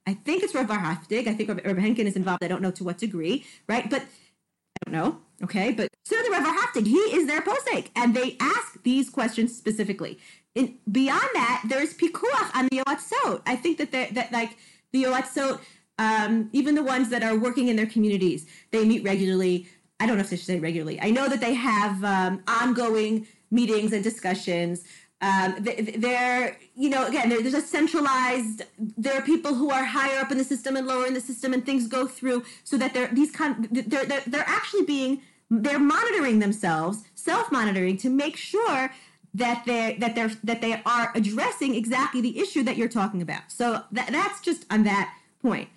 I 0.08 0.14
think 0.14 0.44
it's 0.44 0.56
Rav 0.56 0.68
Haftig. 0.68 1.28
I 1.28 1.34
think 1.34 1.50
Rav, 1.50 1.60
Henkin 1.60 2.06
is 2.06 2.16
involved. 2.16 2.44
I 2.44 2.48
don't 2.48 2.62
know 2.62 2.72
to 2.72 2.84
what 2.84 2.98
degree, 2.98 3.46
right? 3.68 3.90
But 3.90 4.02
I 4.02 4.90
don't 4.90 4.94
know. 4.94 5.18
Okay, 5.44 5.72
but 5.72 5.90
so 6.06 6.16
the 6.16 6.32
Rav 6.32 6.44
Haftig, 6.44 6.88
he 6.88 6.98
is 6.98 7.28
their 7.28 7.42
posek, 7.42 7.88
and 7.96 8.16
they 8.16 8.38
ask 8.40 8.82
these 8.84 9.10
questions 9.10 9.56
specifically. 9.56 10.20
In, 10.56 10.78
beyond 10.92 11.30
that, 11.34 11.64
there's 11.68 11.94
pikuach 11.94 12.56
on 12.56 12.68
the 12.72 12.78
yoatzot. 12.78 13.42
I 13.46 13.56
think 13.56 13.78
that 13.78 13.92
that 13.92 14.32
like 14.32 14.58
the 14.92 15.04
yoatzot, 15.04 15.60
um, 15.98 16.50
even 16.52 16.76
the 16.76 16.84
ones 16.84 17.10
that 17.10 17.24
are 17.24 17.38
working 17.38 17.68
in 17.68 17.76
their 17.76 17.86
communities, 17.86 18.46
they 18.72 18.86
meet 18.86 19.04
regularly. 19.04 19.68
I 20.00 20.08
don't 20.08 20.18
know 20.18 20.24
if 20.24 20.32
they 20.32 20.36
should 20.36 20.46
say 20.46 20.60
regularly. 20.60 21.00
I 21.00 21.12
know 21.12 21.30
that 21.30 21.42
they 21.42 21.54
have 21.54 22.04
um, 22.04 22.44
ongoing 22.48 23.28
meetings 23.52 23.94
and 23.94 24.04
discussions. 24.04 24.84
Um, 25.22 25.56
they're, 25.60 26.58
you 26.76 26.90
know, 26.90 27.06
again, 27.06 27.30
there's 27.30 27.54
a 27.54 27.62
centralized. 27.62 28.64
There 28.80 29.14
are 29.14 29.22
people 29.22 29.54
who 29.54 29.70
are 29.70 29.86
higher 29.86 30.20
up 30.20 30.32
in 30.32 30.40
the 30.40 30.44
system 30.44 30.76
and 30.76 30.88
lower 30.88 31.06
in 31.06 31.14
the 31.14 31.22
system, 31.22 31.54
and 31.54 31.64
things 31.64 31.88
go 31.88 32.08
through 32.08 32.44
so 32.64 32.78
that 32.78 32.94
they're 32.94 33.10
these 33.10 33.32
kind. 33.32 33.68
They're 33.72 34.06
they're, 34.06 34.24
they're 34.26 34.48
actually 34.48 34.84
being 34.84 35.22
they're 35.52 35.80
monitoring 35.80 36.40
themselves, 36.40 37.04
self 37.14 37.52
monitoring 37.52 37.98
to 37.98 38.10
make 38.10 38.36
sure 38.36 38.92
that 39.34 39.64
they 39.66 39.98
that 40.00 40.16
they're 40.16 40.32
that 40.44 40.62
they 40.62 40.82
are 40.86 41.12
addressing 41.14 41.76
exactly 41.76 42.22
the 42.22 42.40
issue 42.40 42.64
that 42.64 42.78
you're 42.78 42.90
talking 42.90 43.22
about. 43.22 43.44
So 43.52 43.84
that, 43.92 44.12
that's 44.12 44.42
just 44.42 44.66
on 44.72 44.84
that 44.86 45.14
point. 45.42 45.70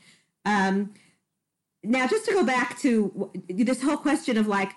Um, 0.47 0.95
now, 1.83 2.07
just 2.07 2.25
to 2.27 2.33
go 2.33 2.45
back 2.45 2.79
to 2.81 3.31
this 3.49 3.83
whole 3.83 3.99
question 3.99 4.39
of 4.39 4.47
like, 4.47 4.73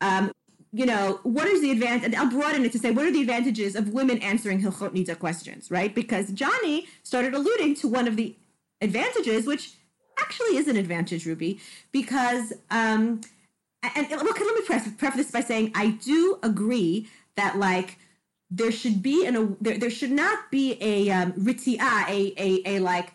um, 0.00 0.30
you 0.74 0.86
know, 0.86 1.20
what 1.22 1.46
is 1.46 1.60
the 1.60 1.70
advantage? 1.70 2.06
And 2.06 2.16
I'll 2.16 2.28
broaden 2.28 2.64
it 2.64 2.72
to 2.72 2.80
say, 2.80 2.90
what 2.90 3.06
are 3.06 3.12
the 3.12 3.20
advantages 3.20 3.76
of 3.76 3.90
women 3.90 4.18
answering 4.18 4.60
Hilchot 4.60 4.90
Nida 4.90 5.16
questions, 5.16 5.70
right? 5.70 5.94
Because 5.94 6.32
Johnny 6.32 6.88
started 7.04 7.32
alluding 7.32 7.76
to 7.76 7.86
one 7.86 8.08
of 8.08 8.16
the 8.16 8.34
advantages, 8.80 9.46
which 9.46 9.74
actually 10.18 10.56
is 10.56 10.66
an 10.66 10.76
advantage, 10.76 11.26
Ruby, 11.26 11.60
because 11.92 12.52
um, 12.72 13.20
and, 13.84 14.10
and 14.10 14.28
okay, 14.28 14.44
let 14.44 14.54
me 14.54 14.62
preface, 14.66 14.92
preface 14.98 15.16
this 15.16 15.30
by 15.30 15.42
saying 15.42 15.70
I 15.76 15.90
do 15.90 16.40
agree 16.42 17.08
that 17.36 17.56
like 17.56 17.98
there 18.50 18.72
should 18.72 19.00
be 19.00 19.26
an 19.26 19.36
a 19.36 19.46
there, 19.60 19.78
there 19.78 19.90
should 19.90 20.10
not 20.10 20.50
be 20.50 20.76
a 20.80 21.08
um, 21.10 21.32
ritia, 21.34 21.78
a, 22.08 22.34
a 22.36 22.62
a 22.66 22.78
like 22.80 23.12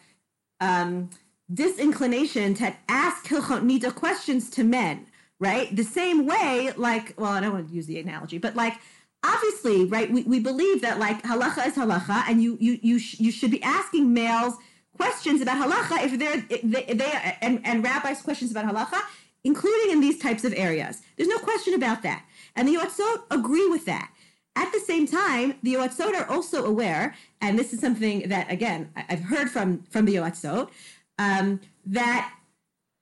um, 0.62 1.10
disinclination 1.54 2.54
to 2.56 2.74
ask 2.88 3.26
hilchot 3.26 3.64
nida 3.64 3.94
questions 3.94 4.50
to 4.52 4.64
men, 4.64 5.08
right? 5.40 5.74
The 5.76 5.84
same 5.84 6.26
way, 6.26 6.72
like, 6.76 7.14
well, 7.18 7.32
I 7.32 7.40
don't 7.40 7.54
want 7.54 7.70
to 7.70 7.74
use 7.74 7.88
the 7.88 8.00
analogy, 8.00 8.38
but 8.38 8.56
like, 8.56 8.76
obviously, 9.24 9.86
right? 9.86 10.12
We, 10.12 10.24
we 10.24 10.40
believe 10.40 10.82
that 10.82 11.00
like 11.00 11.24
halacha 11.24 11.68
is 11.68 11.76
halacha, 11.76 12.24
and 12.30 12.42
you 12.42 12.58
you 12.60 12.80
you 12.82 13.00
sh- 13.00 13.20
you 13.20 13.32
should 13.32 13.52
be 13.52 13.62
asking 13.64 14.14
males 14.14 14.56
questions 14.98 15.42
about 15.42 15.58
halacha 15.58 16.04
if 16.06 16.20
they're 16.20 16.46
if 16.50 16.62
they, 16.62 16.94
they 16.94 17.36
and 17.42 17.62
and 17.66 17.84
rabbis 17.84 18.22
questions 18.22 18.52
about 18.52 18.66
halacha, 18.66 19.02
including 19.44 19.92
in 19.92 20.00
these 20.02 20.20
types 20.20 20.44
of 20.44 20.54
areas. 20.56 21.02
There's 21.16 21.30
no 21.30 21.40
question 21.40 21.74
about 21.74 22.04
that, 22.04 22.24
and 22.56 22.68
the 22.68 22.76
Yoatzot 22.76 23.24
agree 23.32 23.68
with 23.68 23.86
that. 23.86 24.12
At 24.56 24.74
the 24.74 24.80
same 24.80 25.08
time, 25.08 25.56
the 25.64 25.76
Yoatzot 25.76 26.14
are 26.16 26.30
also 26.30 26.66
aware, 26.66 27.16
and 27.40 27.58
this 27.58 27.72
is 27.72 27.80
something 27.80 28.28
that, 28.28 28.52
again, 28.52 28.90
I've 29.08 29.22
heard 29.22 29.50
from, 29.50 29.84
from 29.84 30.04
the 30.04 30.16
Yoatzot, 30.16 30.70
um, 31.18 31.62
that 31.86 32.34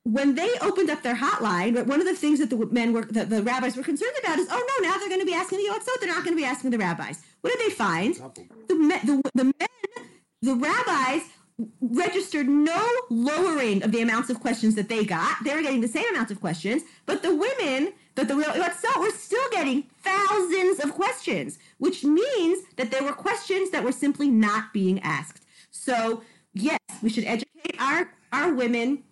when 0.08 0.36
they 0.36 0.50
opened 0.62 0.89
up 0.89 1.04
their 1.04 1.15
hotline, 1.15 1.86
one 1.86 2.00
of 2.00 2.08
the 2.08 2.15
things 2.15 2.39
that 2.39 2.50
the 2.50 2.65
men 2.67 2.93
were, 2.93 3.04
the, 3.04 3.26
the 3.26 3.43
rabbis 3.43 3.76
were 3.76 3.84
concerned 3.84 4.13
about 4.24 4.39
is, 4.39 4.48
oh 4.50 4.80
no, 4.82 4.88
now 4.88 4.98
they're 4.98 5.10
going 5.10 5.20
to 5.20 5.26
be 5.26 5.34
asking 5.34 5.58
the 5.58 5.70
Yoatzot, 5.70 6.00
they're 6.00 6.08
not 6.08 6.24
going 6.24 6.36
to 6.36 6.41
be 6.41 6.46
asking 6.46 6.72
the 6.72 6.78
rabbis. 6.78 7.22
What 7.41 7.52
did 7.52 7.60
they 7.60 7.74
find? 7.74 8.15
The, 8.15 9.00
the, 9.04 9.22
the 9.36 9.43
men, 9.43 10.08
the 10.41 10.56
rabbis 10.56 11.24
registered 11.82 12.48
no 12.48 12.88
lowering 13.10 13.84
of 13.84 13.91
the 13.91 14.02
amounts 14.02 14.30
of 14.30 14.39
questions 14.39 14.76
that 14.76 14.88
they 14.88 15.04
got. 15.04 15.43
They 15.43 15.54
were 15.54 15.62
getting 15.62 15.82
the 15.82 15.88
same 15.89 16.08
amount 16.10 16.32
of 16.32 16.39
questions, 16.39 16.84
but 17.06 17.22
the 17.22 17.36
women 17.36 17.91
that 18.15 18.30
the 18.30 18.74
so 18.80 19.02
we're 19.02 19.12
still 19.12 19.50
getting 19.52 19.84
thousands 20.04 20.80
of 20.80 20.93
questions, 20.93 21.60
which 21.80 22.04
means 22.04 22.63
that 22.78 22.91
there 22.91 23.04
were 23.04 23.12
questions 23.12 23.72
that 23.72 23.84
were 23.84 23.91
simply 23.91 24.30
not 24.30 24.72
being 24.72 25.02
asked. 25.02 25.43
So 25.72 26.24
yes, 26.54 26.80
we 27.02 27.10
should 27.10 27.26
educate 27.26 27.76
our 27.80 28.12
our 28.32 28.54
women 28.54 29.04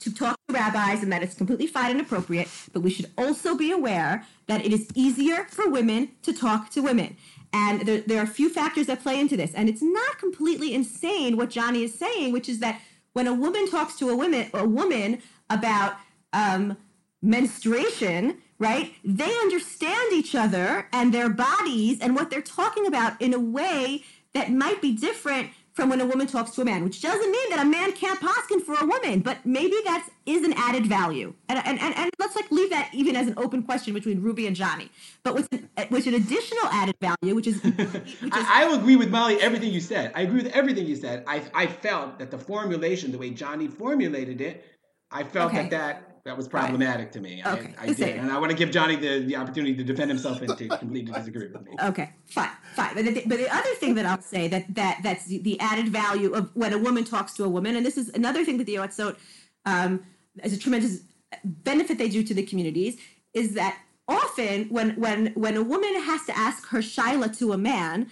to 0.00 0.14
talk 0.14 0.36
to 0.48 0.54
rabbis 0.54 1.02
and 1.02 1.12
that 1.12 1.22
it's 1.22 1.34
completely 1.34 1.66
fine 1.66 1.92
and 1.92 2.00
appropriate, 2.00 2.48
but 2.72 2.80
we 2.80 2.90
should 2.90 3.10
also 3.16 3.56
be 3.56 3.72
aware 3.72 4.24
that 4.46 4.64
it 4.64 4.72
is 4.72 4.88
easier 4.94 5.44
for 5.50 5.68
women 5.68 6.10
to 6.22 6.32
talk 6.32 6.70
to 6.70 6.80
women. 6.80 7.16
And 7.52 7.82
there, 7.82 8.00
there 8.00 8.20
are 8.20 8.24
a 8.24 8.26
few 8.26 8.50
factors 8.50 8.86
that 8.86 9.02
play 9.02 9.18
into 9.18 9.36
this. 9.36 9.54
And 9.54 9.68
it's 9.68 9.82
not 9.82 10.18
completely 10.18 10.74
insane 10.74 11.36
what 11.36 11.50
Johnny 11.50 11.82
is 11.82 11.98
saying, 11.98 12.32
which 12.32 12.48
is 12.48 12.58
that 12.60 12.80
when 13.12 13.26
a 13.26 13.34
woman 13.34 13.68
talks 13.70 13.96
to 13.96 14.10
a 14.10 14.16
woman, 14.16 14.50
a 14.54 14.66
woman 14.66 15.22
about 15.50 15.94
um, 16.32 16.76
menstruation, 17.22 18.38
right? 18.58 18.94
They 19.04 19.32
understand 19.38 20.12
each 20.12 20.34
other 20.34 20.88
and 20.92 21.12
their 21.12 21.28
bodies 21.28 21.98
and 22.00 22.14
what 22.14 22.30
they're 22.30 22.42
talking 22.42 22.86
about 22.86 23.20
in 23.20 23.32
a 23.34 23.38
way 23.38 24.04
that 24.34 24.52
might 24.52 24.82
be 24.82 24.94
different 24.94 25.50
from 25.78 25.90
when 25.90 26.00
a 26.00 26.06
woman 26.06 26.26
talks 26.26 26.50
to 26.50 26.60
a 26.60 26.64
man, 26.64 26.82
which 26.82 27.00
doesn't 27.00 27.30
mean 27.30 27.50
that 27.50 27.60
a 27.60 27.64
man 27.64 27.92
can't 27.92 28.20
poskin 28.20 28.60
for 28.60 28.74
a 28.74 28.84
woman, 28.84 29.20
but 29.20 29.38
maybe 29.46 29.76
that 29.84 30.08
is 30.26 30.44
an 30.44 30.52
added 30.56 30.84
value. 30.86 31.32
And, 31.48 31.60
and, 31.64 31.78
and, 31.78 31.96
and 31.96 32.10
let's 32.18 32.34
like 32.34 32.50
leave 32.50 32.70
that 32.70 32.90
even 32.92 33.14
as 33.14 33.28
an 33.28 33.34
open 33.36 33.62
question 33.62 33.94
between 33.94 34.20
Ruby 34.20 34.48
and 34.48 34.56
Johnny. 34.56 34.90
But 35.22 35.36
with 35.36 35.46
an, 35.52 35.68
with 35.88 36.08
an 36.08 36.14
additional 36.14 36.64
added 36.72 36.96
value, 37.00 37.36
which 37.36 37.46
is, 37.46 37.62
which 37.62 37.78
is 37.78 38.18
I, 38.32 38.64
I 38.64 38.74
agree 38.76 38.96
with 38.96 39.08
Molly 39.08 39.40
everything 39.40 39.70
you 39.70 39.80
said. 39.80 40.10
I 40.16 40.22
agree 40.22 40.42
with 40.42 40.52
everything 40.52 40.84
you 40.84 40.96
said. 40.96 41.22
I 41.28 41.44
I 41.54 41.68
felt 41.68 42.18
that 42.18 42.32
the 42.32 42.38
formulation, 42.38 43.12
the 43.12 43.18
way 43.18 43.30
Johnny 43.30 43.68
formulated 43.68 44.40
it, 44.40 44.64
I 45.12 45.22
felt 45.22 45.52
okay. 45.52 45.68
that 45.68 45.70
that 45.70 46.07
that 46.28 46.36
was 46.36 46.46
problematic 46.46 47.06
right. 47.06 47.12
to 47.12 47.20
me. 47.20 47.42
Okay. 47.44 47.74
I, 47.80 47.84
I 47.84 47.92
did, 47.94 48.16
and 48.16 48.30
I 48.30 48.38
want 48.38 48.50
to 48.50 48.56
give 48.56 48.70
Johnny 48.70 48.96
the, 48.96 49.20
the 49.20 49.36
opportunity 49.36 49.74
to 49.74 49.82
defend 49.82 50.10
himself 50.10 50.42
and 50.42 50.56
to 50.58 50.68
completely 50.68 51.10
disagree 51.10 51.48
with 51.48 51.64
me. 51.64 51.72
Okay, 51.82 52.10
fine, 52.26 52.50
fine. 52.74 52.94
But 52.94 53.06
the, 53.06 53.22
but 53.24 53.38
the 53.38 53.48
other 53.50 53.74
thing 53.76 53.94
that 53.94 54.04
I'll 54.04 54.20
say 54.20 54.46
that 54.46 54.74
that 54.74 55.00
that's 55.02 55.24
the 55.24 55.58
added 55.58 55.88
value 55.88 56.34
of 56.34 56.54
when 56.54 56.74
a 56.74 56.78
woman 56.78 57.04
talks 57.04 57.32
to 57.34 57.44
a 57.44 57.48
woman, 57.48 57.76
and 57.76 57.86
this 57.86 57.96
is 57.96 58.10
another 58.10 58.44
thing 58.44 58.58
that 58.58 58.64
the 58.64 58.74
Yoatzot 58.74 59.16
um, 59.64 60.04
as 60.40 60.52
a 60.52 60.58
tremendous 60.58 61.00
benefit 61.44 61.96
they 61.96 62.10
do 62.10 62.22
to 62.22 62.34
the 62.34 62.42
communities 62.42 62.98
is 63.32 63.54
that 63.54 63.78
often 64.06 64.68
when 64.68 64.90
when 64.96 65.28
when 65.28 65.56
a 65.56 65.62
woman 65.62 65.94
has 66.02 66.26
to 66.26 66.36
ask 66.36 66.68
her 66.68 66.80
shaila 66.80 67.36
to 67.38 67.52
a 67.54 67.58
man, 67.58 68.10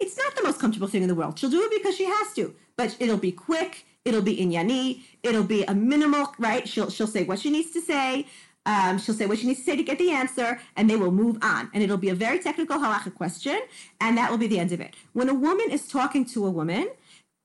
it's 0.00 0.16
not 0.16 0.34
the 0.36 0.42
most 0.42 0.58
comfortable 0.58 0.88
thing 0.88 1.02
in 1.02 1.08
the 1.08 1.14
world. 1.14 1.38
She'll 1.38 1.50
do 1.50 1.62
it 1.62 1.70
because 1.76 1.94
she 1.94 2.06
has 2.06 2.32
to, 2.36 2.54
but 2.78 2.96
it'll 2.98 3.18
be 3.18 3.32
quick. 3.32 3.84
It'll 4.08 4.22
be 4.22 4.38
inyani. 4.38 5.02
It'll 5.22 5.44
be 5.44 5.64
a 5.64 5.74
minimal, 5.74 6.34
right? 6.38 6.66
She'll 6.66 6.90
she'll 6.90 7.06
say 7.06 7.24
what 7.24 7.38
she 7.38 7.50
needs 7.50 7.70
to 7.72 7.80
say. 7.80 8.26
Um, 8.64 8.98
she'll 8.98 9.14
say 9.14 9.26
what 9.26 9.38
she 9.38 9.46
needs 9.46 9.60
to 9.60 9.64
say 9.66 9.76
to 9.76 9.82
get 9.82 9.98
the 9.98 10.10
answer, 10.10 10.60
and 10.76 10.88
they 10.88 10.96
will 10.96 11.10
move 11.10 11.38
on. 11.42 11.70
And 11.72 11.82
it'll 11.82 11.96
be 11.96 12.08
a 12.08 12.14
very 12.14 12.38
technical 12.38 12.78
halacha 12.78 13.14
question, 13.14 13.60
and 14.00 14.16
that 14.18 14.30
will 14.30 14.38
be 14.38 14.46
the 14.46 14.58
end 14.58 14.72
of 14.72 14.80
it. 14.80 14.94
When 15.12 15.28
a 15.28 15.34
woman 15.34 15.70
is 15.70 15.86
talking 15.88 16.24
to 16.26 16.46
a 16.46 16.50
woman, 16.50 16.88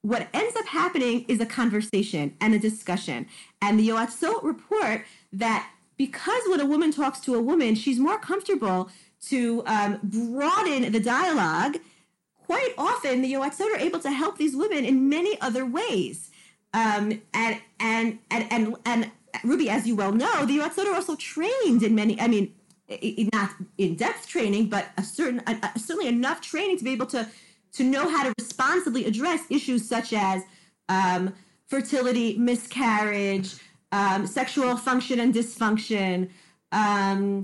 what 0.04 0.28
ends 0.34 0.56
up 0.56 0.65
happening 0.67 1.26
is 1.28 1.39
a 1.39 1.45
conversation 1.45 2.36
and 2.41 2.54
a 2.54 2.60
discussion. 2.60 3.28
And 3.62 3.80
the 3.80 3.89
Yoatzot 3.89 4.43
report 4.43 5.06
that 5.32 5.69
because 5.97 6.41
when 6.49 6.60
a 6.60 6.65
woman 6.65 6.91
talks 6.91 7.19
to 7.21 7.36
a 7.36 7.41
woman, 7.41 7.76
she's 7.76 7.99
more 7.99 8.19
comfortable 8.19 8.89
to 9.28 9.63
um, 9.65 9.99
broaden 10.04 10.91
the 10.91 10.99
dialogue. 10.99 11.78
Quite 12.45 12.73
often, 12.78 13.21
the 13.21 13.32
Yoatzot 13.34 13.73
are 13.73 13.78
able 13.78 13.99
to 13.99 14.12
help 14.12 14.38
these 14.38 14.56
women 14.56 14.84
in 14.84 15.08
many 15.08 15.39
other 15.39 15.65
ways. 15.65 16.32
Um, 16.74 17.22
and, 17.34 17.62
and, 17.80 18.20
and, 18.32 18.52
and, 18.52 18.76
and 18.86 19.12
Ruby, 19.44 19.70
as 19.70 19.86
you 19.88 19.96
well 19.96 20.12
know, 20.12 20.46
the 20.46 20.58
Yoatzot 20.58 20.86
are 20.86 20.96
also 20.96 21.16
trained 21.16 21.84
in 21.84 21.94
many, 21.96 22.20
I 22.20 22.28
mean, 22.28 22.54
not 23.34 23.52
in 23.78 23.96
depth 23.96 24.28
training, 24.28 24.70
but 24.70 24.88
a 24.98 25.04
certain, 25.04 25.42
a, 25.48 25.80
certainly 25.80 26.08
enough 26.08 26.42
training 26.42 26.78
to 26.78 26.84
be 26.84 26.92
able 26.92 27.06
to, 27.08 27.28
to 27.74 27.84
know 27.84 28.10
how 28.10 28.24
to 28.24 28.34
responsibly 28.38 29.06
address 29.06 29.42
issues 29.50 29.88
such 29.88 30.14
as 30.14 30.44
um, 30.90 31.34
fertility, 31.68 32.38
miscarriage, 32.38 33.56
um, 33.92 34.28
sexual 34.28 34.76
function 34.76 35.20
and 35.20 35.34
dysfunction. 35.34 36.30
Um, 36.72 37.44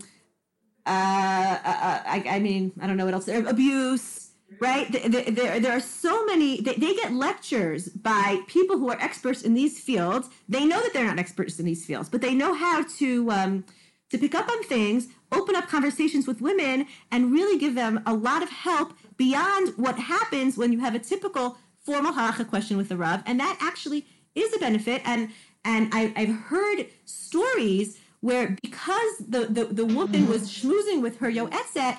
uh, 0.85 0.89
uh, 0.89 1.67
uh 1.67 2.03
I, 2.05 2.25
I, 2.29 2.39
mean, 2.39 2.71
I 2.81 2.87
don't 2.87 2.97
know 2.97 3.05
what 3.05 3.13
else. 3.13 3.27
Abuse, 3.27 4.18
right? 4.59 4.91
There, 4.91 5.23
there, 5.23 5.59
there 5.59 5.71
are 5.71 5.79
so 5.79 6.25
many. 6.25 6.61
They, 6.61 6.75
they, 6.75 6.93
get 6.95 7.13
lectures 7.13 7.89
by 7.89 8.41
people 8.47 8.77
who 8.77 8.89
are 8.89 8.99
experts 8.99 9.41
in 9.43 9.53
these 9.53 9.79
fields. 9.79 10.29
They 10.47 10.65
know 10.65 10.81
that 10.81 10.93
they're 10.93 11.05
not 11.05 11.19
experts 11.19 11.59
in 11.59 11.65
these 11.65 11.85
fields, 11.85 12.09
but 12.09 12.21
they 12.21 12.33
know 12.33 12.53
how 12.53 12.83
to 12.97 13.31
um, 13.31 13.65
to 14.09 14.17
pick 14.17 14.35
up 14.35 14.49
on 14.49 14.63
things, 14.63 15.07
open 15.31 15.55
up 15.55 15.67
conversations 15.67 16.27
with 16.27 16.41
women, 16.41 16.87
and 17.11 17.31
really 17.31 17.57
give 17.57 17.75
them 17.75 18.01
a 18.05 18.13
lot 18.13 18.43
of 18.43 18.49
help 18.49 18.93
beyond 19.17 19.73
what 19.77 19.97
happens 19.99 20.57
when 20.57 20.71
you 20.71 20.79
have 20.79 20.95
a 20.95 20.99
typical 20.99 21.57
formal 21.85 22.11
halacha 22.11 22.47
question 22.47 22.77
with 22.77 22.89
the 22.89 22.97
Rav, 22.97 23.23
and 23.25 23.39
that 23.39 23.57
actually 23.61 24.05
is 24.35 24.53
a 24.55 24.59
benefit. 24.59 25.01
And 25.05 25.29
and 25.65 25.93
I, 25.93 26.13
have 26.15 26.35
heard 26.35 26.87
stories 27.05 27.99
where 28.21 28.55
because 28.61 29.17
the, 29.19 29.45
the, 29.49 29.65
the 29.65 29.85
woman 29.85 30.27
was 30.27 30.49
schmoozing 30.49 31.01
with 31.01 31.17
her 31.19 31.31
yoetzet, 31.31 31.97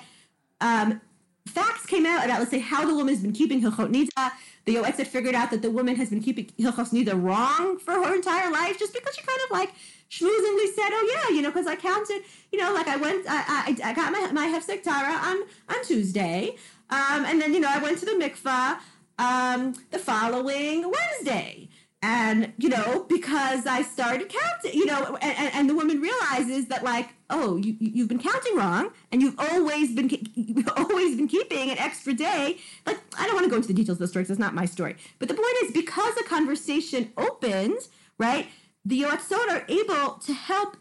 um, 0.59 1.01
facts 1.51 1.85
came 1.85 2.05
out 2.05 2.25
about, 2.25 2.39
let's 2.39 2.51
say, 2.51 2.59
how 2.59 2.85
the 2.85 2.93
woman 2.93 3.13
has 3.13 3.21
been 3.23 3.33
keeping 3.33 3.61
Hilchot 3.61 3.91
Nida. 3.91 4.31
The 4.65 4.75
yoetzet 4.75 5.07
figured 5.07 5.35
out 5.35 5.51
that 5.51 5.61
the 5.61 5.71
woman 5.71 5.95
has 5.95 6.09
been 6.09 6.21
keeping 6.21 6.45
Hilchot 6.59 6.91
Nida 6.91 7.21
wrong 7.21 7.77
for 7.79 7.93
her 7.93 8.15
entire 8.15 8.51
life 8.51 8.79
just 8.79 8.93
because 8.93 9.15
she 9.15 9.21
kind 9.21 9.39
of 9.45 9.51
like 9.51 9.73
schmoozingly 10.09 10.67
said, 10.73 10.89
oh 10.91 11.09
yeah, 11.13 11.35
you 11.35 11.41
know, 11.41 11.49
because 11.49 11.67
I 11.67 11.75
counted, 11.75 12.23
you 12.51 12.59
know, 12.59 12.73
like 12.73 12.87
I 12.87 12.97
went, 12.97 13.25
I, 13.27 13.43
I, 13.83 13.89
I 13.89 13.93
got 13.93 14.11
my, 14.11 14.31
my 14.31 14.47
Hefsek 14.47 14.83
Tahara 14.83 15.13
on, 15.13 15.43
on 15.69 15.83
Tuesday. 15.85 16.55
Um, 16.89 17.25
and 17.25 17.41
then, 17.41 17.53
you 17.53 17.59
know, 17.59 17.69
I 17.69 17.79
went 17.79 17.99
to 17.99 18.05
the 18.05 18.11
mikvah 18.11 18.79
um, 19.17 19.73
the 19.91 19.99
following 19.99 20.91
Wednesday 20.91 21.69
and 22.03 22.51
you 22.57 22.67
know 22.67 23.05
because 23.07 23.67
i 23.67 23.83
started 23.83 24.27
counting 24.27 24.73
you 24.73 24.85
know 24.85 25.17
and, 25.21 25.53
and 25.53 25.69
the 25.69 25.75
woman 25.75 26.01
realizes 26.01 26.67
that 26.67 26.83
like 26.83 27.09
oh 27.31 27.57
you, 27.57 27.75
you've 27.79 28.07
been 28.07 28.19
counting 28.19 28.55
wrong 28.55 28.91
and 29.11 29.21
you've 29.21 29.39
always 29.39 29.93
been 29.95 30.09
you've 30.35 30.69
always 30.77 31.15
been 31.15 31.27
keeping 31.27 31.69
an 31.71 31.77
extra 31.77 32.13
day 32.13 32.57
like 32.85 32.99
i 33.17 33.25
don't 33.25 33.33
want 33.33 33.43
to 33.43 33.49
go 33.49 33.55
into 33.55 33.67
the 33.67 33.73
details 33.73 33.95
of 33.95 33.99
the 33.99 34.07
story 34.07 34.23
because 34.23 34.31
it's 34.31 34.39
not 34.39 34.53
my 34.53 34.65
story 34.65 34.95
but 35.19 35.27
the 35.27 35.33
point 35.33 35.55
is 35.63 35.71
because 35.71 36.13
the 36.15 36.23
conversation 36.23 37.11
opened 37.17 37.79
right 38.17 38.47
the 38.85 39.01
yoatzot 39.01 39.49
are 39.49 39.63
able 39.67 40.13
to 40.15 40.33
help 40.33 40.77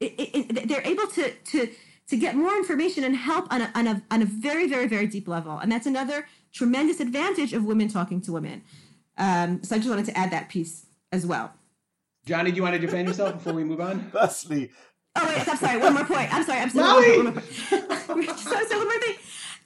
it, 0.00 0.14
it, 0.18 0.68
they're 0.68 0.86
able 0.86 1.06
to 1.06 1.30
to 1.44 1.68
to 2.08 2.16
get 2.16 2.34
more 2.34 2.56
information 2.56 3.04
and 3.04 3.14
help 3.14 3.46
on 3.52 3.62
a, 3.62 3.70
on 3.74 3.86
a 3.86 4.02
on 4.10 4.22
a 4.22 4.24
very 4.26 4.68
very 4.68 4.88
very 4.88 5.06
deep 5.06 5.28
level 5.28 5.58
and 5.58 5.70
that's 5.70 5.86
another 5.86 6.26
tremendous 6.52 6.98
advantage 6.98 7.52
of 7.52 7.64
women 7.64 7.88
talking 7.88 8.20
to 8.20 8.32
women 8.32 8.62
um, 9.20 9.62
so 9.62 9.76
I 9.76 9.78
just 9.78 9.90
wanted 9.90 10.06
to 10.06 10.18
add 10.18 10.30
that 10.32 10.48
piece 10.48 10.86
as 11.12 11.26
well. 11.26 11.52
Johnny, 12.24 12.50
do 12.50 12.56
you 12.56 12.62
want 12.62 12.74
to 12.74 12.78
defend 12.78 13.06
yourself 13.06 13.34
before 13.34 13.52
we 13.52 13.64
move 13.64 13.80
on? 13.80 14.10
Firstly. 14.12 14.70
Oh 15.16 15.26
wait, 15.26 15.46
I'm 15.48 15.56
sorry. 15.56 15.78
One 15.78 15.94
more 15.94 16.04
point. 16.04 16.32
I'm 16.32 16.44
sorry. 16.44 16.60
I'm 16.60 16.70
sorry. 16.70 17.16
One 17.16 17.24
more 17.24 17.32
point. 17.32 17.46
so, 18.38 18.64
so 18.68 18.78
one 18.78 18.88
more 18.88 19.00
thing. 19.00 19.16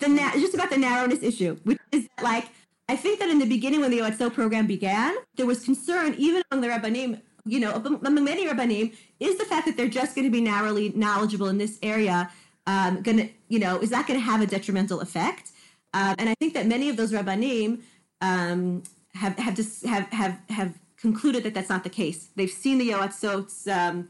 The 0.01 0.09
na- 0.09 0.33
just 0.33 0.55
about 0.55 0.71
the 0.71 0.79
narrowness 0.79 1.23
issue, 1.23 1.57
which 1.65 1.79
is 1.93 2.09
like 2.23 2.49
I 2.89 2.97
think 2.97 3.19
that 3.21 3.29
in 3.31 3.39
the 3.39 3.47
beginning 3.47 3.81
when 3.81 3.91
the 3.91 3.99
Yoatzot 3.99 4.35
program 4.35 4.67
began, 4.67 5.15
there 5.37 5.47
was 5.47 5.65
concern 5.65 6.15
even 6.19 6.43
among 6.51 6.63
the 6.63 6.69
rabbanim, 6.69 7.21
you 7.47 7.61
know, 7.61 7.73
among 7.73 8.25
many 8.25 8.47
rabbanim, 8.47 8.95
is 9.21 9.39
the 9.39 9.45
fact 9.45 9.67
that 9.67 9.77
they're 9.77 9.89
just 9.89 10.15
going 10.15 10.27
to 10.27 10.31
be 10.31 10.41
narrowly 10.41 10.91
knowledgeable 10.91 11.49
in 11.49 11.59
this 11.59 11.79
area 11.83 12.31
um, 12.67 13.03
going 13.03 13.19
to, 13.19 13.29
you 13.49 13.59
know, 13.59 13.79
is 13.79 13.91
that 13.91 14.07
going 14.07 14.19
to 14.19 14.25
have 14.25 14.41
a 14.41 14.47
detrimental 14.47 15.01
effect? 15.01 15.53
Um, 15.93 16.15
and 16.19 16.29
I 16.29 16.35
think 16.35 16.55
that 16.55 16.67
many 16.67 16.89
of 16.89 16.97
those 16.97 17.13
rabbanim 17.13 17.81
um, 18.21 18.83
have 19.15 19.39
have 19.39 19.55
just 19.55 19.85
have 19.87 20.09
have 20.13 20.39
have 20.49 20.79
concluded 20.97 21.43
that 21.45 21.55
that's 21.55 21.69
not 21.69 21.85
the 21.85 21.91
case. 21.91 22.29
They've 22.37 22.51
seen 22.51 22.79
the 22.79 22.91
Yoatzot's 22.91 23.69
um, 23.69 24.09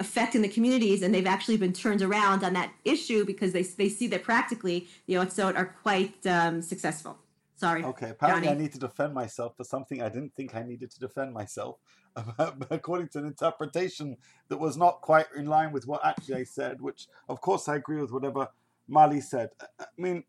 effect 0.00 0.34
in 0.34 0.42
the 0.42 0.48
communities, 0.48 1.02
and 1.02 1.14
they've 1.14 1.26
actually 1.26 1.58
been 1.58 1.72
turned 1.72 2.02
around 2.02 2.42
on 2.42 2.54
that 2.54 2.72
issue 2.84 3.24
because 3.24 3.52
they 3.52 3.62
they 3.62 3.88
see 3.88 4.08
that 4.08 4.24
practically 4.24 4.88
the 5.06 5.14
Yoatzot 5.14 5.56
are 5.56 5.76
quite 5.82 6.26
um, 6.26 6.62
successful. 6.62 7.18
Sorry. 7.56 7.84
Okay. 7.84 8.08
Apparently, 8.08 8.46
Johnny. 8.46 8.58
I 8.58 8.62
need 8.62 8.72
to 8.72 8.78
defend 8.78 9.12
myself 9.12 9.54
for 9.54 9.64
something 9.64 10.00
I 10.00 10.08
didn't 10.08 10.34
think 10.34 10.54
I 10.54 10.62
needed 10.62 10.90
to 10.92 10.98
defend 10.98 11.34
myself, 11.34 11.76
according 12.70 13.08
to 13.08 13.18
an 13.18 13.26
interpretation 13.26 14.16
that 14.48 14.56
was 14.58 14.78
not 14.78 15.02
quite 15.02 15.26
in 15.36 15.44
line 15.44 15.70
with 15.70 15.86
what 15.86 16.04
actually 16.04 16.36
I 16.36 16.44
said. 16.44 16.80
Which, 16.80 17.06
of 17.28 17.42
course, 17.42 17.68
I 17.68 17.76
agree 17.76 18.00
with 18.00 18.12
whatever 18.12 18.48
Mali 18.88 19.20
said. 19.20 19.50
I 19.78 19.84
mean, 19.98 20.24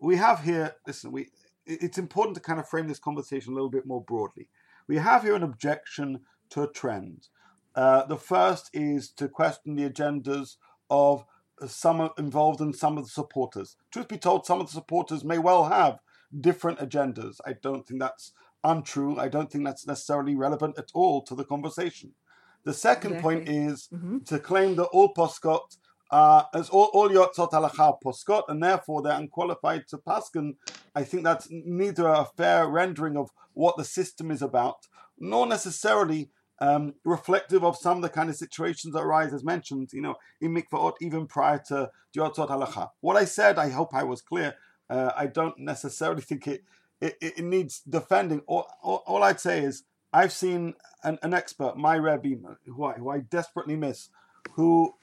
we 0.00 0.16
have 0.16 0.42
here. 0.42 0.74
Listen, 0.86 1.12
we 1.12 1.28
it's 1.66 1.96
important 1.96 2.34
to 2.34 2.42
kind 2.42 2.58
of 2.58 2.68
frame 2.68 2.88
this 2.88 2.98
conversation 2.98 3.52
a 3.52 3.54
little 3.54 3.70
bit 3.70 3.86
more 3.86 4.02
broadly. 4.02 4.48
We 4.88 4.96
have 4.96 5.22
here 5.22 5.34
an 5.34 5.44
objection 5.44 6.20
to 6.50 6.62
a 6.62 6.72
trend. 6.72 7.28
Uh, 7.74 8.04
the 8.06 8.16
first 8.16 8.70
is 8.72 9.10
to 9.10 9.28
question 9.28 9.74
the 9.74 9.88
agendas 9.88 10.56
of 10.90 11.24
some 11.66 12.10
involved 12.18 12.60
in 12.60 12.72
some 12.72 12.98
of 12.98 13.04
the 13.04 13.10
supporters. 13.10 13.76
Truth 13.92 14.08
be 14.08 14.18
told, 14.18 14.46
some 14.46 14.60
of 14.60 14.66
the 14.66 14.72
supporters 14.72 15.24
may 15.24 15.38
well 15.38 15.64
have 15.64 15.98
different 16.40 16.78
agendas. 16.78 17.36
I 17.46 17.54
don't 17.62 17.86
think 17.86 18.00
that's 18.00 18.32
untrue. 18.62 19.18
I 19.18 19.28
don't 19.28 19.50
think 19.50 19.64
that's 19.64 19.86
necessarily 19.86 20.34
relevant 20.34 20.78
at 20.78 20.90
all 20.94 21.22
to 21.22 21.34
the 21.34 21.44
conversation. 21.44 22.14
The 22.64 22.72
second 22.72 23.12
exactly. 23.12 23.36
point 23.36 23.48
is 23.48 23.88
mm-hmm. 23.92 24.18
to 24.26 24.38
claim 24.38 24.76
that 24.76 24.84
all 24.84 25.12
poskot 25.12 25.76
uh, 26.10 26.44
as 26.54 26.68
all, 26.68 26.90
all 26.94 27.08
yotzot 27.08 27.50
halacha 27.50 27.98
poskot, 28.02 28.44
and 28.48 28.62
therefore 28.62 29.02
they're 29.02 29.18
unqualified 29.18 29.86
to 29.88 29.98
paskin. 29.98 30.56
I 30.94 31.02
think 31.02 31.24
that's 31.24 31.48
neither 31.50 32.06
a 32.06 32.24
fair 32.36 32.68
rendering 32.68 33.16
of 33.16 33.30
what 33.52 33.76
the 33.76 33.84
system 33.84 34.30
is 34.30 34.42
about, 34.42 34.86
nor 35.18 35.46
necessarily 35.46 36.30
um, 36.60 36.94
reflective 37.04 37.64
of 37.64 37.76
some 37.76 37.98
of 37.98 38.02
the 38.02 38.08
kind 38.08 38.30
of 38.30 38.36
situations 38.36 38.94
that 38.94 39.00
arise, 39.00 39.32
as 39.32 39.44
mentioned, 39.44 39.90
you 39.92 40.00
know, 40.00 40.16
in 40.40 40.54
mikvaot 40.54 40.94
even 41.00 41.26
prior 41.26 41.58
to 41.68 41.90
yotzot 42.16 42.48
halacha. 42.48 42.90
What 43.00 43.16
I 43.16 43.24
said, 43.24 43.58
I 43.58 43.70
hope 43.70 43.94
I 43.94 44.04
was 44.04 44.22
clear. 44.22 44.54
Uh, 44.88 45.10
I 45.16 45.26
don't 45.26 45.58
necessarily 45.58 46.22
think 46.28 46.46
it 46.46 46.64
it, 47.00 47.16
it 47.20 47.44
needs 47.44 47.80
defending. 47.80 48.40
All, 48.46 48.66
all, 48.82 49.02
all, 49.06 49.22
I'd 49.22 49.40
say 49.40 49.62
is 49.62 49.82
I've 50.12 50.32
seen 50.32 50.74
an, 51.02 51.18
an 51.22 51.34
expert, 51.34 51.76
my 51.76 51.96
Rebbe, 51.96 52.40
who 52.66 52.84
I, 52.84 52.92
who 52.94 53.10
I 53.10 53.18
desperately 53.18 53.76
miss, 53.76 54.08
who 54.52 54.94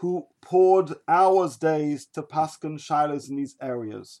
who 0.00 0.26
poured 0.42 0.92
hours, 1.08 1.56
days 1.56 2.04
to 2.06 2.22
Paskin 2.22 2.78
Shilas 2.78 3.30
in 3.30 3.36
these 3.36 3.56
areas. 3.62 4.20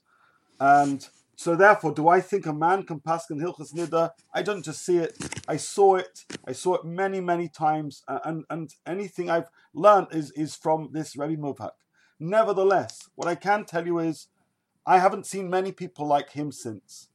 And 0.58 1.06
so 1.36 1.54
therefore, 1.54 1.92
do 1.92 2.08
I 2.08 2.22
think 2.22 2.46
a 2.46 2.52
man 2.52 2.82
can 2.82 2.98
pass 2.98 3.26
Paskin 3.26 3.40
Hilchas 3.42 3.74
Nida? 3.74 4.12
I 4.32 4.42
don't 4.42 4.64
just 4.64 4.84
see 4.84 4.96
it. 4.96 5.16
I 5.46 5.58
saw 5.58 5.96
it. 5.96 6.24
I 6.46 6.52
saw 6.52 6.76
it 6.76 6.84
many, 6.84 7.20
many 7.20 7.48
times. 7.48 8.02
And, 8.08 8.44
and 8.48 8.74
anything 8.86 9.28
I've 9.28 9.50
learned 9.74 10.08
is, 10.12 10.30
is 10.32 10.56
from 10.56 10.90
this 10.92 11.14
Rebbe 11.14 11.40
Muvhak. 11.40 11.72
Nevertheless, 12.18 13.10
what 13.14 13.28
I 13.28 13.34
can 13.34 13.66
tell 13.66 13.86
you 13.86 13.98
is 13.98 14.28
I 14.86 14.98
haven't 14.98 15.26
seen 15.26 15.50
many 15.50 15.72
people 15.72 16.06
like 16.06 16.30
him 16.30 16.50
since. 16.50 17.08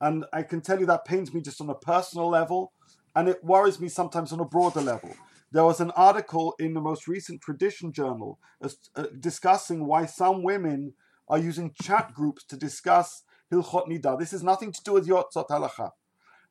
And 0.00 0.24
I 0.32 0.42
can 0.42 0.60
tell 0.60 0.80
you 0.80 0.86
that 0.86 1.04
pains 1.04 1.32
me 1.32 1.40
just 1.40 1.60
on 1.60 1.70
a 1.70 1.74
personal 1.76 2.28
level, 2.28 2.72
and 3.14 3.28
it 3.28 3.44
worries 3.44 3.78
me 3.78 3.88
sometimes 3.88 4.32
on 4.32 4.40
a 4.40 4.44
broader 4.44 4.80
level. 4.80 5.14
There 5.52 5.64
was 5.64 5.80
an 5.80 5.92
article 5.92 6.56
in 6.58 6.74
the 6.74 6.80
most 6.80 7.06
recent 7.06 7.40
Tradition 7.40 7.92
Journal 7.92 8.40
uh, 8.60 8.70
uh, 8.96 9.04
discussing 9.20 9.86
why 9.86 10.06
some 10.06 10.42
women 10.42 10.94
are 11.28 11.38
using 11.38 11.72
chat 11.80 12.12
groups 12.12 12.42
to 12.46 12.56
discuss 12.56 13.22
Hilchot 13.52 13.88
Nida. 13.88 14.18
This 14.18 14.30
has 14.30 14.42
nothing 14.42 14.72
to 14.72 14.82
do 14.82 14.92
with 14.94 15.06
Yotzot 15.06 15.48
Halacha. 15.48 15.90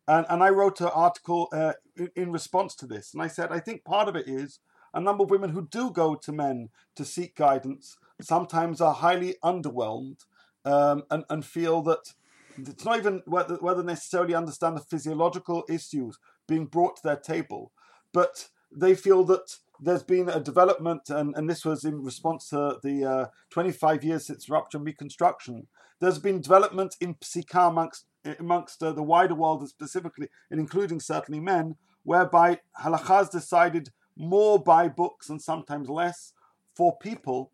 And, 0.08 0.26
and 0.30 0.44
I 0.44 0.50
wrote 0.50 0.82
an 0.82 0.90
article 0.94 1.50
uh, 1.54 1.74
in, 1.96 2.10
in, 2.16 2.32
response 2.32 2.76
to 2.76 2.88
this. 2.88 3.14
And 3.14 3.22
I 3.22 3.28
said, 3.28 3.52
I 3.52 3.60
think 3.60 3.84
part 3.84 4.08
of 4.08 4.16
it 4.16 4.28
is 4.28 4.60
a 4.94 5.00
number 5.00 5.24
of 5.24 5.30
women 5.30 5.52
who 5.52 5.68
do 5.68 5.92
go 5.92 6.16
to 6.16 6.32
men 6.32 6.70
to 6.96 7.06
seek 7.06 7.36
guidance 7.36 7.98
sometimes 8.20 8.82
are 8.82 8.94
highly 8.94 9.36
underwhelmed 9.44 10.26
um, 10.66 11.04
and, 11.10 11.24
and 11.30 11.46
feel 11.46 11.82
that 11.84 12.14
it's 12.58 12.86
not 12.86 12.98
even 12.98 13.22
whether, 13.26 13.56
whether 13.56 13.84
necessarily 13.84 14.36
understand 14.36 14.76
the 14.76 14.82
physiological 14.82 15.64
issues 15.70 16.20
being 16.48 16.66
brought 16.66 16.98
to 16.98 17.04
their 17.04 17.16
table, 17.16 17.72
but 18.14 18.50
they 18.72 18.96
feel 18.96 19.24
that 19.26 19.58
there's 19.82 20.04
been 20.04 20.30
a 20.30 20.40
development, 20.40 21.10
and, 21.10 21.36
and 21.36 21.50
this 21.50 21.66
was 21.66 21.84
in 21.84 22.04
response 22.04 22.50
to 22.50 22.78
the 22.84 23.04
uh, 23.04 23.26
25 23.50 24.04
years 24.04 24.28
since 24.28 24.48
rupture 24.48 24.78
and 24.78 24.86
reconstruction. 24.86 25.68
There's 26.00 26.20
been 26.20 26.40
development 26.40 26.96
in 27.02 27.16
psika 27.16 27.70
amongst, 27.70 28.06
amongst 28.40 28.84
uh, 28.84 28.92
the 28.92 29.02
wider 29.02 29.34
world, 29.34 29.62
and 29.62 29.70
specifically, 29.70 30.30
and 30.52 30.60
including 30.60 31.00
certainly 31.00 31.40
men, 31.40 31.76
whereby 32.04 32.60
halakha 32.80 33.30
decided 33.32 33.90
more 34.16 34.60
by 34.62 34.88
books 34.88 35.30
and 35.30 35.42
sometimes 35.42 35.90
less 35.90 36.34
for 36.76 36.96
people, 37.00 37.52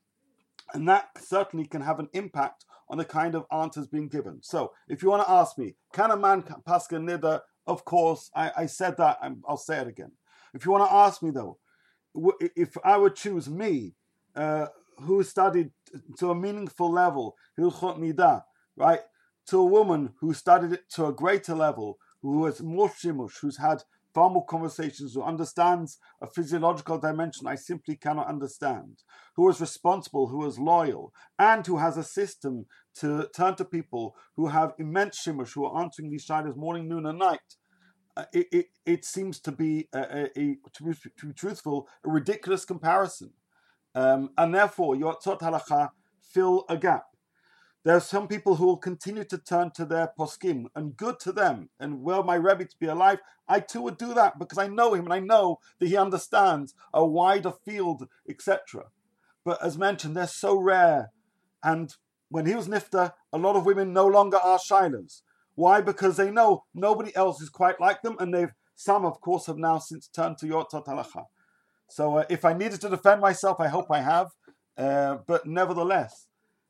and 0.73 0.87
that 0.89 1.09
certainly 1.17 1.65
can 1.65 1.81
have 1.81 1.99
an 1.99 2.09
impact 2.11 2.65
on 2.89 2.97
the 2.97 3.05
kind 3.05 3.35
of 3.35 3.45
answers 3.51 3.87
being 3.87 4.09
given. 4.09 4.39
So, 4.41 4.73
if 4.89 5.01
you 5.01 5.09
want 5.09 5.25
to 5.25 5.31
ask 5.31 5.57
me, 5.57 5.75
can 5.93 6.11
a 6.11 6.17
man 6.17 6.43
pass 6.65 6.91
a 6.91 6.95
nida? 6.95 7.41
Of 7.65 7.83
course, 7.85 8.29
I, 8.35 8.51
I 8.57 8.65
said 8.65 8.97
that. 8.97 9.17
i 9.21 9.29
will 9.47 9.57
say 9.57 9.79
it 9.79 9.87
again. 9.87 10.11
If 10.53 10.65
you 10.65 10.71
want 10.71 10.89
to 10.89 10.93
ask 10.93 11.21
me 11.21 11.31
though, 11.31 11.57
if 12.55 12.77
I 12.83 12.97
would 12.97 13.15
choose 13.15 13.49
me, 13.49 13.95
uh, 14.35 14.67
who 14.99 15.23
studied 15.23 15.71
to 16.17 16.31
a 16.31 16.35
meaningful 16.35 16.91
level, 16.91 17.35
Hilchot 17.59 17.99
Nida, 17.99 18.43
right, 18.75 19.01
to 19.47 19.59
a 19.59 19.65
woman 19.65 20.13
who 20.19 20.33
studied 20.33 20.73
it 20.73 20.89
to 20.91 21.05
a 21.05 21.13
greater 21.13 21.55
level, 21.55 21.97
who 22.21 22.45
has 22.45 22.61
more 22.61 22.89
shimush, 22.89 23.39
who's 23.41 23.57
had 23.57 23.83
far 24.13 24.29
more 24.29 24.45
conversations, 24.45 25.13
who 25.13 25.21
understands 25.21 25.99
a 26.21 26.27
physiological 26.27 26.97
dimension 26.97 27.45
I 27.47 27.55
simply 27.55 27.95
cannot 27.95 28.27
understand, 28.27 29.03
who 29.35 29.47
is 29.49 29.61
responsible, 29.61 30.27
who 30.27 30.45
is 30.47 30.57
loyal, 30.57 31.13
and 31.37 31.65
who 31.65 31.77
has 31.77 31.97
a 31.97 32.03
system 32.03 32.65
to 32.95 33.29
turn 33.35 33.55
to 33.55 33.65
people 33.65 34.15
who 34.35 34.47
have 34.47 34.73
immense 34.79 35.23
shimush, 35.23 35.53
who 35.53 35.65
are 35.65 35.81
answering 35.83 36.09
these 36.09 36.23
shadows 36.23 36.55
morning, 36.55 36.89
noon, 36.89 37.05
and 37.05 37.19
night. 37.19 37.39
Uh, 38.17 38.25
it, 38.33 38.47
it, 38.51 38.65
it, 38.83 39.05
seems 39.05 39.39
to 39.39 39.51
be, 39.51 39.87
a, 39.93 39.99
a, 39.99 40.23
a 40.35 40.57
to, 40.73 40.83
be, 40.83 40.93
to, 41.17 41.25
be, 41.27 41.33
truthful, 41.33 41.87
a 42.03 42.09
ridiculous 42.09 42.65
comparison. 42.65 43.29
Um, 43.93 44.31
and 44.35 44.55
therefore, 44.55 44.95
your 44.95 45.13
Yotzot 45.13 45.39
Halacha 45.41 45.91
fill 46.19 46.65
a 46.67 46.77
gap. 46.77 47.05
There 47.83 47.95
are 47.95 48.01
some 48.01 48.27
people 48.27 48.55
who 48.55 48.65
will 48.65 48.77
continue 48.77 49.23
to 49.25 49.37
turn 49.37 49.69
to 49.75 49.85
their 49.85 50.11
poskim, 50.19 50.65
and 50.75 50.97
good 50.97 51.19
to 51.21 51.31
them. 51.31 51.69
And 51.79 52.01
were 52.01 52.23
my 52.23 52.33
Rebbe 52.33 52.65
to 52.65 52.79
be 52.79 52.87
alive, 52.87 53.19
I 53.47 53.59
too 53.59 53.83
would 53.83 53.99
do 53.99 54.15
that 54.15 54.39
because 54.39 54.57
I 54.57 54.67
know 54.67 54.95
him 54.95 55.05
and 55.05 55.13
I 55.13 55.19
know 55.19 55.59
that 55.77 55.87
he 55.87 55.95
understands 55.95 56.73
a 56.91 57.05
wider 57.05 57.51
field, 57.51 58.07
etc. 58.27 58.85
But 59.45 59.63
as 59.63 59.77
mentioned, 59.77 60.17
they're 60.17 60.25
so 60.25 60.57
rare. 60.57 61.11
And 61.63 61.93
when 62.29 62.47
he 62.47 62.55
was 62.55 62.67
nifta, 62.67 63.13
a 63.31 63.37
lot 63.37 63.55
of 63.55 63.67
women 63.67 63.93
no 63.93 64.07
longer 64.07 64.37
are 64.37 64.57
shilas. 64.57 65.21
Why? 65.57 65.81
Because 65.81 66.17
they 66.17 66.29
know 66.29 66.65
nobody 66.75 67.15
else 67.15 67.41
is 67.41 67.49
quite 67.49 67.81
like 67.81 68.03
them, 68.03 68.15
and 68.19 68.31
they've 68.31 68.53
some, 68.75 69.05
of 69.05 69.19
course, 69.21 69.47
have 69.47 69.57
now 69.57 69.79
since 69.79 70.07
turned 70.07 70.37
to 70.37 70.45
Yoatzot 70.45 70.85
Halacha. 70.85 71.23
So 71.89 72.17
uh, 72.17 72.25
if 72.29 72.45
I 72.45 72.53
needed 72.53 72.79
to 72.81 72.89
defend 72.89 73.21
myself, 73.21 73.59
I 73.59 73.67
hope 73.67 73.87
I 73.89 74.01
have. 74.01 74.27
Uh, 74.77 75.17
but 75.25 75.47
nevertheless, 75.47 76.27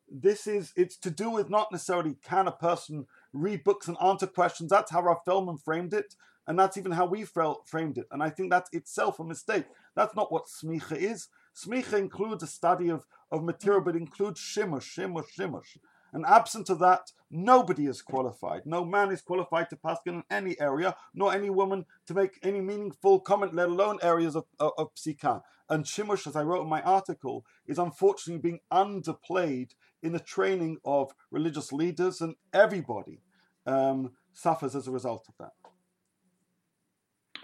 this 0.10 0.48
is 0.48 0.72
it's 0.78 0.98
to 1.00 1.10
do 1.10 1.30
with 1.30 1.50
not 1.50 1.70
necessarily 1.70 2.16
can 2.24 2.48
a 2.48 2.52
person 2.54 3.08
read 3.34 3.66
books 3.66 3.90
and 3.90 3.98
answer 4.02 4.26
questions. 4.26 4.70
That's 4.70 4.90
how 4.90 5.02
Rav 5.02 5.18
Feldman 5.26 5.58
framed 5.58 5.94
it, 5.94 6.16
and 6.48 6.58
that's 6.58 6.78
even 6.78 6.94
how 6.94 7.08
we 7.08 7.26
framed 7.26 7.98
it. 7.98 8.06
And 8.10 8.24
I 8.24 8.30
think 8.30 8.52
that's 8.52 8.70
itself 8.72 9.20
a 9.20 9.26
mistake. 9.26 9.66
That's 9.98 10.16
not 10.16 10.32
what 10.32 10.46
smicha 10.46 10.96
is. 10.96 11.28
Smicha 11.54 12.00
includes 12.00 12.42
a 12.42 12.48
study 12.48 12.88
of, 12.88 13.06
of 13.34 13.44
material, 13.44 13.82
but 13.82 13.98
includes 13.98 14.40
shimush, 14.40 14.88
shimush, 14.96 15.28
shimush. 15.38 15.76
And 16.18 16.26
absent 16.26 16.72
of 16.72 16.80
that, 16.80 17.12
nobody 17.30 17.86
is 17.86 18.02
qualified. 18.02 18.64
No 18.66 18.84
man 18.84 19.12
is 19.12 19.22
qualified 19.22 19.70
to 19.70 19.76
pass 19.76 20.00
in 20.08 20.24
any 20.32 20.60
area, 20.60 20.96
nor 21.14 21.32
any 21.32 21.52
woman 21.52 21.86
to 22.08 22.16
make 22.16 22.40
any 22.42 22.60
meaningful 22.60 23.20
comment, 23.20 23.54
let 23.54 23.70
alone 23.70 24.00
areas 24.02 24.36
of, 24.36 24.46
of, 24.60 24.72
of 24.80 24.96
psika. 24.96 25.44
And 25.70 25.86
shimush, 25.86 26.26
as 26.26 26.36
I 26.36 26.42
wrote 26.42 26.64
in 26.64 26.70
my 26.70 26.82
article, 26.82 27.46
is 27.68 27.78
unfortunately 27.78 28.42
being 28.42 28.62
underplayed 28.74 29.76
in 30.02 30.14
the 30.14 30.20
training 30.20 30.80
of 30.84 31.12
religious 31.30 31.72
leaders, 31.72 32.20
and 32.20 32.34
everybody 32.52 33.22
um, 33.68 34.14
suffers 34.34 34.76
as 34.76 34.88
a 34.88 34.92
result 34.92 35.28
of 35.30 35.36
that. 35.38 35.54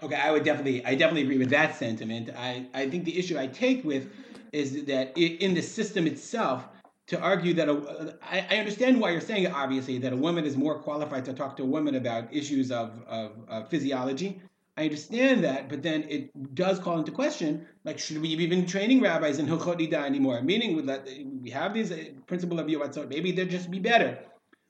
Okay, 0.02 0.16
I 0.16 0.32
would 0.32 0.42
definitely, 0.42 0.84
I 0.84 0.96
definitely 0.96 1.22
agree 1.22 1.38
with 1.38 1.50
that 1.50 1.76
sentiment. 1.76 2.28
I, 2.36 2.66
I 2.74 2.90
think 2.90 3.04
the 3.04 3.16
issue 3.16 3.38
I 3.38 3.46
take 3.46 3.84
with 3.84 4.10
is 4.52 4.86
that 4.86 5.16
in 5.16 5.54
the 5.54 5.62
system 5.62 6.08
itself, 6.08 6.66
to 7.08 7.20
argue 7.20 7.52
that 7.54 7.68
a, 7.68 8.16
I, 8.22 8.46
I 8.50 8.56
understand 8.56 9.00
why 9.00 9.10
you're 9.10 9.20
saying 9.20 9.44
it, 9.44 9.52
obviously, 9.52 9.98
that 9.98 10.12
a 10.12 10.16
woman 10.16 10.44
is 10.44 10.56
more 10.56 10.78
qualified 10.78 11.24
to 11.26 11.34
talk 11.34 11.56
to 11.58 11.62
a 11.62 11.66
woman 11.66 11.94
about 11.96 12.32
issues 12.32 12.70
of, 12.70 13.02
of, 13.06 13.32
of 13.48 13.68
physiology. 13.68 14.40
I 14.76 14.84
understand 14.84 15.44
that, 15.44 15.68
but 15.68 15.82
then 15.82 16.04
it 16.08 16.54
does 16.54 16.80
call 16.80 16.98
into 16.98 17.12
question, 17.12 17.66
like, 17.84 17.98
should 17.98 18.20
we 18.20 18.34
be 18.34 18.42
even 18.42 18.66
training 18.66 19.00
rabbis 19.00 19.38
in 19.38 19.46
Hilchot 19.46 19.78
Nida 19.78 20.04
anymore? 20.04 20.42
Meaning, 20.42 20.86
that 20.86 21.06
we 21.42 21.50
have 21.50 21.74
these 21.74 21.92
uh, 21.92 22.04
principle 22.26 22.58
of 22.58 22.66
Yoatzot, 22.66 23.08
maybe 23.08 23.30
they'd 23.30 23.50
just 23.50 23.70
be 23.70 23.78
better. 23.78 24.18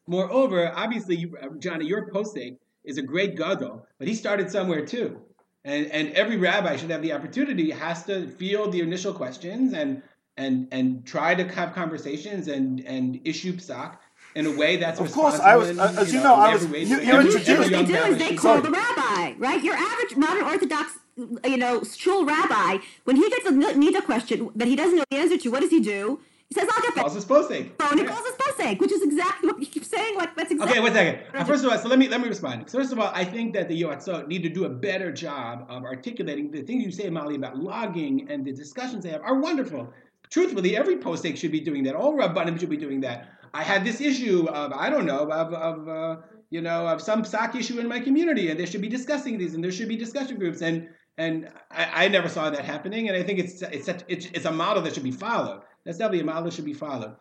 Moreover, 0.07 0.71
obviously, 0.77 1.33
uh, 1.41 1.49
Johnny, 1.59 1.87
your 1.87 2.11
posek 2.11 2.59
is 2.85 2.99
a 2.99 3.03
great 3.03 3.37
gadol, 3.37 3.87
but 3.99 4.07
he 4.07 4.15
started 4.15 4.51
somewhere 4.51 4.85
too. 4.85 5.23
And, 5.65 5.87
and 5.87 6.13
every 6.13 6.37
rabbi 6.37 6.77
should 6.77 6.91
have 6.91 7.01
the 7.01 7.15
opportunity, 7.15 7.71
has 7.71 8.05
to 8.05 8.29
field 8.29 8.73
the 8.73 8.81
initial 8.81 9.15
questions 9.15 9.73
and 9.73 10.03
and 10.37 10.69
and 10.73 11.07
try 11.07 11.35
to 11.35 11.45
have 11.49 11.75
conversations 11.75 12.49
and 12.49 12.81
and 12.81 13.21
issue 13.25 13.53
psak 13.53 13.97
in 14.35 14.47
a 14.47 14.57
way 14.57 14.77
that's 14.77 15.01
of 15.01 15.13
course 15.13 15.39
I 15.39 15.57
was 15.57 15.79
uh, 15.79 15.95
as 15.99 16.13
you 16.13 16.21
know, 16.21 16.25
know 16.25 16.35
I 16.35 16.55
was 16.55 16.65
you, 16.65 17.01
you 17.01 17.21
introduced 17.21 17.49
what 17.49 17.71
they 17.71 17.85
do 17.85 17.95
is 17.95 18.19
they 18.19 18.35
call 18.35 18.61
the 18.61 18.71
rabbi 18.71 19.35
right 19.39 19.63
your 19.63 19.77
average 19.77 20.17
modern 20.17 20.45
orthodox 20.45 20.99
you 21.17 21.57
know 21.57 21.83
shul 21.85 22.25
rabbi 22.25 22.79
when 23.05 23.17
he 23.17 23.29
gets 23.31 23.47
a 23.47 23.53
nida 23.53 24.05
question 24.05 24.51
that 24.57 24.67
he 24.67 24.77
doesn't 24.77 24.97
know 24.97 25.05
the 25.11 25.17
answer 25.17 25.37
to 25.37 25.51
what 25.51 25.61
does 25.61 25.71
he 25.71 25.81
do 25.81 26.21
he 26.51 26.61
says, 26.61 26.69
I'll 26.73 26.83
get 26.83 26.95
back. 26.95 27.05
Calls 27.05 27.15
his 27.15 27.25
posek. 27.25 27.71
Oh, 27.81 27.89
and 27.91 28.01
he 28.01 28.07
calls 28.07 28.25
his 28.27 28.35
posek, 28.37 28.79
which 28.79 28.93
is 28.93 29.03
exactly 29.03 29.49
what 29.49 29.61
you 29.61 29.67
keep 29.67 29.85
saying. 29.85 30.17
Like 30.17 30.37
that's 30.37 30.53
exactly. 30.53 30.79
Okay, 30.79 30.81
one 30.81 30.93
second. 30.93 31.21
Uh, 31.35 31.45
first 31.45 31.65
of 31.65 31.73
all, 31.73 31.79
so 31.79 31.89
let 31.89 31.99
me 31.99 32.07
let 32.09 32.21
me 32.21 32.29
respond. 32.29 32.71
First 32.71 32.93
of 32.93 32.99
all, 32.99 33.11
I 33.15 33.25
think 33.25 33.55
that 33.55 33.69
the 33.69 33.81
Yoatzot 33.81 34.29
need 34.29 34.43
to 34.43 34.49
do 34.49 34.65
a 34.67 34.69
better 34.69 35.11
job 35.11 35.67
of 35.69 35.85
articulating 35.85 36.51
the 36.51 36.63
things 36.63 36.85
you 36.85 36.93
say, 36.93 37.09
Mali, 37.09 37.37
about 37.37 37.57
logging 37.57 38.31
and 38.31 38.45
the 38.45 38.53
discussions 38.53 39.05
they 39.05 39.11
have 39.11 39.23
are 39.23 39.39
wonderful. 39.39 39.93
Truthfully, 40.35 40.77
every 40.77 40.97
posek 40.97 41.37
should 41.37 41.53
be 41.53 41.61
doing 41.61 41.85
that. 41.85 41.95
All 41.95 42.13
Rabbanim 42.13 42.59
should 42.59 42.69
be 42.69 42.77
doing 42.77 43.01
that. 43.03 43.29
I 43.55 43.63
had 43.63 43.85
this 43.85 44.01
issue 44.01 44.49
of, 44.49 44.73
I 44.73 44.91
don't 44.91 45.07
know, 45.07 45.31
of, 45.31 45.55
of 45.55 45.89
uh, 45.89 46.17
you 46.51 46.61
know, 46.61 46.89
of 46.89 47.01
some 47.01 47.23
psak 47.23 47.55
issue 47.55 47.79
in 47.79 47.87
my 47.87 48.01
community, 48.01 48.51
and 48.51 48.59
they 48.59 48.67
should 48.67 48.81
be 48.81 48.89
discussing 48.89 49.39
these, 49.39 49.55
and 49.55 49.63
there 49.63 49.71
should 49.71 49.87
be 49.87 49.95
discussion 49.95 50.37
groups. 50.37 50.61
And 50.61 50.89
and 51.19 51.49
I, 51.71 52.07
I 52.07 52.09
never 52.09 52.29
saw 52.29 52.51
that 52.51 52.65
happening, 52.65 53.07
and 53.07 53.17
I 53.17 53.23
think 53.23 53.39
it's 53.39 53.63
it's 53.63 53.87
a, 53.87 53.97
it's, 54.09 54.27
it's 54.27 54.45
a 54.45 54.51
model 54.51 54.83
that 54.83 54.95
should 54.95 55.05
be 55.05 55.13
followed. 55.13 55.61
That's 55.85 55.99
definitely 55.99 56.23
a 56.23 56.25
model 56.25 56.43
that 56.47 56.55
should 56.55 56.65
be 56.65 56.75
followed. 56.75 57.15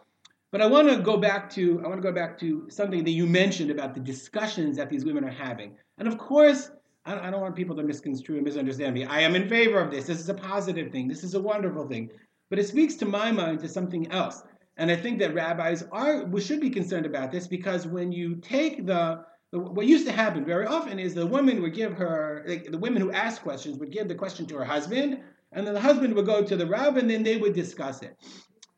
But 0.52 0.62
I 0.62 0.66
want 0.66 0.90
to 0.90 0.98
go 0.98 1.18
back 1.18 1.52
to 1.52 1.84
I 1.86 1.88
want 1.88 2.02
to 2.02 2.08
go 2.10 2.16
back 2.16 2.40
to 2.40 2.66
something 2.72 3.04
that 3.04 3.12
you 3.12 3.28
mentioned 3.28 3.70
about 3.70 3.94
the 3.94 4.00
discussions 4.00 4.76
that 4.78 4.90
these 4.90 5.06
women 5.06 5.24
are 5.24 5.38
having. 5.48 5.78
And 6.00 6.08
of 6.08 6.18
course, 6.18 6.72
I 7.06 7.30
don't 7.30 7.42
want 7.42 7.56
people 7.56 7.76
to 7.76 7.84
misconstrue 7.84 8.38
and 8.38 8.46
misunderstand 8.46 8.96
me. 8.96 9.04
I 9.06 9.20
am 9.20 9.36
in 9.36 9.50
favor 9.50 9.80
of 9.80 9.92
this. 9.92 10.06
This 10.06 10.20
is 10.20 10.30
a 10.30 10.34
positive 10.34 10.92
thing. 10.92 11.08
This 11.08 11.24
is 11.24 11.34
a 11.34 11.40
wonderful 11.40 11.88
thing. 11.88 12.10
But 12.54 12.60
it 12.60 12.68
speaks 12.68 12.94
to 12.98 13.08
my 13.08 13.32
mind 13.32 13.62
to 13.62 13.68
something 13.68 14.12
else. 14.12 14.44
And 14.78 14.92
I 14.92 14.96
think 14.96 15.18
that 15.18 15.34
rabbis 15.34 15.86
are 15.92 16.26
we 16.26 16.40
should 16.40 16.62
be 16.62 16.70
concerned 16.70 17.08
about 17.08 17.32
this 17.32 17.48
because 17.48 17.88
when 17.88 18.12
you 18.12 18.36
take 18.36 18.86
the, 18.86 19.26
what 19.50 19.88
used 19.88 20.06
to 20.06 20.12
happen 20.12 20.46
very 20.46 20.68
often 20.68 21.00
is 21.00 21.16
the 21.16 21.26
woman 21.26 21.64
would 21.64 21.74
give 21.74 21.94
her 21.94 22.46
like, 22.48 22.70
the 22.70 22.78
women 22.78 23.02
who 23.02 23.12
asked 23.12 23.42
questions 23.42 23.80
would 23.80 23.92
give 23.92 24.08
the 24.08 24.14
question 24.14 24.46
to 24.46 24.58
her 24.58 24.66
husband, 24.66 25.22
and 25.52 25.66
then 25.66 25.74
the 25.74 25.82
husband 25.82 26.14
would 26.14 26.28
go 26.28 26.44
to 26.44 26.56
the 26.56 26.68
rabbi, 26.68 27.00
and 27.00 27.10
then 27.10 27.24
they 27.24 27.38
would 27.38 27.56
discuss 27.56 28.04
it. 28.04 28.16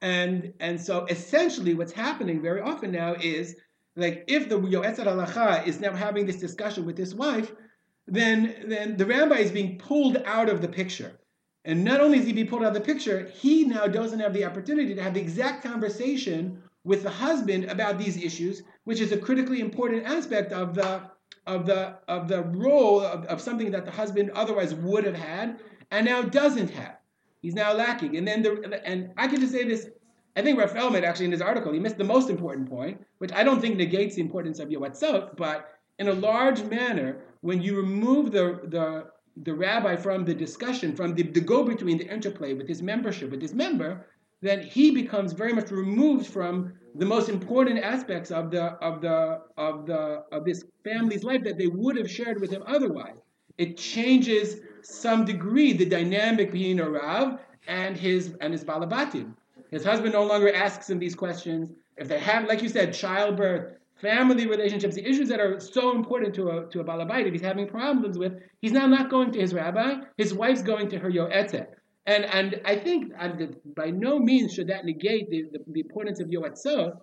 And 0.02 0.54
and 0.62 0.80
so 0.80 1.06
essentially, 1.10 1.74
what's 1.74 1.92
happening 1.92 2.42
very 2.42 2.62
often 2.62 2.94
now 2.94 3.16
is 3.16 3.58
like 3.98 4.24
if 4.30 4.48
the 4.48 4.58
Yoetzet 4.58 5.04
Halacha 5.04 5.68
is 5.68 5.82
now 5.82 5.94
having 5.94 6.26
this 6.26 6.38
discussion 6.38 6.86
with 6.86 6.98
his 6.98 7.14
wife, 7.14 7.52
then 8.08 8.56
then 8.70 8.96
the 8.96 9.06
rabbi 9.06 9.40
is 9.40 9.52
being 9.52 9.78
pulled 9.78 10.16
out 10.26 10.48
of 10.48 10.62
the 10.62 10.70
picture. 10.70 11.20
And 11.66 11.84
not 11.84 12.00
only 12.00 12.20
is 12.20 12.26
he 12.26 12.34
being 12.34 12.48
pulled 12.48 12.62
out 12.62 12.70
of 12.70 12.74
the 12.76 12.82
picture, 12.82 13.28
he 13.34 13.64
now 13.66 13.88
doesn't 13.88 14.20
have 14.20 14.34
the 14.34 14.46
opportunity 14.46 14.94
to 14.94 15.02
have 15.02 15.16
the 15.16 15.20
exact 15.20 15.64
conversation 15.64 16.62
with 16.84 17.02
the 17.02 17.10
husband 17.10 17.66
about 17.66 17.98
these 17.98 18.16
issues, 18.18 18.62
which 18.84 19.02
is 19.02 19.12
a 19.12 19.18
critically 19.18 19.60
important 19.60 20.06
aspect 20.06 20.54
of 20.54 20.76
the 20.76 21.02
of 21.48 21.66
the 21.66 21.98
of 22.08 22.28
the 22.28 22.44
role 22.44 23.02
of, 23.02 23.26
of 23.26 23.42
something 23.42 23.72
that 23.72 23.86
the 23.86 23.92
husband 23.92 24.32
otherwise 24.36 24.74
would 24.76 25.04
have 25.04 25.16
had 25.16 25.60
and 25.92 26.06
now 26.06 26.22
doesn't 26.22 26.70
have. 26.70 26.98
He's 27.42 27.56
now 27.56 27.74
lacking. 27.74 28.16
And 28.18 28.28
then 28.28 28.44
the 28.44 28.82
and 28.86 29.12
I 29.18 29.28
can 29.28 29.40
just 29.40 29.52
say 29.52 29.64
this. 29.64 29.90
I 30.36 30.42
think 30.42 30.60
Rav 30.60 30.72
Feldman 30.72 31.04
actually 31.04 31.26
in 31.26 31.32
his 31.32 31.42
article 31.42 31.74
he 31.74 31.80
missed 31.80 31.98
the 31.98 32.04
most 32.04 32.30
important 32.30 32.70
point, 32.70 33.04
which 33.18 33.32
I 33.34 33.44
don't 33.44 33.62
think 33.62 33.78
negates 33.78 34.16
the 34.16 34.22
importance 34.22 34.60
of 34.60 34.70
Yoatzot, 34.70 35.36
but 35.38 35.72
in 35.98 36.10
a 36.10 36.14
large 36.14 36.62
manner, 36.64 37.22
when 37.42 37.62
you 37.62 37.78
remove 37.78 38.32
the 38.32 38.62
the 38.66 39.15
the 39.44 39.54
rabbi 39.54 39.96
from 39.96 40.26
the 40.26 40.34
discussion, 40.34 40.96
from 40.96 41.14
the, 41.16 41.24
the 41.24 41.42
go 41.42 41.64
between, 41.64 41.98
the 41.98 42.08
interplay 42.08 42.54
with 42.54 42.68
his 42.68 42.82
membership, 42.82 43.32
with 43.32 43.42
his 43.42 43.54
member, 43.54 44.06
then 44.42 44.62
he 44.62 44.92
becomes 44.92 45.34
very 45.34 45.54
much 45.54 45.72
removed 45.72 46.28
from 46.28 46.74
the 46.96 47.06
most 47.06 47.30
important 47.30 47.80
aspects 47.80 48.32
of 48.32 48.52
the 48.52 48.64
of 48.82 49.02
the 49.02 49.42
of 49.58 49.86
the 49.86 50.24
of 50.32 50.46
this 50.46 50.64
family's 50.84 51.24
life 51.24 51.44
that 51.44 51.58
they 51.58 51.68
would 51.68 51.98
have 51.98 52.10
shared 52.10 52.40
with 52.40 52.52
him 52.52 52.64
otherwise. 52.68 53.18
It 53.58 53.78
changes 53.78 54.62
some 54.82 55.26
degree 55.26 55.74
the 55.74 55.86
dynamic 55.86 56.52
between 56.52 56.80
a 56.80 56.90
Rav 56.90 57.40
and 57.68 57.98
his 57.98 58.36
and 58.42 58.54
his 58.54 58.64
balabatim. 58.64 59.34
His 59.72 59.84
husband 59.84 60.14
no 60.14 60.24
longer 60.24 60.54
asks 60.54 60.90
him 60.90 61.00
these 61.00 61.16
questions. 61.16 61.72
If 61.98 62.08
they 62.08 62.20
have, 62.20 62.46
like 62.46 62.62
you 62.62 62.70
said, 62.70 62.94
childbirth, 62.94 63.74
family 64.02 64.48
relationships, 64.48 64.96
the 64.96 65.08
issues 65.08 65.30
that 65.30 65.40
are 65.40 65.60
so 65.60 65.96
important 65.96 66.36
to 66.36 66.50
a 66.50 66.70
to 66.70 66.80
a 66.82 66.84
balabait, 66.84 67.26
if 67.26 67.34
he's 67.34 67.42
having 67.42 67.68
problems 67.68 68.18
with, 68.18 68.34
he's 68.62 68.72
now 68.72 68.88
not 68.88 69.10
going 69.10 69.32
to 69.32 69.40
his 69.40 69.54
rabbi. 69.54 69.96
His 70.18 70.34
wife's 70.34 70.62
going 70.62 70.90
to 70.90 71.00
her 71.00 71.10
yoetzet. 71.10 71.68
And 72.06 72.26
and 72.26 72.62
I 72.66 72.76
think 72.76 73.14
by 73.76 73.90
no 73.90 74.20
means 74.20 74.54
should 74.54 74.68
that 74.68 74.86
negate 74.86 75.30
the, 75.30 75.46
the, 75.52 75.60
the 75.68 75.80
importance 75.80 76.20
of 76.20 76.28
yoetzot, 76.28 76.98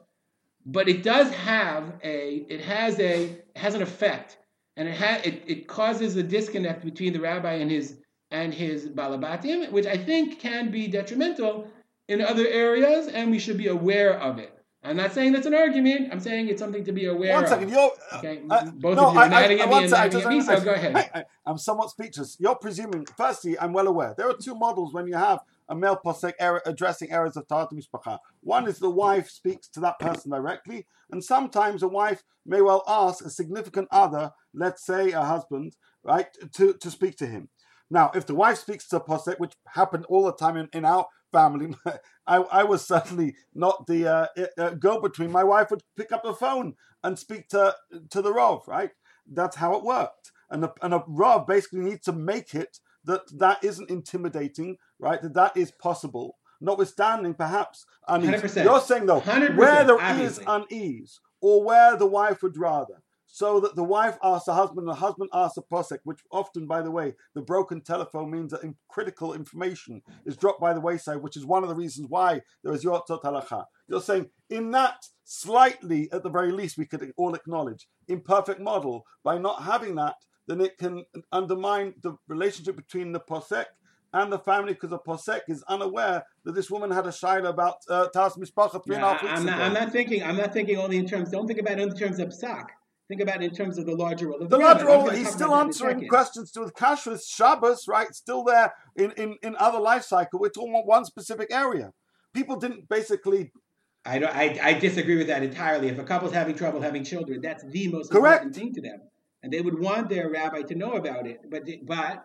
but 0.65 0.89
it 0.89 1.03
does 1.03 1.33
have 1.33 1.95
a 2.05 2.47
it 2.49 2.61
has 2.61 2.99
a 3.01 3.25
it 3.25 3.57
has 3.57 3.75
an 3.75 3.83
effect, 3.83 4.39
and 4.77 4.89
it 4.89 4.97
ha, 4.97 5.21
it, 5.25 5.43
it 5.47 5.69
causes 5.69 6.17
a 6.17 6.23
disconnect 6.23 6.85
between 6.85 7.13
the 7.13 7.21
rabbi 7.21 7.55
and 7.55 7.71
his 7.71 7.99
and 8.31 8.55
his 8.55 8.89
balabatim, 8.89 9.71
which 9.73 9.87
I 9.87 9.97
think 9.97 10.39
can 10.39 10.71
be 10.71 10.87
detrimental 10.89 11.69
in 12.09 12.21
other 12.21 12.47
areas, 12.47 13.09
and 13.09 13.31
we 13.31 13.39
should 13.39 13.59
be 13.59 13.69
aware 13.69 14.19
of 14.19 14.39
it. 14.39 14.52
I'm 14.85 14.97
not 14.97 15.13
saying 15.13 15.33
that's 15.33 15.47
an 15.47 15.55
argument. 15.55 16.09
I'm 16.11 16.19
saying 16.19 16.49
it's 16.49 16.61
something 16.61 16.85
to 16.85 16.93
be 16.93 17.07
aware 17.07 17.35
One 17.35 17.45
of. 17.45 17.49
second, 17.49 17.71
you're 17.71 17.91
Okay, 18.15 18.43
uh, 18.51 18.65
both 18.73 18.97
no, 18.97 19.09
of 19.09 19.15
you 19.15 19.21
are 19.21 19.29
nodding 19.29 19.61
I, 19.61 19.63
at 19.63 19.69
I, 19.69 19.71
me 19.71 19.83
and 19.83 19.91
nodding 19.91 20.21
at 20.23 20.29
me, 20.29 20.41
so 20.41 20.61
go 20.61 20.73
ahead. 20.73 20.97
I, 20.97 21.25
am 21.47 21.57
somewhat 21.57 21.91
speechless. 21.91 22.37
You're 22.41 22.57
presuming. 22.57 23.07
Firstly, 23.17 23.57
I'm 23.59 23.73
well 23.73 23.87
aware 23.87 24.15
there 24.17 24.29
are 24.29 24.37
two 24.37 24.57
models 24.57 24.93
when 24.93 25.07
you 25.07 25.15
have 25.15 25.41
a 25.69 25.77
male 25.77 26.01
posek 26.05 26.33
er- 26.41 26.63
addressing 26.67 27.13
errors 27.13 27.37
of 27.37 27.47
Taharat 27.47 27.73
Mishpacha. 27.73 28.19
One 28.41 28.67
is 28.67 28.81
the 28.81 28.91
wife 28.91 29.31
speaks 29.31 29.69
to 29.69 29.81
that 29.81 30.01
person 30.01 30.33
directly, 30.33 30.87
and 31.13 31.23
sometimes 31.23 31.85
a 31.85 31.89
wife 31.89 32.25
may 32.45 32.61
well 32.61 32.83
ask 32.89 33.25
a 33.25 33.31
significant 33.31 33.87
other, 33.93 34.33
let's 34.53 34.85
say 34.85 35.13
a 35.13 35.23
husband, 35.23 35.77
right, 36.03 36.27
to, 36.55 36.75
to 36.75 36.91
speak 36.91 37.17
to 37.19 37.27
him. 37.27 37.49
Now, 37.89 38.11
if 38.15 38.27
the 38.27 38.35
wife 38.35 38.59
speaks 38.59 38.89
to 38.89 38.97
a 38.97 39.01
posek, 39.01 39.39
which 39.39 39.53
happened 39.69 40.07
all 40.09 40.25
the 40.25 40.33
time 40.33 40.57
in, 40.57 40.69
in 40.73 40.85
our 40.85 41.07
family, 41.33 41.75
I, 42.27 42.37
I 42.37 42.65
was 42.65 42.87
certainly 42.87 43.35
not 43.55 43.87
the 43.87 44.07
uh, 44.07 44.27
uh, 44.59 44.71
go-between. 44.71 45.33
My 45.33 45.45
wife 45.45 45.71
would 45.71 45.83
pick 45.97 46.13
up 46.13 46.23
the 46.23 46.35
phone 46.35 46.75
and 47.03 47.19
speak 47.19 47.49
to 47.49 47.75
to 48.11 48.23
the 48.23 48.33
Rav, 48.33 48.69
right? 48.69 48.91
That's 49.27 49.57
how 49.57 49.75
it 49.75 49.85
worked. 49.85 50.31
And 50.51 50.65
a, 50.65 50.73
and 50.83 50.95
a 50.95 51.03
Rav 51.07 51.47
basically 51.47 51.81
needs 51.81 52.05
to 52.05 52.13
make 52.13 52.55
it 52.55 52.79
that 53.05 53.23
that 53.39 53.65
isn't 53.65 53.91
intimidating, 53.91 54.77
right? 54.99 55.21
That 55.21 55.35
that 55.35 55.57
is 55.57 55.73
possible. 55.73 56.37
Notwithstanding, 56.61 57.35
perhaps 57.35 57.87
unease. 58.07 58.41
100%. 58.41 58.65
You're 58.65 58.81
saying 58.81 59.07
though, 59.07 59.21
where 59.21 59.85
there 59.85 60.01
obviously. 60.01 60.45
is 60.45 60.47
unease, 60.47 61.21
or 61.41 61.65
where 61.65 61.97
the 61.97 62.07
wife 62.07 62.43
would 62.43 62.57
rather, 62.57 63.03
so 63.35 63.61
that 63.61 63.75
the 63.77 63.83
wife 63.83 64.19
asks 64.23 64.45
the 64.45 64.53
husband, 64.53 64.81
and 64.81 64.89
the 64.89 65.01
husband 65.01 65.31
asks 65.33 65.55
the 65.55 65.63
posek, 65.63 66.01
which 66.05 66.21
often, 66.31 66.67
by 66.67 66.83
the 66.83 66.91
way, 66.91 67.15
the 67.35 67.41
broken 67.41 67.81
telephone 67.81 68.31
means 68.31 68.53
that 68.53 68.63
in- 68.63 68.77
critical 68.91 69.33
information 69.33 70.03
is 70.27 70.37
dropped 70.37 70.61
by 70.61 70.75
the 70.75 70.81
wayside, 70.83 71.23
which 71.23 71.39
is 71.39 71.47
one 71.47 71.63
of 71.63 71.71
the 71.71 71.75
reasons 71.75 72.07
why 72.11 72.43
there 72.63 72.75
is 72.75 72.85
yotzot 72.85 73.23
halacha. 73.23 73.65
You're 73.89 74.03
saying 74.03 74.27
in 74.51 74.71
that 74.73 74.97
slightly, 75.25 76.11
at 76.13 76.23
the 76.23 76.29
very 76.29 76.53
least, 76.53 76.77
we 76.77 76.85
could 76.85 77.11
all 77.17 77.35
acknowledge 77.35 77.89
imperfect 78.07 78.61
model 78.61 79.07
by 79.25 79.39
not 79.39 79.63
having 79.63 79.95
that, 79.95 80.17
then 80.47 80.61
it 80.61 80.77
can 80.77 81.05
undermine 81.33 81.95
the 82.03 82.17
relationship 82.29 82.77
between 82.77 83.13
the 83.13 83.21
posek 83.21 83.65
and 84.13 84.31
the 84.31 84.39
family 84.41 84.75
because 84.75 84.91
the 84.91 84.99
posek 84.99 85.41
is 85.49 85.65
unaware 85.71 86.23
that 86.45 86.55
this 86.55 86.71
woman 86.71 86.91
had 86.91 87.07
a 87.07 87.11
shaila 87.11 87.49
about 87.49 87.77
uh, 87.89 88.09
Tas 88.09 88.37
Mishpacha 88.37 88.85
three 88.85 88.97
and 88.97 89.05
a 89.05 89.09
half 89.09 89.23
weeks 89.23 89.39
I'm 89.39 89.47
not, 89.47 89.55
ago. 89.55 89.65
I'm 89.65 89.73
not 89.73 89.91
thinking. 89.91 90.23
I'm 90.23 90.37
not 90.37 90.53
thinking 90.53 90.77
only 90.77 90.99
in 90.99 91.07
terms. 91.07 91.31
Don't 91.31 91.47
think 91.47 91.61
about 91.61 91.79
it 91.79 91.89
in 91.89 91.97
terms 91.97 92.19
of 92.19 92.29
psak. 92.29 92.67
Think 93.13 93.29
about 93.29 93.43
it 93.43 93.51
in 93.51 93.55
terms 93.55 93.77
of 93.77 93.85
the 93.85 93.95
larger 93.95 94.29
role. 94.29 94.41
of 94.41 94.49
The 94.49 94.57
rabbi. 94.57 94.85
larger 94.85 94.87
role, 94.87 95.11
he's 95.11 95.29
still 95.29 95.49
about 95.49 95.69
that 95.69 95.81
in 95.81 95.87
a 95.87 95.91
answering 95.91 96.09
questions 96.09 96.51
to 96.53 96.61
with 96.61 96.73
kashrus, 96.73 97.29
Shabbos, 97.29 97.87
right? 97.87 98.15
Still 98.15 98.43
there 98.43 98.73
in, 98.97 99.11
in, 99.19 99.37
in 99.43 99.55
other 99.57 99.79
life 99.79 100.03
cycle. 100.03 100.41
We're 100.41 100.49
talking 100.49 100.71
about 100.71 100.87
one 100.87 101.05
specific 101.05 101.53
area. 101.53 101.93
People 102.33 102.57
didn't 102.57 102.89
basically 102.89 103.53
I 104.07 104.19
don't. 104.19 104.35
I, 104.35 104.59
I 104.63 104.73
disagree 104.73 105.19
with 105.19 105.27
that 105.27 105.43
entirely. 105.43 105.89
If 105.89 105.99
a 105.99 106.05
couple's 106.05 106.33
having 106.33 106.57
trouble 106.57 106.81
having 106.81 107.05
children, 107.05 107.43
that's 107.43 107.65
the 107.65 107.89
most 107.89 108.11
Correct. 108.11 108.47
important 108.47 108.57
thing 108.57 108.73
to 108.77 108.81
them, 108.81 109.03
and 109.43 109.53
they 109.53 109.61
would 109.61 109.79
want 109.79 110.09
their 110.09 110.31
rabbi 110.31 110.63
to 110.63 110.75
know 110.75 110.93
about 110.93 111.27
it. 111.27 111.51
But 111.51 111.65
but 111.85 112.25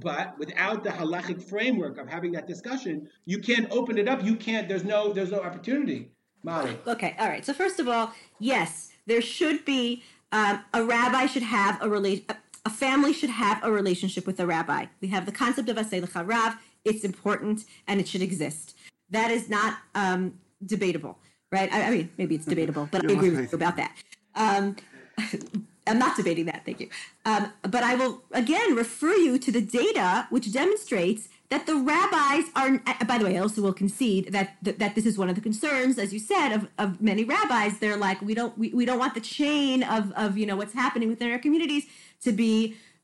but 0.00 0.38
without 0.38 0.82
the 0.82 0.90
halachic 0.90 1.46
framework 1.46 1.98
of 1.98 2.08
having 2.08 2.32
that 2.32 2.46
discussion, 2.46 3.10
you 3.26 3.38
can't 3.38 3.70
open 3.70 3.98
it 3.98 4.08
up. 4.08 4.24
You 4.24 4.36
can't. 4.36 4.66
There's 4.66 4.84
no. 4.84 5.12
There's 5.12 5.30
no 5.30 5.42
opportunity. 5.42 6.10
Mali. 6.42 6.78
Okay, 6.86 7.14
all 7.18 7.28
right. 7.28 7.44
So 7.44 7.52
first 7.52 7.78
of 7.78 7.86
all, 7.86 8.12
yes, 8.38 8.92
there 9.06 9.20
should 9.20 9.64
be 9.64 10.02
um, 10.32 10.64
a 10.72 10.82
rabbi 10.82 11.26
should 11.26 11.42
have 11.42 11.80
a 11.82 11.88
relate. 11.88 12.30
A 12.64 12.70
family 12.70 13.12
should 13.12 13.30
have 13.30 13.62
a 13.62 13.70
relationship 13.70 14.26
with 14.26 14.40
a 14.40 14.46
rabbi. 14.46 14.86
We 15.00 15.08
have 15.08 15.26
the 15.26 15.32
concept 15.32 15.68
of 15.68 15.76
asay 15.76 16.02
Rav. 16.26 16.56
It's 16.84 17.04
important 17.04 17.64
and 17.86 18.00
it 18.00 18.08
should 18.08 18.22
exist. 18.22 18.76
That 19.10 19.30
is 19.30 19.48
not 19.48 19.78
um, 19.94 20.38
debatable, 20.64 21.18
right? 21.50 21.72
I, 21.72 21.82
I 21.82 21.90
mean, 21.90 22.10
maybe 22.18 22.34
it's 22.34 22.46
debatable, 22.46 22.88
but 22.90 23.04
I 23.08 23.12
agree 23.12 23.30
with 23.30 23.52
you 23.52 23.56
about 23.56 23.76
that. 23.76 23.92
Um, 24.34 24.76
I'm 25.86 25.98
not 25.98 26.16
debating 26.16 26.46
that. 26.46 26.64
Thank 26.64 26.80
you. 26.80 26.88
Um, 27.24 27.52
but 27.62 27.82
I 27.82 27.94
will 27.96 28.22
again 28.32 28.74
refer 28.74 29.14
you 29.14 29.38
to 29.38 29.52
the 29.52 29.60
data 29.60 30.26
which 30.30 30.52
demonstrates 30.52 31.28
that 31.52 31.66
the 31.66 31.76
rabbis 31.76 32.44
are. 32.60 32.70
uh, 32.90 33.04
By 33.10 33.16
the 33.18 33.24
way, 33.26 33.36
I 33.36 33.40
also 33.46 33.60
will 33.66 33.78
concede 33.84 34.24
that 34.36 34.48
that, 34.62 34.94
this 34.96 35.06
is 35.10 35.14
one 35.22 35.28
of 35.32 35.36
the 35.38 35.44
concerns, 35.50 35.94
as 36.04 36.08
you 36.14 36.18
said, 36.32 36.48
of, 36.56 36.62
of 36.78 36.88
many 37.10 37.22
rabbis. 37.24 37.72
They're 37.78 38.02
like, 38.08 38.18
we 38.28 38.34
don't 38.38 38.54
we, 38.62 38.66
we 38.78 38.84
don't 38.88 38.98
want 39.04 39.14
the 39.14 39.26
chain 39.38 39.82
of 39.96 40.02
of 40.24 40.28
you 40.40 40.46
know 40.48 40.56
what's 40.60 40.76
happening 40.84 41.08
within 41.12 41.28
our 41.30 41.38
communities 41.46 41.84
to 42.26 42.30
be 42.32 42.54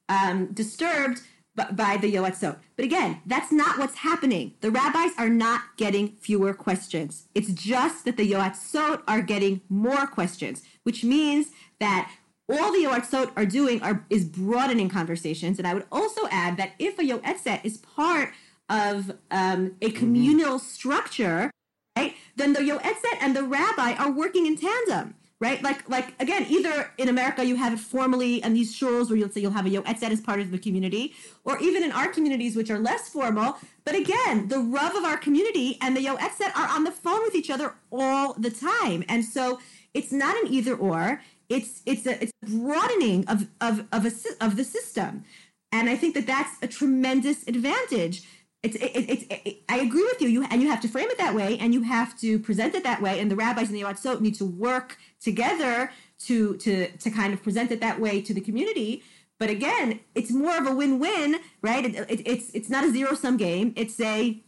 um, 0.09 0.39
disturbed 0.63 1.19
b- 1.59 1.65
by 1.73 1.93
the 2.03 2.11
yoetzot. 2.17 2.57
But 2.77 2.85
again, 2.91 3.21
that's 3.33 3.53
not 3.63 3.73
what's 3.81 3.99
happening. 4.11 4.55
The 4.65 4.71
rabbis 4.71 5.13
are 5.19 5.29
not 5.47 5.61
getting 5.77 6.07
fewer 6.27 6.53
questions. 6.55 7.11
It's 7.35 7.53
just 7.53 7.99
that 8.07 8.17
the 8.17 8.27
yoetzot 8.35 9.03
are 9.13 9.23
getting 9.33 9.61
more 9.69 10.07
questions, 10.07 10.63
which 10.87 11.01
means 11.05 11.45
that 11.81 12.11
all 12.49 12.73
the 12.73 12.79
yoetzot 12.79 13.33
are 13.37 13.47
doing 13.47 13.83
are 13.83 14.05
is 14.11 14.25
broadening 14.25 14.89
conversations. 14.89 15.59
And 15.59 15.67
I 15.67 15.75
would 15.75 15.87
also 15.93 16.23
add 16.31 16.57
that 16.57 16.73
if 16.79 16.99
a 16.99 17.03
yoetzet 17.03 17.65
is 17.65 17.79
part 17.79 18.33
of 18.69 19.13
um, 19.31 19.77
a 19.83 19.91
communal 19.91 20.59
structure, 20.59 21.51
right, 21.97 22.15
then 22.37 22.53
the 22.53 22.61
yoetzet 22.61 23.19
and 23.21 23.37
the 23.37 23.43
rabbi 23.43 23.93
are 23.95 24.11
working 24.11 24.47
in 24.47 24.57
tandem. 24.57 25.15
Right, 25.41 25.63
like, 25.63 25.89
like 25.89 26.21
again, 26.21 26.47
either 26.49 26.91
in 26.99 27.09
America 27.09 27.45
you 27.45 27.55
have 27.55 27.73
it 27.73 27.79
formally 27.79 28.43
and 28.43 28.57
these 28.57 28.75
shuls 28.75 29.09
where 29.09 29.17
you'll 29.17 29.29
say 29.29 29.41
you'll 29.41 29.53
have 29.53 29.67
a 29.67 29.71
yoetzet 29.71 30.11
as 30.11 30.21
part 30.21 30.41
of 30.41 30.51
the 30.51 30.59
community, 30.59 31.15
or 31.45 31.61
even 31.61 31.85
in 31.85 31.93
our 31.93 32.09
communities 32.09 32.57
which 32.57 32.73
are 32.73 32.79
less 32.81 33.09
formal. 33.09 33.57
But 33.85 33.95
again, 33.95 34.49
the 34.49 34.59
rub 34.59 34.97
of 34.97 35.05
our 35.05 35.17
community 35.17 35.79
and 35.81 35.97
the 35.97 36.05
yoetzet 36.05 36.57
are 36.57 36.67
on 36.69 36.83
the 36.83 36.91
phone 36.91 37.23
with 37.23 37.37
each 37.37 37.51
other 37.51 37.75
all 37.93 38.33
the 38.33 38.51
time, 38.51 39.05
and 39.09 39.25
so 39.25 39.61
it's 39.95 40.11
not 40.11 40.37
an 40.43 40.53
either 40.53 40.75
or. 40.75 41.21
It's 41.49 41.83
it's 41.87 42.07
a 42.07 42.23
it's 42.23 42.33
broadening 42.47 43.27
of 43.27 43.49
of 43.61 43.87
of 43.93 44.05
a 44.05 44.13
of 44.45 44.57
the 44.57 44.65
system, 44.65 45.25
and 45.73 45.89
I 45.89 45.97
think 45.97 46.15
that 46.15 46.27
that's 46.27 46.63
a 46.63 46.67
tremendous 46.67 47.47
advantage. 47.49 48.23
It's 48.63 48.77
it, 48.77 48.83
it, 48.83 49.47
it, 49.47 49.57
I 49.69 49.79
agree 49.79 50.05
with 50.05 50.21
you. 50.21 50.29
You 50.29 50.45
and 50.51 50.61
you 50.61 50.69
have 50.69 50.81
to 50.83 50.89
frame 50.89 51.09
it 51.09 51.19
that 51.19 51.35
way, 51.35 51.57
and 51.59 51.73
you 51.73 51.83
have 51.83 52.19
to 52.21 52.39
present 52.39 52.75
it 52.75 52.85
that 52.85 53.01
way. 53.01 53.21
And 53.21 53.31
the 53.31 53.37
rabbis 53.37 53.69
and 53.69 53.77
the 53.77 53.83
yoatzot 53.83 54.21
need 54.21 54.35
to 54.37 54.45
work 54.45 54.99
together 55.21 55.91
to 56.27 56.57
to 56.59 56.89
to 56.89 57.11
kind 57.11 57.33
of 57.33 57.43
present 57.43 57.71
it 57.71 57.81
that 57.81 57.99
way 58.01 58.21
to 58.21 58.35
the 58.35 58.41
community. 58.41 59.03
But 59.39 59.51
again, 59.51 60.01
it's 60.17 60.33
more 60.33 60.59
of 60.59 60.67
a 60.67 60.75
win-win, 60.75 61.37
right? 61.63 61.85
It, 61.85 61.95
it, 62.11 62.27
it's 62.27 62.51
it's 62.51 62.69
not 62.69 62.85
a 62.85 62.91
zero-sum 62.91 63.37
game. 63.37 63.73
It's 63.77 63.99
a 64.01 64.43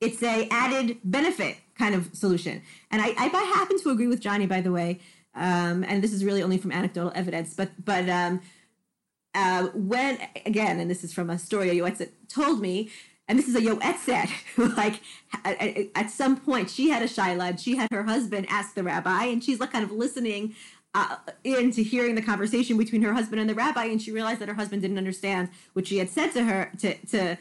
it's 0.00 0.22
a 0.22 0.48
added 0.50 0.98
benefit 1.04 1.58
kind 1.78 1.94
of 1.94 2.10
solution. 2.14 2.62
And 2.90 3.02
I, 3.02 3.08
I 3.18 3.26
happen 3.54 3.78
to 3.80 3.90
agree 3.90 4.06
with 4.06 4.20
Johnny, 4.20 4.46
by 4.46 4.60
the 4.60 4.72
way. 4.72 5.00
Um, 5.36 5.84
and 5.84 6.02
this 6.02 6.12
is 6.12 6.24
really 6.24 6.42
only 6.42 6.58
from 6.58 6.72
anecdotal 6.72 7.12
evidence, 7.14 7.54
but 7.54 7.70
but 7.84 8.08
um, 8.08 8.40
uh, 9.34 9.66
when 9.74 10.18
again, 10.46 10.80
and 10.80 10.90
this 10.90 11.04
is 11.04 11.12
from 11.12 11.28
a 11.28 11.38
story 11.38 11.68
a 11.68 11.74
Yoetzet 11.74 12.10
told 12.28 12.60
me, 12.60 12.90
and 13.28 13.38
this 13.38 13.46
is 13.46 13.54
a 13.54 13.60
Yoetzet 13.60 14.28
who, 14.54 14.68
like, 14.76 15.00
at, 15.44 15.88
at 15.94 16.10
some 16.10 16.36
point 16.38 16.70
she 16.70 16.88
had 16.88 17.02
a 17.02 17.06
shaila 17.06 17.58
she 17.58 17.76
had 17.76 17.90
her 17.92 18.04
husband 18.04 18.46
ask 18.48 18.74
the 18.74 18.82
rabbi, 18.82 19.24
and 19.24 19.44
she's 19.44 19.60
like 19.60 19.72
kind 19.72 19.84
of 19.84 19.92
listening 19.92 20.54
uh, 20.94 21.16
into 21.44 21.82
hearing 21.82 22.14
the 22.14 22.22
conversation 22.22 22.78
between 22.78 23.02
her 23.02 23.12
husband 23.12 23.38
and 23.38 23.50
the 23.50 23.54
rabbi, 23.54 23.84
and 23.84 24.00
she 24.00 24.10
realized 24.10 24.40
that 24.40 24.48
her 24.48 24.54
husband 24.54 24.80
didn't 24.80 24.96
understand 24.96 25.50
what 25.74 25.86
she 25.86 25.98
had 25.98 26.08
said 26.08 26.32
to 26.32 26.42
her 26.44 26.72
to 26.78 26.94
to 27.08 27.36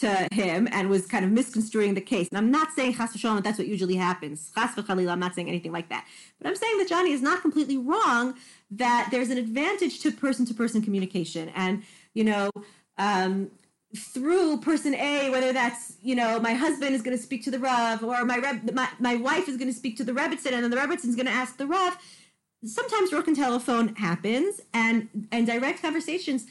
to 0.00 0.28
him 0.32 0.68
and 0.72 0.88
was 0.88 1.06
kind 1.06 1.24
of 1.24 1.30
misconstruing 1.30 1.94
the 1.94 2.00
case. 2.00 2.28
And 2.28 2.38
I'm 2.38 2.50
not 2.50 2.72
saying 2.72 2.94
chas 2.94 3.12
v'shalom 3.12 3.36
that 3.36 3.44
that's 3.44 3.58
what 3.58 3.66
usually 3.66 3.96
happens. 3.96 4.50
Chas 4.54 4.70
v'chalila, 4.74 5.12
I'm 5.12 5.20
not 5.20 5.34
saying 5.34 5.48
anything 5.48 5.72
like 5.72 5.88
that. 5.88 6.06
But 6.38 6.48
I'm 6.48 6.56
saying 6.56 6.78
that 6.78 6.88
Johnny 6.88 7.12
is 7.12 7.22
not 7.22 7.42
completely 7.42 7.76
wrong. 7.76 8.34
That 8.70 9.08
there's 9.10 9.30
an 9.30 9.38
advantage 9.38 10.00
to 10.00 10.12
person-to-person 10.12 10.82
communication, 10.82 11.48
and 11.54 11.82
you 12.14 12.24
know, 12.24 12.50
um, 12.98 13.50
through 13.96 14.60
person 14.60 14.94
A, 14.94 15.30
whether 15.30 15.52
that's 15.52 15.96
you 16.02 16.14
know 16.14 16.38
my 16.38 16.52
husband 16.52 16.94
is 16.94 17.02
going 17.02 17.16
to 17.16 17.22
speak 17.22 17.42
to 17.44 17.50
the 17.50 17.58
Rav 17.58 18.04
or 18.04 18.24
my 18.24 18.38
Reb, 18.38 18.70
my, 18.72 18.88
my 18.98 19.16
wife 19.16 19.48
is 19.48 19.56
going 19.56 19.68
to 19.68 19.76
speak 19.76 19.96
to 19.96 20.04
the 20.04 20.12
Rebbetzin 20.12 20.52
and 20.52 20.62
then 20.62 20.70
the 20.70 20.76
Rebbetzin 20.76 21.08
is 21.08 21.16
going 21.16 21.26
to 21.26 21.32
ask 21.32 21.56
the 21.56 21.66
Rav. 21.66 21.96
Sometimes 22.64 23.10
broken 23.10 23.34
telephone 23.34 23.94
happens 23.94 24.60
and 24.74 25.08
and 25.32 25.46
direct 25.46 25.80
conversations 25.80 26.46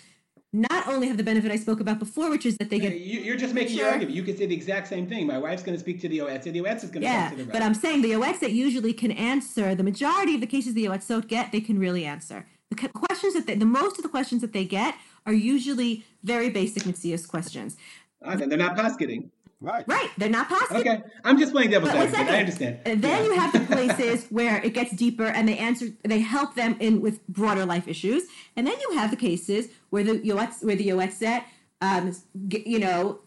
not 0.58 0.88
only 0.88 1.08
have 1.08 1.18
the 1.18 1.24
benefit 1.24 1.52
I 1.52 1.56
spoke 1.56 1.80
about 1.80 2.00
before, 2.00 2.30
which 2.30 2.46
is 2.46 2.58
that 2.58 2.70
they 2.70 2.80
get. 2.80 3.00
You, 3.00 3.34
are 3.34 3.38
just 3.38 3.54
making 3.54 3.76
sure. 3.76 3.86
your 3.86 3.94
argument. 3.94 4.16
You 4.16 4.24
could 4.24 4.38
say 4.38 4.46
the 4.46 4.56
exact 4.56 4.88
same 4.88 5.08
thing. 5.08 5.28
My 5.28 5.38
wife's 5.38 5.64
going 5.64 5.76
to 5.76 5.80
speak 5.80 6.02
to 6.02 6.10
the 6.10 6.20
Yoetzet. 6.20 6.54
The 6.54 6.60
Yoetzet 6.60 6.84
is 6.84 6.92
going 6.92 7.02
to 7.02 7.08
yeah, 7.08 7.30
talk 7.30 7.38
to 7.38 7.46
the 7.46 7.52
but 7.52 7.62
I'm 7.62 7.74
saying 7.74 8.02
the 8.02 8.12
Yoetzet 8.12 8.52
usually 8.52 8.94
can 8.94 9.12
answer 9.12 9.76
the 9.76 9.84
majority 9.84 10.36
of 10.36 10.42
the 10.42 10.48
cases 10.48 10.74
the 10.74 10.86
Yoetzot 10.86 11.28
get. 11.28 11.52
They 11.52 11.62
can 11.62 11.80
really 11.80 12.06
answer 12.06 12.46
the 12.70 12.90
questions 12.90 13.34
that 13.34 13.48
they, 13.48 13.56
the 13.56 13.66
most 13.66 13.98
of 13.98 14.04
the 14.04 14.10
questions 14.10 14.42
that 14.42 14.54
they 14.54 14.66
get 14.66 14.96
are 15.26 15.34
usually 15.34 16.06
very 16.24 16.50
basic 16.50 16.84
Mitzias 16.84 17.28
questions. 17.28 17.78
Ah, 18.24 18.36
then 18.36 18.50
they're 18.50 18.58
not 18.58 18.76
pasketing. 18.76 19.32
Right. 19.60 19.84
Right. 19.88 20.10
They're 20.18 20.30
not 20.30 20.50
pasketing. 20.50 20.82
Okay. 20.82 21.02
I'm 21.24 21.40
just 21.40 21.52
playing 21.52 21.72
devil's 21.72 21.92
advocate. 21.92 22.28
I 22.28 22.40
understand. 22.40 22.80
And 22.86 23.02
then 23.02 23.24
yeah. 23.24 23.30
you 23.30 23.40
have 23.40 23.54
the 23.54 23.60
places 23.76 24.28
where 24.30 24.64
it 24.64 24.74
gets 24.74 24.92
deeper 24.92 25.26
and 25.26 25.48
they 25.48 25.58
answer 25.58 25.88
they 26.04 26.20
help 26.20 26.54
them 26.56 26.78
in 26.80 27.02
with 27.02 27.26
broader 27.28 27.66
life 27.66 27.88
issues. 27.88 28.24
And 28.56 28.68
then 28.68 28.76
you 28.80 28.98
have 28.98 29.10
the 29.10 29.18
cases 29.18 29.70
where 29.90 30.04
the 30.04 30.20
Yoetz 30.20 30.64
where 30.64 30.76
the 30.76 30.88
Yoetzet 30.88 31.44
um 31.82 32.16
you 32.50 32.80
know 32.80 33.22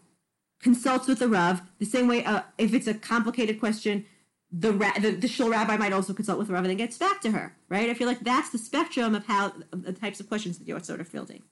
consults 0.61 1.07
with 1.07 1.19
the 1.19 1.27
Rav 1.27 1.61
the 1.79 1.85
same 1.85 2.07
way 2.07 2.23
uh, 2.23 2.43
if 2.57 2.73
it's 2.73 2.87
a 2.87 2.93
complicated 2.93 3.59
question 3.59 4.05
the, 4.51 4.73
ra- 4.73 4.93
the 4.99 5.11
the 5.11 5.27
shul 5.27 5.49
rabbi 5.49 5.77
might 5.77 5.93
also 5.93 6.13
consult 6.13 6.37
with 6.37 6.47
the 6.47 6.53
Rav 6.53 6.63
and 6.63 6.71
then 6.71 6.77
gets 6.77 6.97
back 6.97 7.21
to 7.21 7.31
her, 7.31 7.55
right? 7.69 7.89
I 7.89 7.93
feel 7.93 8.07
like 8.07 8.19
that's 8.19 8.49
the 8.49 8.57
spectrum 8.57 9.15
of 9.15 9.25
how 9.25 9.53
the 9.71 9.93
types 9.93 10.19
of 10.19 10.27
questions 10.27 10.57
that 10.59 10.67
you're 10.67 10.79
sort 10.81 10.99
of 10.99 11.07
fielding. 11.07 11.43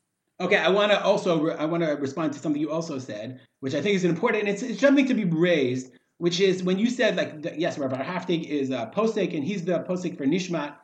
Okay, 0.42 0.56
I 0.56 0.70
want 0.70 0.92
to 0.92 1.04
also 1.04 1.42
re- 1.42 1.56
I 1.56 1.66
want 1.66 1.84
to 1.84 1.92
respond 1.92 2.34
to 2.34 2.40
something 2.40 2.62
you 2.62 2.72
also 2.72 2.98
said, 2.98 3.42
which 3.60 3.76
I 3.76 3.82
think 3.82 3.96
is 3.96 4.06
important. 4.06 4.48
It's, 4.48 4.62
it's 4.62 4.80
something 4.80 5.06
to 5.08 5.14
be 5.14 5.26
raised, 5.26 5.92
which 6.18 6.40
is 6.40 6.64
when 6.64 6.80
you 6.80 6.90
said 6.90 7.18
like 7.18 7.42
the, 7.42 7.54
yes, 7.60 7.78
Rabbi 7.78 8.02
Haftig 8.02 8.46
is 8.46 8.70
a 8.70 8.92
posek 8.96 9.36
and 9.36 9.44
he's 9.44 9.66
the 9.66 9.80
posek 9.80 10.18
for 10.18 10.26
Nishmat. 10.26 10.76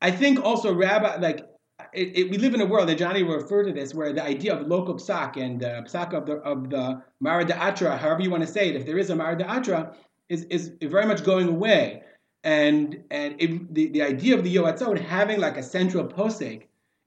I 0.00 0.10
think 0.10 0.42
also 0.42 0.74
Rabbi 0.74 1.16
like 1.16 1.46
it, 1.92 2.16
it, 2.16 2.30
we 2.30 2.38
live 2.38 2.54
in 2.54 2.62
a 2.62 2.66
world, 2.66 2.88
that 2.88 2.96
Johnny 2.96 3.22
referred 3.22 3.64
to 3.64 3.72
this, 3.72 3.92
where 3.94 4.12
the 4.14 4.22
idea 4.22 4.54
of 4.54 4.66
local 4.66 4.94
psak 4.94 5.36
and 5.36 5.62
uh, 5.62 5.82
psak 5.82 6.14
of 6.14 6.24
the 6.24 6.36
of 6.36 6.70
the 6.70 7.02
Mara 7.20 7.44
Atra, 7.44 7.98
however 7.98 8.22
you 8.22 8.30
want 8.30 8.46
to 8.46 8.50
say 8.50 8.70
it, 8.70 8.76
if 8.76 8.86
there 8.86 8.98
is 8.98 9.10
a 9.10 9.16
Mara 9.16 9.36
Atra, 9.44 9.94
is, 10.30 10.44
is 10.44 10.72
very 10.82 11.06
much 11.06 11.22
going 11.22 11.48
away. 11.48 12.02
And 12.44 13.02
and 13.10 13.34
it, 13.38 13.74
the, 13.74 13.88
the 13.88 14.02
idea 14.02 14.34
of 14.36 14.42
the 14.42 14.54
Yoatzot 14.54 14.98
having 15.00 15.38
like 15.38 15.58
a 15.58 15.62
central 15.62 16.04
posek 16.06 16.62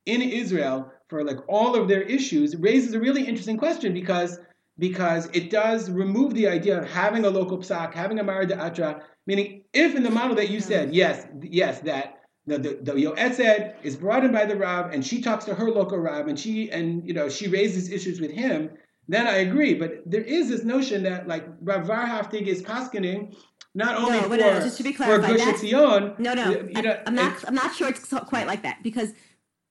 in 0.05 0.21
Israel 0.21 0.91
for 1.09 1.23
like 1.23 1.39
all 1.47 1.75
of 1.75 1.87
their 1.87 2.01
issues 2.03 2.55
raises 2.55 2.93
a 2.93 2.99
really 2.99 3.25
interesting 3.25 3.57
question 3.57 3.93
because 3.93 4.39
because 4.77 5.27
it 5.33 5.49
does 5.49 5.89
remove 5.89 6.33
the 6.33 6.47
idea 6.47 6.79
of 6.79 6.89
having 6.89 7.25
a 7.25 7.29
local 7.29 7.57
psak, 7.57 7.93
having 7.93 8.17
a 8.19 8.23
Mara 8.23 8.45
Atra, 8.45 9.03
meaning 9.27 9.63
if 9.73 9.93
in 9.93 10.03
the 10.03 10.09
model 10.09 10.37
that 10.37 10.49
you 10.49 10.61
said, 10.61 10.93
yes, 10.93 11.27
yes, 11.41 11.81
that 11.81 12.21
the, 12.47 12.57
the, 12.57 12.79
the 12.81 12.93
Yoetzet 12.93 13.75
is 13.83 13.97
brought 13.97 14.23
in 14.23 14.31
by 14.31 14.45
the 14.45 14.55
Rav 14.55 14.93
and 14.93 15.05
she 15.05 15.21
talks 15.21 15.43
to 15.45 15.53
her 15.53 15.69
local 15.69 15.97
Rav 15.97 16.27
and 16.27 16.39
she 16.39 16.71
and 16.71 17.05
you 17.05 17.13
know 17.13 17.27
she 17.27 17.47
raises 17.47 17.91
issues 17.91 18.21
with 18.21 18.31
him, 18.31 18.69
then 19.07 19.27
I 19.27 19.37
agree. 19.37 19.73
But 19.73 20.03
there 20.05 20.21
is 20.21 20.47
this 20.47 20.63
notion 20.63 21.03
that 21.03 21.27
like 21.27 21.45
Rav 21.61 21.87
Warhaftig 21.87 22.47
is 22.47 22.61
paskening 22.61 23.35
not 23.75 23.95
only 23.97 24.17
no, 24.17 24.23
for, 24.23 24.37
no, 24.37 24.59
just 24.61 24.77
to 24.77 24.83
be 24.83 24.93
clear, 24.93 25.21
for 25.21 25.27
Gush 25.27 25.41
Etzion. 25.41 26.17
No, 26.17 26.33
no, 26.33 26.51
you 26.51 26.81
know, 26.81 26.91
I, 26.91 27.07
am 27.07 27.15
not. 27.15 27.47
I'm 27.47 27.55
not 27.55 27.75
sure 27.75 27.89
it's 27.89 28.05
quite 28.27 28.47
like 28.47 28.63
that 28.63 28.81
because 28.81 29.13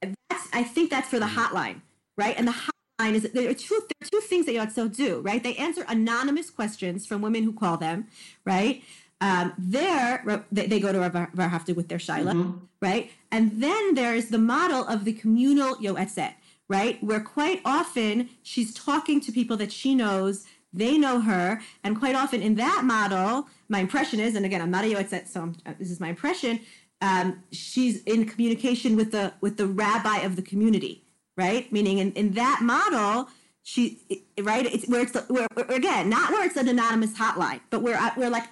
that's. 0.03 0.49
I 0.53 0.63
think 0.63 0.91
that's 0.91 1.09
for 1.09 1.19
the 1.19 1.27
hotline, 1.27 1.83
right? 2.17 2.35
And 2.37 2.49
the 2.49 2.53
hotline 2.53 3.15
is 3.15 3.31
there 3.33 3.51
are 3.51 3.55
two. 3.55 3.81
There 3.81 4.07
are 4.07 4.11
two 4.11 4.21
things 4.21 4.47
that 4.47 4.55
Yotzot 4.55 4.97
do, 4.97 5.21
right? 5.21 5.43
They 5.43 5.57
answer 5.57 5.85
anonymous 5.89 6.51
questions 6.51 7.07
from 7.07 7.23
women 7.23 7.43
who 7.45 7.53
call 7.53 7.77
them, 7.77 8.07
right? 8.45 8.83
Um, 9.21 9.53
there, 9.59 10.45
they, 10.53 10.69
they, 10.69 10.79
go 10.79 10.93
to 10.93 11.01
Rav 11.01 11.13
Warhaftig 11.13 11.75
with 11.75 11.89
their 11.89 11.99
shaila, 11.99 12.35
mm-hmm. 12.35 12.59
right? 12.81 13.11
And 13.33 13.61
then 13.61 13.95
there's 13.95 14.27
the 14.27 14.39
model 14.39 14.87
of 14.87 15.05
the 15.05 15.13
communal 15.13 15.75
Yoetzet 15.75 16.35
right? 16.69 17.03
Where 17.03 17.21
quite 17.21 17.61
often 17.65 18.29
she's 18.43 18.73
talking 18.75 19.21
to 19.23 19.33
people 19.33 19.57
that 19.57 19.73
she 19.73 19.95
knows, 19.95 20.47
they 20.73 20.99
know 20.99 21.21
her, 21.21 21.61
and 21.83 21.99
quite 21.99 22.15
often 22.15 22.43
in 22.43 22.57
that 22.57 22.83
model, 22.85 23.49
my 23.69 23.81
impression 23.81 24.21
is, 24.21 24.35
and 24.35 24.45
again, 24.45 24.61
I'm 24.61 24.71
not 24.71 24.85
a 24.85 24.89
Yoetzet, 24.89 25.27
so 25.27 25.43
I'm, 25.43 25.57
uh, 25.67 25.73
this 25.79 25.91
is 25.91 25.99
my 25.99 26.09
impression. 26.09 26.61
Um, 27.01 27.45
she's 27.53 28.03
in 28.05 28.27
communication 28.27 28.97
with 28.97 29.13
the 29.13 29.33
with 29.41 29.57
the 29.57 29.67
rabbi 29.67 30.19
of 30.19 30.37
the 30.37 30.43
community, 30.43 31.05
right? 31.37 31.71
Meaning, 31.73 31.99
in, 31.99 32.13
in 32.13 32.33
that 32.33 32.61
model, 32.63 33.29
she 33.63 34.01
right, 34.41 34.67
it's 34.67 34.89
where 34.89 35.03
it's 35.03 35.15
where, 35.29 35.47
where 35.55 35.67
again, 35.71 36.09
not 36.09 36.31
where 36.31 36.45
it's 36.45 36.57
an 36.57 36.69
anonymous 36.69 37.13
hotline, 37.17 37.61
but 37.71 37.83
where 37.83 37.97
I, 37.97 38.11
where 38.15 38.31
like 38.31 38.49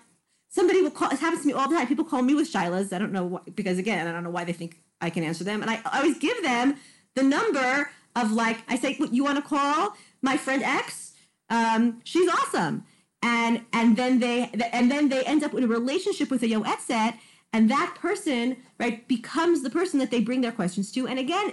somebody 0.49 0.83
will 0.83 0.91
call. 0.91 1.11
It 1.11 1.19
happens 1.19 1.43
to 1.43 1.49
me 1.49 1.55
all 1.55 1.69
the 1.69 1.75
time. 1.75 1.87
People 1.87 2.05
call 2.05 2.23
me 2.23 2.35
with 2.35 2.53
shilas. 2.53 2.93
I 2.93 2.99
don't 2.99 3.13
know 3.13 3.25
why, 3.25 3.41
because 3.55 3.79
again, 3.79 4.07
I 4.07 4.13
don't 4.13 4.23
know 4.23 4.31
why 4.31 4.45
they 4.45 4.53
think 4.53 4.81
I 5.01 5.11
can 5.11 5.25
answer 5.25 5.43
them, 5.43 5.63
and 5.63 5.71
I 5.71 5.81
always 5.93 6.19
give 6.19 6.43
them 6.43 6.77
the 7.15 7.23
number 7.23 7.91
of 8.15 8.33
like 8.33 8.59
I 8.69 8.77
say, 8.77 8.97
you 9.11 9.25
want 9.25 9.37
to 9.37 9.43
call 9.43 9.97
my 10.23 10.37
friend 10.37 10.63
X? 10.63 11.15
Um, 11.51 12.01
she's 12.05 12.29
awesome, 12.29 12.85
and 13.23 13.65
and 13.73 13.97
then 13.97 14.19
they 14.19 14.51
and 14.73 14.91
then 14.91 15.09
they 15.09 15.23
end 15.25 15.45
up 15.45 15.55
in 15.55 15.65
a 15.65 15.69
relationship 15.69 16.31
with 16.31 16.43
a 16.43 16.47
yoetzet, 16.47 17.15
and 17.53 17.71
that 17.71 17.97
person 18.01 18.57
right 18.79 19.07
becomes 19.09 19.63
the 19.63 19.71
person 19.71 19.99
that 20.01 20.11
they 20.11 20.21
bring 20.21 20.41
their 20.41 20.53
questions 20.53 20.93
to, 20.93 21.07
and 21.07 21.19
again. 21.19 21.53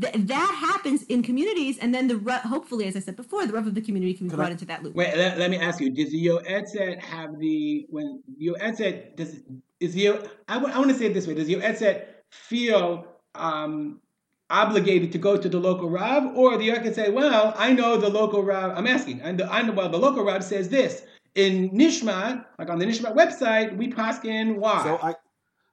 Th- 0.00 0.12
that 0.12 0.72
happens 0.72 1.04
in 1.04 1.22
communities, 1.22 1.78
and 1.78 1.94
then 1.94 2.08
the 2.08 2.18
hopefully, 2.38 2.86
as 2.88 2.96
I 2.96 2.98
said 2.98 3.14
before, 3.14 3.46
the 3.46 3.52
rest 3.52 3.68
of 3.68 3.76
the 3.76 3.80
community 3.80 4.12
can 4.12 4.26
be 4.26 4.30
Can 4.30 4.36
brought 4.36 4.48
I, 4.48 4.54
into 4.54 4.64
that 4.64 4.82
loop. 4.82 4.96
Wait, 4.96 5.16
let, 5.16 5.38
let, 5.38 5.48
me 5.48 5.58
ask 5.58 5.80
you: 5.80 5.90
Does 5.90 6.10
the 6.10 6.26
Yoetzet 6.26 7.00
have 7.00 7.38
the 7.38 7.86
when 7.88 8.20
Yoetzet 8.42 9.14
does 9.14 9.42
is 9.78 9.94
your 9.94 10.24
I, 10.48 10.54
w- 10.54 10.74
I 10.74 10.78
want 10.78 10.90
to 10.90 10.96
say 10.96 11.06
it 11.06 11.14
this 11.14 11.28
way: 11.28 11.34
Does 11.34 11.48
Yoetzet 11.48 12.04
feel 12.32 13.06
um, 13.36 14.00
obligated 14.50 15.12
to 15.12 15.18
go 15.18 15.36
to 15.36 15.48
the 15.48 15.58
local 15.58 15.88
Rav 15.88 16.36
or 16.36 16.56
the 16.56 16.70
other 16.70 16.80
can 16.80 16.94
say, 16.94 17.10
well, 17.10 17.54
I 17.56 17.72
know 17.72 17.96
the 17.96 18.08
local 18.08 18.42
Rav 18.42 18.76
I'm 18.76 18.86
asking, 18.86 19.20
and 19.20 19.38
the, 19.38 19.50
I 19.50 19.62
know 19.62 19.72
well, 19.72 19.88
the 19.88 19.98
local 19.98 20.24
Rav 20.24 20.44
says 20.44 20.68
this. 20.68 21.02
In 21.34 21.70
Nishmat, 21.70 22.44
like 22.58 22.70
on 22.70 22.78
the 22.78 22.86
Nishmat 22.86 23.16
website, 23.16 23.76
we 23.76 23.90
paskin 23.90 24.56
why. 24.56 24.84
So 24.84 24.98
I, 25.02 25.14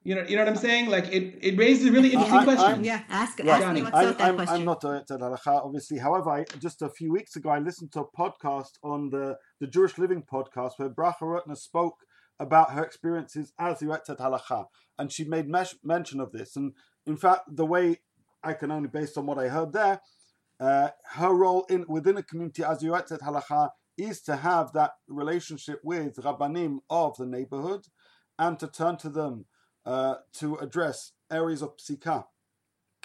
you 0.03 0.15
know, 0.15 0.23
you 0.27 0.35
know 0.35 0.43
what 0.43 0.49
I'm 0.49 0.57
saying? 0.57 0.89
Like 0.89 1.07
it, 1.11 1.37
it 1.41 1.57
raises 1.57 1.87
a 1.87 1.91
really 1.91 2.13
interesting 2.13 2.39
I, 2.39 2.43
question. 2.43 2.83
yeah, 2.83 3.03
ask, 3.09 3.37
right. 3.39 3.47
ask 3.49 3.73
me 3.73 3.83
what's 3.83 3.95
I, 3.95 4.05
that 4.05 4.21
I'm, 4.21 4.35
question. 4.35 4.55
I'm 4.55 4.65
not 4.65 4.83
a 4.83 5.03
halacha, 5.07 5.63
obviously. 5.63 5.99
However, 5.99 6.31
I, 6.31 6.45
just 6.59 6.81
a 6.81 6.89
few 6.89 7.11
weeks 7.11 7.35
ago, 7.35 7.49
I 7.49 7.59
listened 7.59 7.91
to 7.91 8.01
a 8.01 8.11
podcast 8.11 8.71
on 8.83 9.11
the, 9.11 9.37
the 9.59 9.67
Jewish 9.67 9.99
Living 9.99 10.23
podcast 10.23 10.71
where 10.77 10.89
Bracha 10.89 11.21
Rutner 11.21 11.57
spoke 11.57 11.97
about 12.39 12.71
her 12.71 12.83
experiences 12.83 13.53
as 13.59 13.79
the 13.79 13.85
Yoetzet 13.85 14.17
Halacha, 14.17 14.65
and 14.97 15.11
she 15.11 15.23
made 15.23 15.47
mesh, 15.47 15.75
mention 15.83 16.19
of 16.19 16.31
this. 16.31 16.55
And 16.55 16.73
in 17.05 17.15
fact, 17.15 17.41
the 17.55 17.65
way 17.67 17.97
I 18.43 18.53
can 18.53 18.71
only 18.71 18.89
based 18.89 19.17
on 19.17 19.27
what 19.27 19.37
I 19.37 19.49
heard 19.49 19.73
there. 19.73 20.01
Uh, 20.59 20.89
her 21.13 21.33
role 21.33 21.65
in 21.69 21.85
within 21.87 22.17
a 22.17 22.23
community 22.23 22.63
as 22.63 22.83
Yoetzet 22.83 23.19
Halacha 23.19 23.69
is 23.97 24.21
to 24.21 24.37
have 24.37 24.73
that 24.73 24.91
relationship 25.07 25.79
with 25.83 26.15
Rabbanim 26.17 26.79
of 26.89 27.17
the 27.17 27.25
neighborhood 27.25 27.85
and 28.39 28.59
to 28.59 28.67
turn 28.67 28.97
to 28.97 29.09
them 29.09 29.45
uh, 29.85 30.15
to 30.33 30.55
address 30.57 31.13
areas 31.31 31.61
of 31.61 31.77
psika 31.77 32.25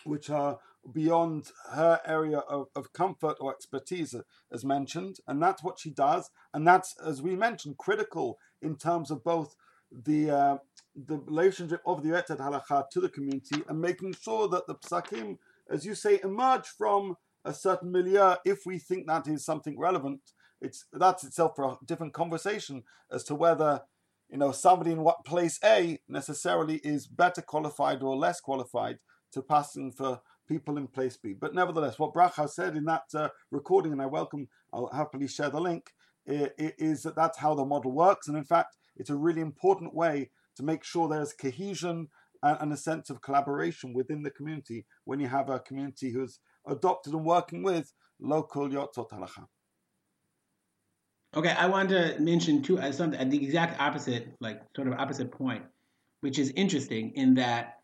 which 0.04 0.30
are 0.30 0.58
beyond 0.92 1.50
her 1.72 2.00
area 2.06 2.38
of, 2.38 2.68
of 2.76 2.92
comfort 2.92 3.36
or 3.40 3.52
expertise 3.52 4.14
as 4.52 4.64
mentioned 4.64 5.16
and 5.26 5.42
that's 5.42 5.62
what 5.62 5.78
she 5.78 5.90
does 5.90 6.30
and 6.54 6.66
that's 6.66 6.94
as 7.04 7.20
we 7.20 7.34
mentioned 7.34 7.76
critical 7.76 8.38
in 8.62 8.76
terms 8.76 9.10
of 9.10 9.24
both 9.24 9.56
the 9.90 10.30
uh, 10.30 10.56
the 10.94 11.18
relationship 11.18 11.82
of 11.86 12.02
the 12.02 12.10
Yoetzet 12.10 12.38
Halacha 12.38 12.88
to 12.90 13.00
the 13.00 13.08
community 13.08 13.62
and 13.68 13.80
making 13.80 14.14
sure 14.14 14.48
that 14.48 14.66
the 14.66 14.74
psakim, 14.76 15.38
as 15.70 15.84
you 15.84 15.94
say, 15.94 16.20
emerge 16.24 16.66
from 16.66 17.16
a 17.44 17.52
certain 17.52 17.92
milieu 17.92 18.34
if 18.44 18.60
we 18.64 18.78
think 18.78 19.06
that 19.06 19.28
is 19.28 19.44
something 19.44 19.78
relevant. 19.78 20.20
It's 20.60 20.86
that's 20.92 21.24
itself 21.24 21.52
for 21.56 21.64
a 21.64 21.76
different 21.84 22.14
conversation 22.14 22.84
as 23.10 23.24
to 23.24 23.34
whether 23.34 23.82
you 24.28 24.38
know 24.38 24.52
somebody 24.52 24.92
in 24.92 25.02
what 25.02 25.24
place 25.24 25.58
A 25.64 25.98
necessarily 26.08 26.76
is 26.76 27.06
better 27.06 27.42
qualified 27.42 28.02
or 28.02 28.16
less 28.16 28.40
qualified 28.40 28.98
to 29.32 29.42
passing 29.42 29.92
for 29.92 30.20
people 30.48 30.78
in 30.78 30.86
place 30.86 31.16
B. 31.16 31.34
But 31.38 31.54
nevertheless, 31.54 31.98
what 31.98 32.14
Bracha 32.14 32.48
said 32.48 32.76
in 32.76 32.84
that 32.84 33.04
uh, 33.14 33.28
recording, 33.50 33.92
and 33.92 34.00
I 34.00 34.06
welcome, 34.06 34.48
I'll 34.72 34.90
happily 34.92 35.28
share 35.28 35.50
the 35.50 35.60
link, 35.60 35.90
is 36.26 37.02
that 37.02 37.16
that's 37.16 37.38
how 37.38 37.54
the 37.54 37.64
model 37.64 37.92
works. 37.92 38.28
And 38.28 38.36
in 38.36 38.44
fact, 38.44 38.76
it's 38.96 39.10
a 39.10 39.16
really 39.16 39.40
important 39.40 39.94
way 39.94 40.30
to 40.56 40.62
make 40.62 40.84
sure 40.84 41.08
there's 41.08 41.32
cohesion 41.32 42.08
and, 42.42 42.72
a 42.72 42.76
sense 42.76 43.10
of 43.10 43.22
collaboration 43.22 43.92
within 43.92 44.22
the 44.22 44.30
community 44.30 44.86
when 45.04 45.20
you 45.20 45.28
have 45.28 45.50
a 45.50 45.58
community 45.58 46.12
who's 46.12 46.38
adopted 46.66 47.12
and 47.12 47.24
working 47.24 47.62
with 47.62 47.92
local 48.20 48.68
Yotzot 48.68 49.10
Halacha. 49.10 49.46
Okay, 51.36 51.50
I 51.50 51.66
want 51.66 51.90
to 51.90 52.16
mention 52.18 52.62
two 52.62 52.78
uh, 52.78 52.90
something 52.90 53.20
at 53.20 53.30
the 53.30 53.36
exact 53.44 53.78
opposite, 53.78 54.34
like 54.40 54.62
sort 54.74 54.88
of 54.88 54.94
opposite 54.94 55.30
point, 55.30 55.64
which 56.22 56.38
is 56.38 56.50
interesting 56.56 57.12
in 57.14 57.34
that 57.34 57.74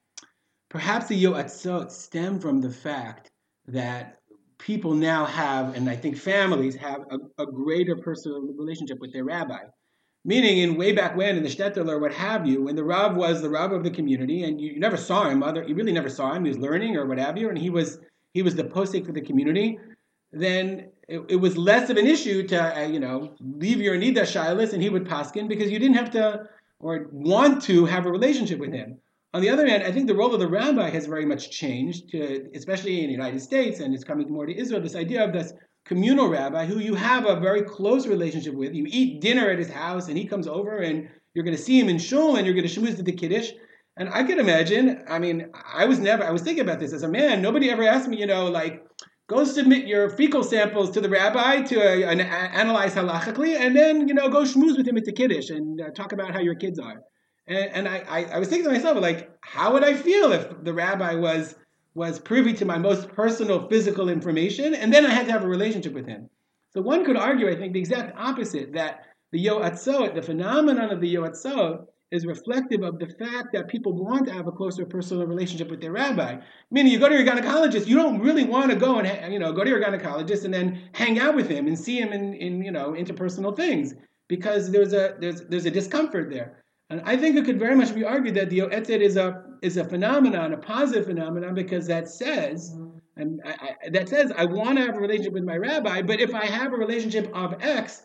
perhaps 0.71 1.07
the 1.09 1.23
Yotzot 1.23 1.91
stem 1.91 2.41
from 2.41 2.63
the 2.63 2.71
fact 2.71 3.31
that 3.67 4.17
people 4.59 4.95
now 4.95 5.27
have, 5.27 5.77
and 5.77 5.91
I 5.91 5.97
think 5.97 6.17
families 6.17 6.75
have 6.77 7.01
a, 7.11 7.43
a 7.43 7.47
greater 7.47 7.95
personal 7.95 8.41
relationship 8.41 8.99
with 9.01 9.13
their 9.13 9.25
rabbi. 9.25 9.59
Meaning, 10.25 10.59
in 10.59 10.77
way 10.77 10.93
back 10.93 11.15
when, 11.15 11.37
in 11.37 11.43
the 11.43 11.51
shtetl 11.51 11.91
or 11.91 11.99
what 11.99 12.15
have 12.15 12.47
you, 12.47 12.63
when 12.63 12.77
the 12.77 12.85
Rav 12.85 13.17
was 13.17 13.43
the 13.43 13.51
Rav 13.51 13.73
of 13.73 13.83
the 13.83 13.91
community, 13.91 14.45
and 14.45 14.61
you, 14.61 14.73
you 14.73 14.81
never 14.81 14.97
saw 14.97 15.29
him, 15.29 15.43
other 15.43 15.63
you 15.65 15.75
really 15.75 15.93
never 15.93 16.09
saw 16.09 16.33
him. 16.33 16.45
He 16.45 16.49
was 16.49 16.59
learning 16.59 16.97
or 16.97 17.05
what 17.05 17.19
have 17.19 17.37
you, 17.37 17.51
and 17.51 17.59
he 17.59 17.69
was 17.69 17.99
he 18.33 18.41
was 18.41 18.55
the 18.55 18.65
posek 18.65 19.05
for 19.05 19.13
the 19.13 19.21
community. 19.21 19.79
Then 20.31 20.92
it, 21.09 21.21
it, 21.29 21.37
was 21.37 21.57
less 21.57 21.91
of 21.91 21.97
an 21.97 22.07
issue 22.07 22.47
to 22.49 22.79
uh, 22.79 22.87
you 22.87 23.01
know 23.01 23.35
leave 23.41 23.81
your 23.81 23.97
nida 23.97 24.23
shilas, 24.23 24.73
and 24.73 24.83
he 24.83 24.89
would 24.89 25.05
paskin 25.05 25.49
because 25.49 25.71
you 25.71 25.79
didn't 25.79 25.97
have 25.97 26.11
to 26.13 26.49
or 26.81 27.09
want 27.13 27.63
to 27.63 27.87
have 27.87 28.07
a 28.07 28.11
relationship 28.11 28.59
with 28.59 28.73
him. 28.73 28.99
On 29.35 29.41
the 29.41 29.49
other 29.49 29.67
hand, 29.67 29.83
I 29.83 29.93
think 29.93 30.09
the 30.09 30.15
role 30.15 30.35
of 30.35 30.41
the 30.41 30.49
rabbi 30.49 30.91
has 30.91 31.07
very 31.07 31.25
much 31.25 31.51
changed, 31.51 32.11
to, 32.11 32.51
especially 32.55 33.01
in 33.01 33.07
the 33.07 33.13
United 33.13 33.41
States, 33.41 33.81
and 33.81 33.95
it's 33.95 34.05
coming 34.05 34.31
more 34.31 34.45
to 34.45 34.55
Israel. 34.55 34.83
This 34.83 34.97
idea 34.97 35.25
of 35.25 35.33
this 35.33 35.55
communal 35.85 36.29
rabbi 36.29 36.67
who 36.67 36.79
you 36.79 36.95
have 36.95 37.27
a 37.27 37.41
very 37.41 37.63
close 37.63 38.07
relationship 38.07 38.55
with. 38.55 38.75
You 38.75 38.87
eat 38.89 39.21
dinner 39.21 39.49
at 39.49 39.59
his 39.59 39.71
house, 39.71 40.09
and 40.09 40.19
he 40.19 40.27
comes 40.27 40.47
over, 40.47 40.79
and 40.79 41.09
you're 41.35 41.45
going 41.45 41.57
to 41.57 41.63
see 41.63 41.81
him 41.81 41.89
in 41.89 41.99
shul, 41.99 42.37
and 42.37 42.47
you're 42.47 42.55
going 42.55 42.69
to 42.69 42.81
shmooze 42.81 42.99
at 42.99 43.05
the 43.05 43.13
kiddush. 43.13 43.53
And 43.97 44.09
I 44.09 44.23
can 44.23 44.39
imagine. 44.39 45.03
I 45.09 45.19
mean, 45.19 45.51
I 45.73 45.87
was 45.87 45.99
never. 45.99 46.25
I 46.25 46.31
was 46.31 46.43
thinking 46.43 46.65
about 46.65 46.81
this 46.81 46.93
as 46.93 47.03
a 47.03 47.09
man. 47.09 47.41
Nobody 47.41 47.71
ever 47.71 47.85
asked 47.85 48.09
me, 48.09 48.19
you 48.19 48.27
know, 48.27 48.47
like 48.47 48.85
go 49.33 49.45
submit 49.45 49.87
your 49.87 50.11
fecal 50.11 50.43
samples 50.43 50.91
to 50.91 51.01
the 51.01 51.09
rabbi 51.09 51.63
to 51.63 51.81
uh, 51.81 52.15
analyze 52.63 52.95
halachically, 52.95 53.57
and 53.59 53.75
then 53.75 54.07
you 54.09 54.15
know 54.15 54.29
go 54.29 54.43
schmooze 54.43 54.77
with 54.77 54.87
him 54.87 54.97
at 54.97 55.05
the 55.05 55.13
kiddush 55.13 55.51
and 55.51 55.81
uh, 55.81 55.91
talk 55.91 56.13
about 56.13 56.33
how 56.33 56.41
your 56.41 56.55
kids 56.55 56.79
are. 56.79 57.03
And, 57.47 57.71
and 57.77 57.89
I, 57.89 58.05
I, 58.09 58.25
I 58.35 58.39
was 58.39 58.49
thinking 58.49 58.67
to 58.69 58.73
myself, 58.73 59.01
like, 59.01 59.31
how 59.41 59.73
would 59.73 59.85
I 59.85 59.95
feel 59.95 60.33
if 60.33 60.63
the 60.63 60.75
rabbi 60.75 61.15
was 61.15 61.55
was 61.95 62.19
privy 62.19 62.55
to 62.55 62.65
my 62.65 62.79
most 62.79 63.09
personal 63.09 63.69
physical 63.69 64.09
information, 64.09 64.75
and 64.75 64.93
then 64.93 65.05
I 65.07 65.11
had 65.11 65.27
to 65.27 65.33
have 65.33 65.45
a 65.45 65.49
relationship 65.49 65.95
with 65.95 66.07
him? 66.07 66.29
So 66.75 66.81
one 66.81 67.05
could 67.05 67.17
argue, 67.17 67.51
I 67.51 67.57
think, 67.57 67.73
the 67.73 67.81
exact 67.81 68.19
opposite 68.19 68.73
that 68.75 69.01
the 69.31 69.45
yoatzot, 69.45 70.15
the 70.15 70.23
phenomenon 70.23 70.91
of 70.91 71.01
the 71.01 71.15
yoatzot, 71.15 71.87
is 72.13 72.27
reflective 72.27 72.83
of 72.83 72.99
the 72.99 73.07
fact 73.07 73.53
that 73.55 73.67
people 73.67 73.93
want 73.95 74.27
to 74.27 74.33
have 74.33 74.47
a 74.47 74.53
closer 74.53 74.85
personal 74.85 75.27
relationship 75.27 75.71
with 75.71 75.81
their 75.81 75.93
rabbi. 75.93 76.37
Meaning, 76.71 76.93
you 76.93 76.99
go 76.99 77.09
to 77.09 77.15
your 77.15 77.27
gynecologist, 77.27 77.87
you 77.87 77.97
don't 77.97 78.21
really 78.21 78.45
want 78.45 78.71
to 78.71 78.77
go 78.77 78.99
and 78.99 79.33
you 79.33 79.39
know 79.39 79.53
go 79.53 79.65
to 79.65 79.71
your 79.71 79.83
gynecologist 79.83 80.45
and 80.45 80.53
then 80.53 80.81
hang 80.93 81.19
out 81.19 81.35
with 81.35 81.49
him 81.49 81.67
and 81.67 81.77
see 81.77 81.99
him 81.99 82.13
in, 82.13 82.35
in 82.35 82.63
you 82.63 82.71
know 82.71 82.93
interpersonal 82.93 83.57
things 83.57 83.95
because 84.29 84.71
there's 84.71 84.93
a 84.93 85.17
there's 85.19 85.41
there's 85.43 85.67
a 85.67 85.71
discomfort 85.71 86.31
there. 86.31 86.63
And 86.91 87.01
I 87.07 87.17
think 87.17 87.37
it 87.37 87.47
could 87.47 87.59
very 87.59 87.75
much 87.75 87.95
be 87.95 88.05
argued 88.05 88.35
that 88.35 88.51
the 88.51 88.59
Yoetzet 88.59 89.01
is 89.01 89.17
a 89.17 89.43
is 89.63 89.79
a 89.79 89.85
phenomenon, 89.85 90.53
a 90.53 90.59
positive 90.59 91.07
phenomenon, 91.07 91.55
because 91.55 91.87
that 91.87 92.09
says, 92.09 92.73
mm-hmm. 92.75 92.99
and 93.17 93.41
I, 93.47 93.51
I, 93.51 93.89
that 93.89 94.11
says 94.11 94.31
I 94.37 94.45
want 94.45 94.77
to 94.77 94.85
have 94.85 94.97
a 94.97 95.01
relationship 95.01 95.33
with 95.33 95.45
my 95.45 95.57
rabbi, 95.57 96.03
but 96.03 96.21
if 96.21 96.35
I 96.35 96.45
have 96.45 96.75
a 96.75 96.77
relationship 96.77 97.31
of 97.35 97.63
X, 97.63 98.03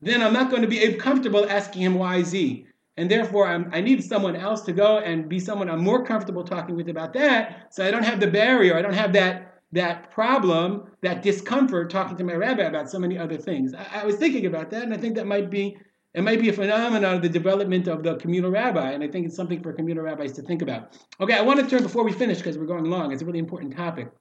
then 0.00 0.22
I'm 0.22 0.32
not 0.32 0.50
going 0.50 0.62
to 0.62 0.68
be 0.68 0.94
comfortable 0.94 1.46
asking 1.50 1.82
him 1.82 1.94
Y, 1.96 2.22
Z. 2.22 2.66
And 2.96 3.10
therefore, 3.10 3.46
I'm, 3.46 3.70
i 3.72 3.80
need 3.80 4.04
someone 4.04 4.36
else 4.36 4.62
to 4.62 4.72
go 4.72 4.98
and 4.98 5.28
be 5.28 5.40
someone 5.40 5.70
I'm 5.70 5.82
more 5.82 6.04
comfortable 6.04 6.44
talking 6.44 6.76
with 6.76 6.88
about 6.88 7.14
that, 7.14 7.72
so 7.74 7.86
I 7.86 7.90
don't 7.90 8.04
have 8.04 8.20
the 8.20 8.26
barrier, 8.26 8.76
I 8.76 8.82
don't 8.82 8.94
have 8.94 9.12
that 9.14 9.48
that 9.74 10.10
problem, 10.10 10.84
that 11.00 11.22
discomfort 11.22 11.88
talking 11.88 12.14
to 12.18 12.24
my 12.24 12.34
rabbi 12.34 12.64
about 12.64 12.90
so 12.90 12.98
many 12.98 13.16
other 13.16 13.38
things. 13.38 13.72
I, 13.72 14.02
I 14.02 14.04
was 14.04 14.16
thinking 14.16 14.44
about 14.44 14.68
that, 14.70 14.82
and 14.82 14.92
I 14.92 14.98
think 14.98 15.14
that 15.16 15.26
might 15.26 15.50
be 15.50 15.78
it 16.14 16.22
might 16.22 16.40
be 16.40 16.50
a 16.50 16.52
phenomenon 16.52 17.16
of 17.16 17.22
the 17.22 17.28
development 17.28 17.88
of 17.88 18.02
the 18.02 18.16
communal 18.16 18.50
rabbi, 18.50 18.90
and 18.90 19.02
I 19.02 19.08
think 19.08 19.26
it's 19.26 19.36
something 19.36 19.62
for 19.62 19.72
communal 19.72 20.04
rabbis 20.04 20.32
to 20.32 20.42
think 20.42 20.60
about. 20.60 20.98
Okay, 21.20 21.32
I 21.32 21.40
want 21.40 21.60
to 21.60 21.66
turn 21.66 21.82
before 21.82 22.04
we 22.04 22.12
finish 22.12 22.38
because 22.38 22.58
we're 22.58 22.66
going 22.66 22.84
long. 22.84 23.12
It's 23.12 23.22
a 23.22 23.24
really 23.24 23.38
important 23.38 23.74
topic. 23.74 24.12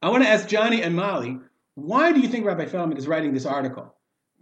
I 0.00 0.08
want 0.08 0.22
to 0.22 0.28
ask 0.28 0.48
Johnny 0.48 0.82
and 0.82 0.96
Mali, 0.96 1.38
why 1.74 2.12
do 2.12 2.20
you 2.20 2.28
think 2.28 2.46
Rabbi 2.46 2.64
Feldman 2.64 2.96
is 2.96 3.06
writing 3.06 3.34
this 3.34 3.44
article? 3.44 3.94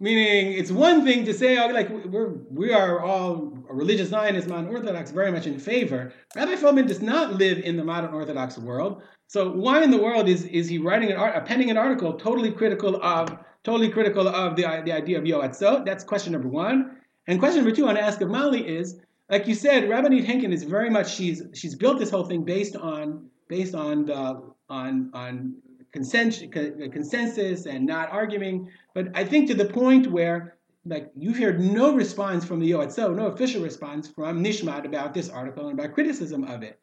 Meaning, 0.05 0.53
it's 0.53 0.69
one 0.69 1.03
thing 1.03 1.25
to 1.25 1.33
say, 1.33 1.57
oh, 1.57 1.65
like 1.69 1.89
we're 1.89 2.33
we 2.51 2.71
are 2.71 2.99
all 2.99 3.57
religious 3.71 4.09
Zionists, 4.09 4.47
modern 4.47 4.67
Orthodox, 4.67 5.09
very 5.09 5.31
much 5.31 5.47
in 5.47 5.57
favor. 5.57 6.13
Rabbi 6.35 6.57
Feldman 6.57 6.85
does 6.85 7.01
not 7.01 7.33
live 7.33 7.57
in 7.57 7.75
the 7.75 7.83
modern 7.83 8.13
Orthodox 8.13 8.59
world. 8.59 9.01
So 9.25 9.51
why 9.51 9.81
in 9.81 9.89
the 9.89 9.97
world 9.97 10.29
is 10.29 10.43
is 10.43 10.67
he 10.67 10.77
writing 10.77 11.09
an 11.09 11.17
art, 11.17 11.43
penning 11.47 11.71
an 11.71 11.77
article 11.77 12.13
totally 12.13 12.51
critical 12.51 13.01
of 13.01 13.35
totally 13.63 13.89
critical 13.89 14.27
of 14.27 14.55
the, 14.55 14.61
the 14.85 14.91
idea 14.91 15.17
of 15.17 15.23
Yoatzot. 15.23 15.87
That's 15.87 16.03
question 16.03 16.33
number 16.33 16.49
one. 16.49 16.97
And 17.25 17.39
question 17.39 17.63
number 17.63 17.75
two 17.75 17.85
I 17.85 17.87
want 17.87 17.97
to 17.97 18.03
ask 18.03 18.21
of 18.21 18.29
Mali 18.29 18.61
is, 18.61 18.99
like 19.31 19.47
you 19.47 19.55
said, 19.55 19.85
Rabbanit 19.85 20.23
Henkin 20.23 20.53
is 20.53 20.61
very 20.65 20.91
much 20.91 21.15
she's 21.15 21.41
she's 21.55 21.73
built 21.73 21.97
this 21.97 22.11
whole 22.11 22.25
thing 22.25 22.43
based 22.43 22.75
on 22.75 23.31
based 23.47 23.73
on 23.73 24.05
the 24.05 24.53
on 24.69 25.09
on 25.15 25.55
consensus, 25.95 26.43
consensus 26.91 27.65
and 27.65 27.85
not 27.85 28.11
arguing. 28.11 28.69
But 28.93 29.05
I 29.15 29.23
think 29.23 29.47
to 29.47 29.55
the 29.55 29.69
point 29.81 30.11
where 30.11 30.57
like 30.85 31.09
you've 31.15 31.37
heard 31.37 31.59
no 31.59 31.95
response 31.95 32.45
from 32.45 32.59
the 32.59 32.69
Yoatzot, 32.71 33.15
no 33.15 33.27
official 33.27 33.63
response 33.63 34.07
from 34.07 34.43
Nishmat 34.43 34.85
about 34.85 35.13
this 35.13 35.29
article 35.29 35.69
and 35.69 35.79
about 35.79 35.93
criticism 35.93 36.43
of 36.43 36.61
it. 36.63 36.79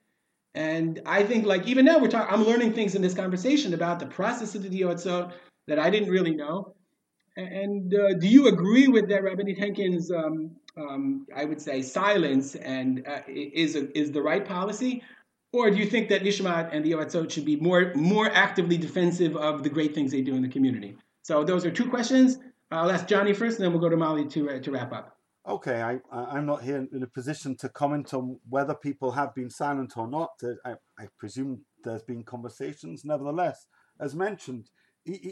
And 0.54 1.00
I 1.06 1.22
think 1.22 1.46
like 1.46 1.66
even 1.68 1.84
now 1.84 1.98
we're 1.98 2.08
talking, 2.08 2.34
I'm 2.34 2.44
learning 2.44 2.72
things 2.72 2.94
in 2.94 3.02
this 3.02 3.14
conversation 3.14 3.74
about 3.74 4.00
the 4.00 4.06
process 4.06 4.54
of 4.54 4.62
the 4.62 4.80
Yoatzot, 4.80 5.32
that 5.68 5.78
I 5.78 5.88
didn't 5.90 6.10
really 6.10 6.34
know. 6.34 6.74
And 7.36 7.94
uh, 7.94 8.14
do 8.18 8.26
you 8.26 8.48
agree 8.48 8.88
with 8.88 9.08
that, 9.08 9.22
Rabbi 9.22 9.42
Henkin's, 9.42 10.10
um, 10.10 10.50
um, 10.76 11.26
I 11.34 11.44
would 11.44 11.60
say, 11.60 11.80
silence 11.80 12.56
and 12.56 13.06
uh, 13.06 13.20
is 13.28 13.76
a, 13.76 13.96
is 13.96 14.10
the 14.10 14.20
right 14.20 14.44
policy, 14.44 15.02
or 15.52 15.70
do 15.70 15.76
you 15.76 15.86
think 15.86 16.08
that 16.08 16.22
Nishmat 16.22 16.70
and 16.72 16.84
the 16.84 16.92
Yoatzot 16.92 17.30
should 17.30 17.44
be 17.44 17.56
more 17.56 17.92
more 17.94 18.30
actively 18.30 18.78
defensive 18.78 19.36
of 19.36 19.62
the 19.62 19.68
great 19.68 19.94
things 19.94 20.10
they 20.10 20.22
do 20.22 20.34
in 20.34 20.42
the 20.42 20.48
community? 20.48 20.96
So 21.22 21.44
those 21.44 21.64
are 21.64 21.70
two 21.70 21.88
questions. 21.88 22.38
I'll 22.70 22.90
ask 22.90 23.06
Johnny 23.06 23.34
first, 23.34 23.58
and 23.58 23.64
then 23.64 23.72
we'll 23.72 23.80
go 23.80 23.90
to 23.90 23.96
Mali 23.96 24.26
to 24.28 24.50
uh, 24.50 24.60
to 24.60 24.70
wrap 24.70 24.92
up. 24.92 25.16
Okay, 25.46 25.82
I, 25.82 25.98
I'm 26.12 26.46
not 26.46 26.62
here 26.62 26.86
in 26.92 27.02
a 27.02 27.06
position 27.06 27.56
to 27.56 27.68
comment 27.68 28.14
on 28.14 28.38
whether 28.48 28.74
people 28.74 29.10
have 29.10 29.34
been 29.34 29.50
silent 29.50 29.96
or 29.96 30.06
not. 30.06 30.30
I, 30.64 30.74
I 30.98 31.08
presume 31.18 31.64
there's 31.82 32.04
been 32.04 32.22
conversations. 32.22 33.04
Nevertheless, 33.04 33.66
as 34.00 34.14
mentioned, 34.14 34.70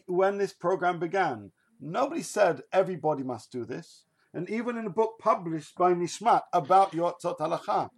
when 0.07 0.37
this 0.39 0.53
program 0.53 0.99
began, 0.99 1.53
nobody 1.81 2.23
said 2.23 2.63
everybody 2.73 3.23
must 3.23 3.53
do 3.53 3.65
this. 3.65 4.05
And 4.35 4.51
even 4.51 4.77
in 4.77 4.87
a 4.87 4.91
book 4.91 5.15
published 5.21 5.77
by 5.77 5.93
Nishmat 5.93 6.43
about 6.53 6.93
Yoatzot 6.93 7.39
Halacha, 7.39 7.91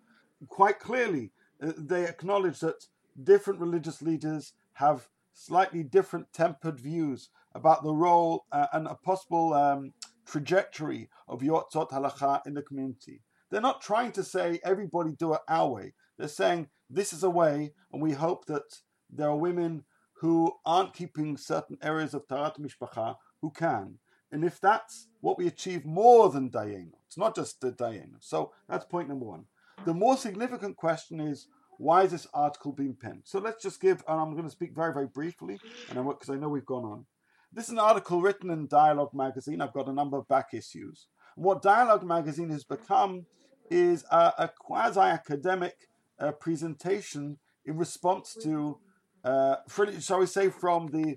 quite 0.49 0.79
clearly 0.79 1.25
uh, 1.25 1.42
they 1.63 2.05
acknowledge 2.05 2.61
that 2.61 2.87
different 3.23 3.61
religious 3.61 4.03
leaders 4.03 4.53
have 4.75 5.09
slightly 5.33 5.83
different 5.83 6.33
tempered 6.33 6.79
views 6.79 7.31
about 7.55 7.83
the 7.83 7.95
role 7.95 8.45
uh, 8.53 8.67
and 8.73 8.87
a 8.87 8.95
possible 8.95 9.55
um, 9.55 9.93
trajectory 10.27 11.09
of 11.29 11.41
Yoatzot 11.41 11.91
Halacha 11.91 12.47
in 12.47 12.55
the 12.55 12.63
community. 12.63 13.21
They're 13.51 13.61
not 13.61 13.83
trying 13.83 14.13
to 14.13 14.25
say 14.25 14.61
everybody 14.65 15.13
do 15.13 15.35
it 15.35 15.41
our 15.49 15.69
way. 15.71 15.95
They're 16.19 16.29
saying 16.29 16.69
this 16.89 17.13
is 17.13 17.23
a 17.23 17.31
way, 17.31 17.73
and 17.93 18.03
we 18.03 18.13
hope 18.13 18.47
that 18.47 18.81
there 19.11 19.29
are 19.29 19.37
women 19.37 19.85
who 20.15 20.53
aren't 20.65 20.95
keeping 20.95 21.37
certain 21.37 21.77
areas 21.83 22.15
of 22.15 22.27
Taharat 22.27 22.59
Mishpacha 22.59 23.17
who 23.41 23.51
can. 23.51 23.99
And 24.31 24.45
if 24.45 24.61
that's 24.61 25.09
what 25.21 25.37
we 25.37 25.47
achieve 25.47 25.85
more 25.85 26.31
than 26.31 26.51
Dayenu, 26.51 26.93
it's 27.07 27.19
not 27.19 27.37
just 27.37 27.61
the 27.61 27.71
Dayenu. 27.73 28.17
So 28.21 28.53
that's 28.69 28.87
point 28.87 29.09
number 29.09 29.27
one. 29.27 29.45
The 29.85 29.95
more 29.95 30.17
significant 30.17 30.77
question 30.77 31.21
is 31.21 31.47
why 31.79 32.03
is 32.03 32.13
this 32.13 32.27
article 32.33 32.73
being 32.73 32.95
penned? 32.95 33.23
So 33.25 33.39
let's 33.39 33.63
just 33.63 33.81
give, 33.81 34.05
and 34.07 34.21
I'm 34.21 34.33
going 34.33 34.45
to 34.45 34.51
speak 34.51 34.75
very, 34.75 34.93
very 34.93 35.07
briefly, 35.07 35.59
and 35.91 36.05
because 36.07 36.31
I 36.31 36.37
know 36.37 36.49
we've 36.49 36.67
gone 36.67 36.85
on. 36.85 37.07
This 37.53 37.65
is 37.65 37.71
an 37.71 37.79
article 37.79 38.23
written 38.23 38.51
in 38.51 38.67
Dialogue 38.67 39.13
magazine. 39.13 39.61
I've 39.61 39.73
got 39.73 39.89
a 39.89 39.93
number 39.93 40.17
of 40.17 40.29
back 40.29 40.55
issues. 40.55 41.07
And 41.37 41.45
what 41.45 41.61
Dialogue 41.61 42.05
magazine 42.05 42.51
has 42.51 42.65
become 42.65 43.27
is 43.71 44.05
a, 44.11 44.33
a 44.39 44.51
quasi 44.59 45.01
academic 45.01 45.89
uh, 46.19 46.33
presentation 46.33 47.39
in 47.65 47.77
response 47.77 48.37
to 48.43 48.79
uh, 49.25 49.57
shall 50.01 50.21
we 50.21 50.27
say, 50.27 50.49
from 50.49 50.89
the 50.89 51.17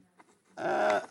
uh, 0.57 1.01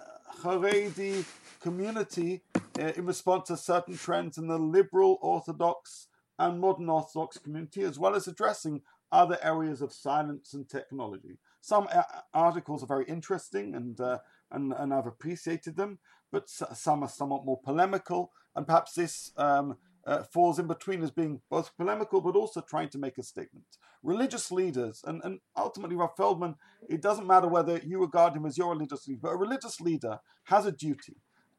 Haredi 0.42 1.24
community 1.60 2.42
uh, 2.78 2.92
in 2.96 3.06
response 3.06 3.48
to 3.48 3.56
certain 3.56 3.96
trends 3.96 4.38
in 4.38 4.46
the 4.46 4.58
liberal 4.58 5.18
Orthodox 5.20 6.08
and 6.38 6.60
modern 6.60 6.88
Orthodox 6.88 7.38
community, 7.38 7.82
as 7.82 7.98
well 7.98 8.14
as 8.14 8.26
addressing 8.26 8.82
other 9.12 9.38
areas 9.42 9.80
of 9.80 9.92
science 9.92 10.54
and 10.54 10.68
technology. 10.68 11.38
Some 11.60 11.88
uh, 11.92 12.02
articles 12.32 12.82
are 12.82 12.88
very 12.88 13.04
interesting 13.06 13.74
and, 13.74 14.00
uh, 14.00 14.18
and, 14.50 14.72
and 14.72 14.92
I've 14.92 15.06
appreciated 15.06 15.76
them, 15.76 15.98
but 16.32 16.48
some 16.48 17.02
are 17.02 17.08
somewhat 17.08 17.44
more 17.44 17.60
polemical, 17.64 18.32
and 18.56 18.66
perhaps 18.66 18.94
this 18.94 19.30
um, 19.36 19.76
uh, 20.06 20.24
falls 20.24 20.58
in 20.58 20.66
between 20.66 21.02
as 21.02 21.10
being 21.10 21.40
both 21.48 21.76
polemical 21.76 22.20
but 22.20 22.36
also 22.36 22.60
trying 22.60 22.88
to 22.90 22.98
make 22.98 23.18
a 23.18 23.22
statement. 23.22 23.64
Religious 24.02 24.50
leaders, 24.50 25.02
and, 25.06 25.22
and 25.24 25.40
ultimately, 25.56 25.96
Rav 25.96 26.16
Feldman, 26.16 26.56
it 26.88 27.00
doesn't 27.00 27.26
matter 27.26 27.48
whether 27.48 27.78
you 27.78 28.00
regard 28.00 28.36
him 28.36 28.44
as 28.46 28.58
your 28.58 28.70
religious 28.70 29.08
leader, 29.08 29.20
but 29.22 29.32
a 29.32 29.36
religious 29.36 29.80
leader 29.80 30.18
has 30.44 30.66
a 30.66 30.72
duty 30.72 31.16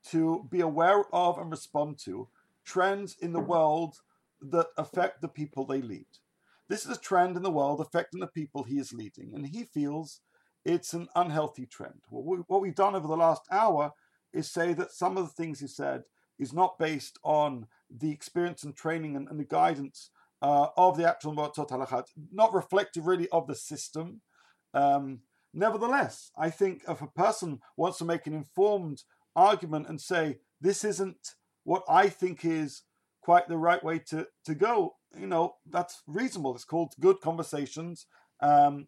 to 0.10 0.46
be 0.52 0.62
aware 0.62 1.06
of 1.12 1.40
and 1.40 1.50
respond 1.50 1.98
to 2.06 2.28
trends 2.64 3.16
in 3.20 3.34
the 3.34 3.40
world 3.40 3.98
that 4.42 4.68
affect 4.78 5.22
the 5.22 5.28
people 5.28 5.66
they 5.66 5.82
lead. 5.82 6.08
This 6.68 6.86
is 6.86 6.98
a 6.98 7.00
trend 7.00 7.38
in 7.38 7.44
the 7.44 7.52
world 7.52 7.80
affecting 7.80 8.20
the 8.20 8.28
people 8.28 8.64
he 8.64 8.80
is 8.80 8.94
leading, 8.94 9.34
and 9.34 9.48
he 9.48 9.64
feels 9.64 10.22
it's 10.64 10.94
an 10.94 11.08
unhealthy 11.16 11.66
trend. 11.66 12.02
What, 12.10 12.26
we, 12.26 12.38
what 12.48 12.62
we've 12.62 12.76
done 12.76 12.96
over 12.96 13.08
the 13.08 13.16
last 13.16 13.44
hour 13.52 13.92
is 14.34 14.52
say 14.52 14.74
that 14.74 14.92
some 14.92 15.16
of 15.16 15.26
the 15.26 15.34
things 15.34 15.60
he 15.60 15.68
said 15.68 16.04
is 16.40 16.54
not 16.54 16.80
based 16.80 17.20
on 17.24 17.68
the 17.90 18.12
experience 18.12 18.64
and 18.64 18.76
training 18.76 19.16
and, 19.16 19.28
and 19.30 19.40
the 19.40 19.46
guidance 19.46 20.10
uh, 20.42 20.68
of 20.76 20.98
the 20.98 21.08
actual 21.08 21.36
Yoatzot 21.36 21.70
Halakha, 21.70 22.04
not 22.32 22.54
reflective 22.54 23.06
really 23.06 23.30
of 23.30 23.48
the 23.48 23.56
system. 23.56 24.22
Um, 24.74 25.20
nevertheless, 25.54 26.32
I 26.38 26.50
think 26.50 26.82
if 26.88 27.02
a 27.02 27.08
person 27.08 27.60
wants 27.78 28.00
to 28.00 28.06
make 28.06 28.28
an 28.28 28.34
informed 28.34 29.04
argument 29.36 29.88
and 29.88 30.02
say, 30.02 30.40
this 30.60 30.84
isn't 30.84 31.36
what 31.64 31.84
I 31.88 32.10
think 32.10 32.44
is 32.44 32.82
quite 33.26 33.48
the 33.48 33.58
right 33.58 33.84
way 33.84 34.00
to, 34.10 34.28
to 34.46 34.54
go, 34.54 34.96
you 35.20 35.28
know, 35.28 35.56
that's 35.70 36.04
reasonable. 36.06 36.54
It's 36.54 36.64
called 36.64 36.94
good 37.00 37.20
conversations. 37.22 38.06
Um, 38.40 38.88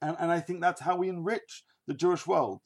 and, 0.00 0.16
and 0.20 0.30
I 0.30 0.40
think 0.40 0.60
that's 0.60 0.80
how 0.80 0.96
we 0.96 1.08
enrich 1.08 1.64
the 1.88 1.94
Jewish 1.94 2.24
world. 2.26 2.60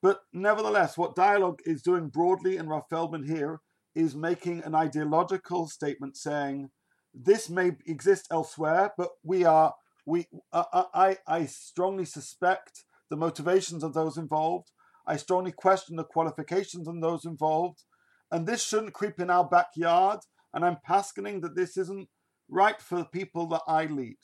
But 0.00 0.20
nevertheless, 0.32 0.96
what 0.96 1.14
dialogue 1.14 1.60
is 1.64 1.82
doing 1.82 2.08
broadly, 2.08 2.56
and 2.56 2.68
Rav 2.68 2.84
Feldman 2.88 3.24
here 3.24 3.60
is 3.94 4.14
making 4.16 4.64
an 4.64 4.74
ideological 4.74 5.68
statement 5.68 6.16
saying 6.16 6.70
this 7.14 7.50
may 7.50 7.72
exist 7.86 8.26
elsewhere, 8.30 8.92
but 8.96 9.10
we 9.22 9.44
are 9.44 9.74
we 10.06 10.26
uh, 10.52 10.64
uh, 10.72 10.84
I 10.94 11.18
I 11.26 11.46
strongly 11.46 12.06
suspect 12.06 12.84
the 13.10 13.16
motivations 13.16 13.84
of 13.84 13.92
those 13.92 14.16
involved. 14.16 14.72
I 15.06 15.16
strongly 15.18 15.52
question 15.52 15.96
the 15.96 16.04
qualifications 16.04 16.88
of 16.88 17.00
those 17.00 17.24
involved, 17.24 17.84
and 18.32 18.46
this 18.46 18.64
shouldn't 18.64 18.94
creep 18.94 19.20
in 19.20 19.30
our 19.30 19.44
backyard. 19.44 20.20
And 20.54 20.64
I'm 20.64 20.78
paskening 20.88 21.42
that 21.42 21.54
this 21.54 21.76
isn't 21.76 22.08
right 22.48 22.80
for 22.80 22.96
the 22.96 23.04
people 23.04 23.46
that 23.48 23.62
I 23.68 23.84
lead. 23.84 24.16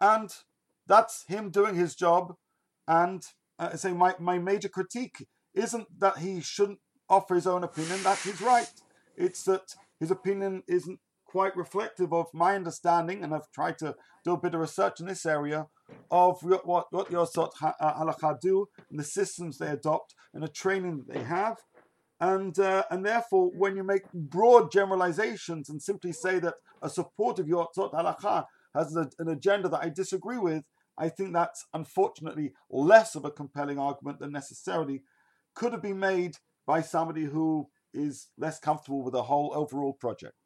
And 0.00 0.30
that's 0.86 1.24
him 1.26 1.50
doing 1.50 1.74
his 1.74 1.94
job. 1.94 2.34
And 2.88 3.22
uh, 3.58 3.70
I 3.72 3.76
say 3.76 3.92
my, 3.92 4.14
my 4.18 4.38
major 4.38 4.68
critique 4.68 5.26
isn't 5.54 5.86
that 6.00 6.18
he 6.18 6.40
shouldn't 6.40 6.78
offer 7.08 7.34
his 7.34 7.46
own 7.46 7.64
opinion, 7.64 8.02
that's 8.02 8.24
his 8.24 8.40
right. 8.40 8.70
It's 9.16 9.42
that 9.44 9.74
his 10.00 10.10
opinion 10.10 10.62
isn't 10.66 10.98
quite 11.26 11.56
reflective 11.56 12.12
of 12.12 12.26
my 12.32 12.54
understanding, 12.54 13.22
and 13.22 13.34
I've 13.34 13.50
tried 13.52 13.78
to 13.78 13.94
do 14.24 14.32
a 14.32 14.40
bit 14.40 14.54
of 14.54 14.60
research 14.60 15.00
in 15.00 15.06
this 15.06 15.26
area 15.26 15.66
of 16.10 16.42
what 16.42 16.66
what, 16.66 16.86
what 16.90 17.10
Yosot 17.10 17.52
Halakha 17.80 18.40
do 18.40 18.66
and 18.90 18.98
the 18.98 19.04
systems 19.04 19.58
they 19.58 19.68
adopt 19.68 20.14
and 20.32 20.42
the 20.42 20.48
training 20.48 20.98
that 20.98 21.14
they 21.14 21.22
have. 21.22 21.56
And, 22.22 22.56
uh, 22.60 22.84
and 22.88 23.04
therefore, 23.04 23.50
when 23.50 23.74
you 23.74 23.82
make 23.82 24.04
broad 24.12 24.70
generalizations 24.70 25.68
and 25.68 25.82
simply 25.82 26.12
say 26.12 26.38
that 26.38 26.54
a 26.80 26.88
support 26.88 27.40
of 27.40 27.46
Yotzot 27.46 27.92
Halakha 27.92 28.44
has 28.76 28.94
a, 28.94 29.10
an 29.18 29.28
agenda 29.28 29.68
that 29.68 29.82
I 29.82 29.88
disagree 29.88 30.38
with, 30.38 30.62
I 30.96 31.08
think 31.08 31.32
that's 31.32 31.66
unfortunately 31.74 32.52
less 32.70 33.16
of 33.16 33.24
a 33.24 33.30
compelling 33.32 33.80
argument 33.80 34.20
than 34.20 34.30
necessarily 34.30 35.02
could 35.56 35.72
have 35.72 35.82
been 35.82 35.98
made 35.98 36.36
by 36.64 36.80
somebody 36.80 37.24
who 37.24 37.68
is 37.92 38.28
less 38.38 38.60
comfortable 38.60 39.02
with 39.02 39.14
the 39.14 39.24
whole 39.24 39.50
overall 39.52 39.92
project. 39.92 40.36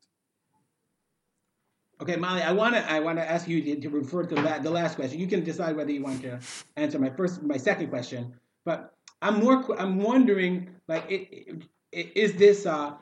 Okay, 2.01 2.17
Mali, 2.17 2.41
I 2.41 2.53
want 2.53 2.75
to 2.75 2.91
I 2.91 3.01
want 3.01 3.19
to 3.19 3.31
ask 3.31 3.47
you 3.49 3.63
to, 3.63 3.81
to 3.81 3.91
refer 3.91 4.25
to 4.25 4.35
the 4.63 4.71
last 4.71 4.97
question. 4.97 5.21
You 5.21 5.27
can 5.27 5.45
decide 5.45 5.77
whether 5.77 5.91
you 5.91 6.03
want 6.03 6.23
to 6.23 6.41
answer 6.77 6.99
my 6.99 7.11
first 7.11 7.43
my 7.43 7.59
second 7.59 7.91
question, 7.91 8.35
but 8.65 8.95
I'm 9.21 9.41
more 9.41 9.79
I'm 9.79 9.99
wondering 9.99 10.76
like 10.89 11.11
it, 11.11 11.65
it, 11.93 12.17
is 12.17 12.35
this 12.35 12.67
uh, 12.67 12.95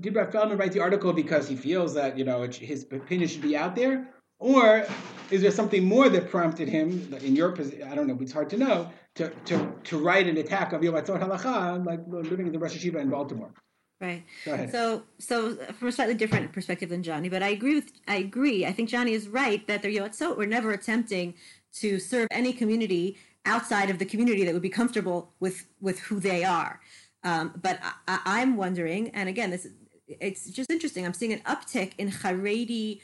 did 0.00 0.14
Brett 0.14 0.32
Feldman 0.32 0.58
write 0.58 0.72
the 0.72 0.80
article 0.80 1.12
because 1.12 1.48
he 1.48 1.56
feels 1.56 1.94
that 1.94 2.18
you 2.18 2.24
know 2.24 2.42
his 2.42 2.86
opinion 2.90 3.28
should 3.28 3.42
be 3.42 3.56
out 3.56 3.76
there, 3.76 4.08
or 4.40 4.86
is 5.30 5.42
there 5.42 5.50
something 5.50 5.84
more 5.84 6.08
that 6.08 6.30
prompted 6.30 6.68
him, 6.68 7.14
in 7.22 7.36
your 7.36 7.52
position, 7.52 7.86
I 7.86 7.94
don't 7.94 8.06
know, 8.06 8.18
it's 8.20 8.32
hard 8.32 8.48
to 8.50 8.56
know, 8.56 8.90
to, 9.16 9.30
to, 9.44 9.72
to 9.84 9.98
write 9.98 10.26
an 10.26 10.38
attack 10.38 10.72
of 10.72 10.82
Yom 10.82 10.94
Halacha, 10.94 11.84
like 11.84 12.00
living 12.06 12.46
in 12.46 12.52
the 12.52 12.58
Rosh 12.58 12.74
Yeshiva 12.74 13.00
in 13.00 13.10
Baltimore? 13.10 13.52
Right. 14.00 14.24
So, 14.72 15.02
so 15.18 15.56
from 15.78 15.88
a 15.88 15.92
slightly 15.92 16.14
different 16.14 16.54
perspective 16.54 16.88
than 16.88 17.02
Johnny, 17.02 17.28
but 17.28 17.42
I 17.42 17.48
agree 17.48 17.74
with 17.74 17.92
I 18.08 18.16
agree. 18.16 18.64
I 18.64 18.72
think 18.72 18.88
Johnny 18.88 19.12
is 19.12 19.28
right 19.28 19.66
that 19.66 19.82
the 19.82 19.94
Yoatzot 19.94 20.38
were 20.38 20.46
never 20.46 20.72
attempting 20.72 21.34
to 21.74 21.98
serve 21.98 22.26
any 22.30 22.54
community 22.54 23.18
outside 23.44 23.90
of 23.90 23.98
the 23.98 24.06
community 24.06 24.46
that 24.46 24.54
would 24.54 24.62
be 24.62 24.70
comfortable 24.70 25.34
with 25.38 25.66
with 25.82 25.98
who 25.98 26.18
they 26.18 26.44
are. 26.44 26.80
Um, 27.22 27.52
but 27.60 27.78
I, 28.08 28.40
am 28.40 28.56
wondering, 28.56 29.10
and 29.10 29.28
again, 29.28 29.50
this 29.50 29.66
it's 30.08 30.50
just 30.50 30.70
interesting. 30.70 31.04
I'm 31.06 31.14
seeing 31.14 31.32
an 31.32 31.40
uptick 31.40 31.92
in 31.98 32.10
Haredi. 32.10 33.00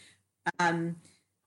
Um, 0.59 0.97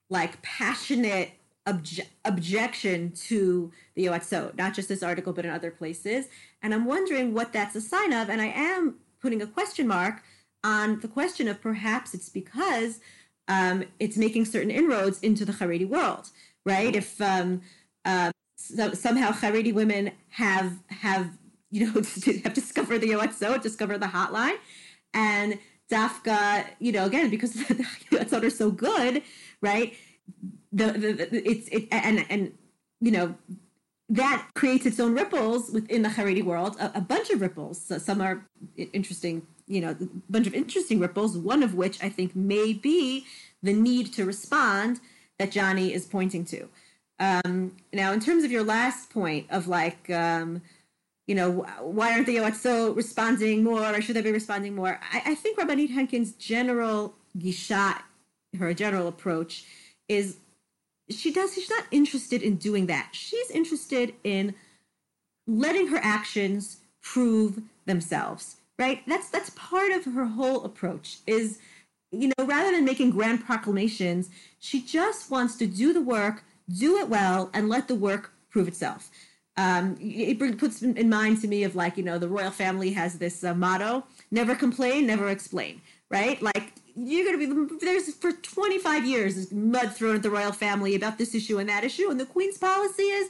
like 0.09 0.41
passionate 0.41 1.32
obje- 1.67 2.07
objection 2.26 3.11
to 3.11 3.72
the 3.95 4.05
Yoatzot, 4.05 4.57
not 4.57 4.74
just 4.74 4.89
this 4.89 5.03
article, 5.03 5.34
but 5.34 5.45
in 5.45 5.51
other 5.51 5.72
places. 5.72 6.28
And 6.61 6.74
I'm 6.74 6.86
wondering 6.86 7.34
what 7.34 7.53
that's 7.53 7.76
a 7.76 7.82
sign 7.82 8.13
of. 8.13 8.30
And 8.30 8.41
I 8.41 8.47
am 8.47 8.95
putting 9.22 9.41
a 9.41 9.47
question 9.47 9.88
mark 9.88 10.24
on 10.63 10.99
the 10.99 11.07
question 11.07 11.47
of 11.47 11.61
perhaps 11.61 12.13
it's 12.13 12.30
because 12.30 12.99
um, 13.47 13.84
it's 13.99 14.17
making 14.17 14.45
certain 14.45 14.72
inroads 14.72 15.20
into 15.20 15.45
the 15.45 15.53
Haredi 15.53 15.88
world, 15.88 16.30
right? 16.65 16.95
If 16.95 17.20
um, 17.22 17.61
uh, 18.05 18.32
so, 18.57 18.93
somehow 18.93 19.32
Haredi 19.32 19.74
women 19.74 20.11
have 20.30 20.80
have 20.88 21.38
you 21.72 21.86
know 21.86 21.91
have 21.93 22.03
the 22.03 23.09
Yoatzot, 23.11 23.61
discovered 23.61 23.99
the 23.99 24.07
hotline, 24.07 24.57
and 25.13 25.59
Dafka, 25.91 26.65
you 26.80 26.91
know, 26.91 27.05
again 27.05 27.30
because 27.30 27.53
the 27.67 27.86
Yoatzot 28.11 28.43
are 28.43 28.49
so 28.49 28.72
good, 28.72 29.24
right? 29.61 29.93
The, 30.72 30.86
the, 30.91 31.13
the 31.13 31.49
it's 31.49 31.67
it 31.70 31.88
and 31.91 32.26
and 32.30 32.53
you 33.01 33.11
know 33.11 33.36
that 34.09 34.47
creates 34.55 34.86
its 34.86 34.99
own 34.99 35.13
ripples 35.13 35.70
within 35.72 36.01
the 36.01 36.09
Haredi 36.09 36.43
world, 36.43 36.76
a, 36.80 36.97
a 36.97 37.01
bunch 37.01 37.30
of 37.30 37.41
ripples. 37.41 37.80
So 37.80 37.99
some 37.99 38.22
are 38.22 38.43
interesting, 38.76 39.45
you 39.67 39.82
know, 39.82 39.91
a 39.91 40.07
bunch 40.32 40.47
of 40.47 40.55
interesting 40.55 40.99
ripples, 40.99 41.38
one 41.38 41.61
of 41.61 41.76
which 41.76 42.03
I 42.03 42.09
think 42.09 42.36
may 42.36 42.74
be 42.74 43.26
the 43.61 43.74
need 43.74 44.11
to 44.13 44.26
respond 44.26 44.99
that 45.38 45.51
Johnny 45.51 45.93
is 45.93 46.05
pointing 46.05 46.43
to. 46.45 46.67
Um, 47.20 47.76
now, 47.93 48.11
in 48.11 48.20
terms 48.20 48.43
of 48.43 48.51
your 48.51 48.63
last 48.63 49.11
point 49.11 49.45
of 49.51 49.67
like, 49.67 50.09
um, 50.09 50.61
you 51.30 51.36
know, 51.36 51.65
why 51.80 52.11
aren't 52.11 52.25
the 52.25 52.38
Yoatzot 52.38 52.95
responding 52.95 53.63
more? 53.63 53.86
Or 53.86 54.01
should 54.01 54.15
they 54.15 54.21
be 54.21 54.32
responding 54.32 54.75
more? 54.75 54.99
I, 55.13 55.21
I 55.27 55.36
think 55.36 55.59
Rabbanit 55.59 55.91
Henkin's 55.91 56.32
general 56.34 57.13
gisha, 57.38 58.01
her 58.57 58.73
general 58.73 59.07
approach 59.07 59.63
is 60.07 60.38
she 61.09 61.32
does 61.32 61.53
she's 61.53 61.69
not 61.69 61.86
interested 61.91 62.41
in 62.41 62.55
doing 62.57 62.88
that. 62.88 63.09
She's 63.13 63.49
interested 63.51 64.15
in 64.23 64.55
letting 65.47 65.88
her 65.88 65.99
actions 66.01 66.77
prove 67.01 67.61
themselves 67.86 68.57
right? 68.80 69.03
That's 69.05 69.30
that's 69.30 69.51
part 69.51 69.91
of 69.91 70.05
her 70.05 70.25
whole 70.25 70.63
approach 70.63 71.17
is 71.27 71.59
you 72.11 72.30
know 72.30 72.45
rather 72.45 72.71
than 72.71 72.86
making 72.86 73.11
grand 73.11 73.45
proclamations 73.45 74.32
she 74.57 74.82
just 74.82 75.30
wants 75.30 75.55
to 75.57 75.67
do 75.67 75.93
the 75.93 76.01
work 76.01 76.43
do 76.67 76.97
it 76.97 77.07
well 77.07 77.51
and 77.53 77.69
let 77.69 77.88
the 77.88 77.93
work 77.93 78.32
prove 78.49 78.67
itself 78.67 79.11
um, 79.62 79.97
it 79.99 80.38
puts 80.57 80.82
in 80.82 81.10
mind 81.10 81.41
to 81.41 81.47
me 81.47 81.64
of 81.64 81.76
like 81.76 81.97
you 81.97 82.03
know 82.03 82.18
the 82.18 82.32
royal 82.38 82.51
family 82.51 82.91
has 83.01 83.12
this 83.24 83.43
uh, 83.43 83.53
motto 83.53 84.05
never 84.32 84.53
complain 84.55 85.05
never 85.05 85.28
explain 85.30 85.82
right? 86.10 86.41
Like 86.41 86.74
you're 86.95 87.26
going 87.26 87.39
to 87.39 87.70
be 87.70 87.86
there's 87.86 88.14
for 88.14 88.32
25 88.32 89.05
years 89.05 89.51
mud 89.51 89.93
thrown 89.93 90.16
at 90.16 90.24
the 90.24 90.30
royal 90.30 90.51
family 90.51 90.95
about 90.95 91.18
this 91.18 91.34
issue 91.34 91.57
and 91.60 91.70
that 91.70 91.84
issue 91.84 92.10
and 92.10 92.20
the 92.20 92.26
queen's 92.26 92.57
policy 92.57 93.03
is 93.03 93.30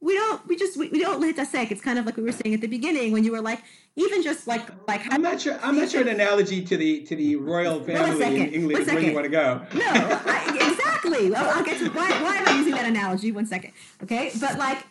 we 0.00 0.14
don't 0.14 0.46
we 0.48 0.56
just 0.56 0.76
we, 0.76 0.88
we 0.88 0.98
don't 0.98 1.20
let 1.20 1.36
that 1.36 1.46
sink. 1.46 1.70
it's 1.70 1.80
kind 1.80 1.98
of 1.98 2.06
like 2.06 2.16
we 2.16 2.24
were 2.24 2.32
saying 2.32 2.54
at 2.54 2.60
the 2.60 2.66
beginning 2.66 3.12
when 3.12 3.22
you 3.22 3.30
were 3.30 3.40
like 3.40 3.62
even 3.94 4.22
just 4.22 4.48
like 4.48 4.68
like 4.88 5.00
i'm 5.10 5.22
not 5.22 5.40
sure 5.40 5.58
i'm 5.62 5.76
not 5.76 5.88
sure 5.88 6.00
an 6.00 6.08
analogy 6.08 6.64
to 6.64 6.76
the 6.76 7.02
to 7.02 7.14
the 7.14 7.36
royal 7.36 7.82
family 7.84 8.26
in 8.26 8.52
england 8.52 8.86
where 8.86 9.00
you 9.00 9.14
want 9.14 9.24
to 9.24 9.30
go. 9.30 9.64
No 9.74 9.84
I, 9.86 10.72
exactly. 10.72 11.30
Well, 11.30 11.56
i'll 11.56 11.64
get 11.64 11.78
to 11.78 11.90
why, 11.90 12.10
why 12.22 12.36
am 12.38 12.48
i 12.48 12.56
using 12.56 12.74
that 12.74 12.86
analogy? 12.86 13.30
One 13.30 13.46
second 13.46 13.72
okay? 14.02 14.32
But 14.40 14.58
like 14.58 14.84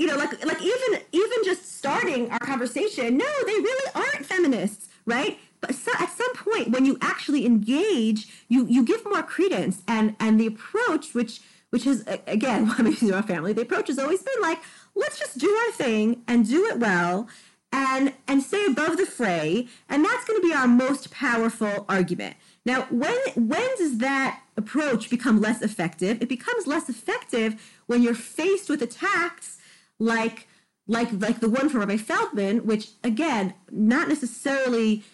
you 0.00 0.06
know 0.06 0.16
like 0.16 0.32
like 0.44 0.62
even 0.62 1.00
even 1.12 1.38
just 1.44 1.76
starting 1.78 2.30
our 2.30 2.38
conversation 2.38 3.18
no 3.18 3.30
they 3.46 3.58
really 3.68 3.90
aren't 3.94 4.24
feminists 4.24 4.88
right? 5.06 5.38
But 5.60 5.74
so 5.74 5.92
at 5.98 6.10
some 6.10 6.34
point 6.34 6.70
when 6.70 6.84
you 6.84 6.96
actually 7.00 7.44
engage 7.46 8.28
you 8.48 8.66
you 8.66 8.84
give 8.84 9.04
more 9.04 9.22
credence 9.22 9.82
and 9.86 10.16
and 10.18 10.40
the 10.40 10.46
approach 10.46 11.14
which 11.14 11.40
which 11.70 11.86
is 11.86 12.04
again 12.26 12.72
I 12.78 12.82
mean, 12.82 13.12
our 13.12 13.22
family 13.22 13.52
the 13.52 13.62
approach 13.62 13.88
has 13.88 13.98
always 13.98 14.22
been 14.22 14.40
like 14.40 14.58
let's 14.94 15.18
just 15.18 15.38
do 15.38 15.50
our 15.50 15.72
thing 15.72 16.22
and 16.26 16.48
do 16.48 16.66
it 16.66 16.78
well 16.78 17.28
and 17.72 18.14
and 18.26 18.42
stay 18.42 18.64
above 18.66 18.96
the 18.96 19.06
fray 19.06 19.68
and 19.88 20.04
that's 20.04 20.24
going 20.24 20.40
to 20.40 20.46
be 20.46 20.54
our 20.54 20.66
most 20.66 21.10
powerful 21.10 21.84
argument. 21.88 22.36
Now 22.64 22.82
when 22.90 23.18
when 23.36 23.68
does 23.76 23.98
that 23.98 24.42
approach 24.56 25.10
become 25.10 25.40
less 25.40 25.62
effective? 25.62 26.22
It 26.22 26.28
becomes 26.28 26.66
less 26.66 26.88
effective 26.88 27.80
when 27.86 28.02
you're 28.02 28.14
faced 28.14 28.68
with 28.68 28.82
attacks 28.82 29.58
like 30.00 30.48
like 30.88 31.08
like 31.12 31.38
the 31.38 31.48
one 31.48 31.68
from 31.68 31.80
Rabbi 31.80 31.96
Feldman 31.96 32.66
which 32.66 32.88
again 33.04 33.54
not 33.70 34.08
necessarily 34.08 35.04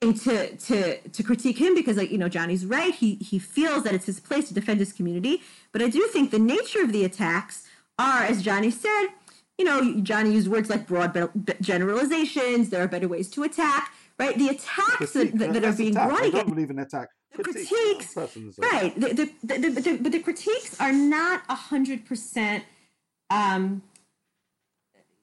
to 0.00 0.56
to 0.56 0.98
to 0.98 1.22
critique 1.24 1.58
him 1.58 1.74
because 1.74 1.96
like 1.96 2.12
you 2.12 2.18
know 2.18 2.28
Johnny's 2.28 2.64
right 2.64 2.94
he 2.94 3.16
he 3.16 3.40
feels 3.40 3.82
that 3.82 3.94
it's 3.94 4.06
his 4.06 4.20
place 4.20 4.46
to 4.48 4.54
defend 4.54 4.78
his 4.78 4.92
community 4.92 5.42
but 5.72 5.82
I 5.82 5.88
do 5.88 6.06
think 6.08 6.30
the 6.30 6.38
nature 6.38 6.82
of 6.82 6.92
the 6.92 7.04
attacks 7.04 7.66
are, 7.98 8.22
as 8.24 8.42
Johnny 8.42 8.70
said, 8.70 9.06
you 9.58 9.64
know, 9.64 10.00
Johnny 10.00 10.32
used 10.32 10.48
words 10.48 10.70
like 10.70 10.86
broad 10.86 11.30
generalizations. 11.60 12.70
There 12.70 12.82
are 12.82 12.88
better 12.88 13.08
ways 13.08 13.30
to 13.30 13.42
attack, 13.44 13.92
right? 14.18 14.36
The 14.36 14.48
attacks 14.48 15.12
that, 15.12 15.38
that, 15.38 15.52
that 15.52 15.64
are 15.64 15.72
being 15.72 15.92
attack. 15.92 16.08
brought 16.08 16.22
I 16.22 16.26
against. 16.26 16.46
don't 16.46 16.54
believe 16.54 16.70
in 16.70 16.78
attack. 16.78 17.08
The 17.36 17.44
critiques, 17.44 18.16
right? 18.58 18.94
The, 18.94 19.08
the, 19.14 19.32
the, 19.42 19.70
the, 19.70 19.98
but 20.02 20.12
the 20.12 20.18
critiques 20.18 20.78
are 20.78 20.92
not 20.92 21.42
a 21.48 21.54
hundred 21.54 22.04
percent. 22.04 22.64
Um, 23.30 23.82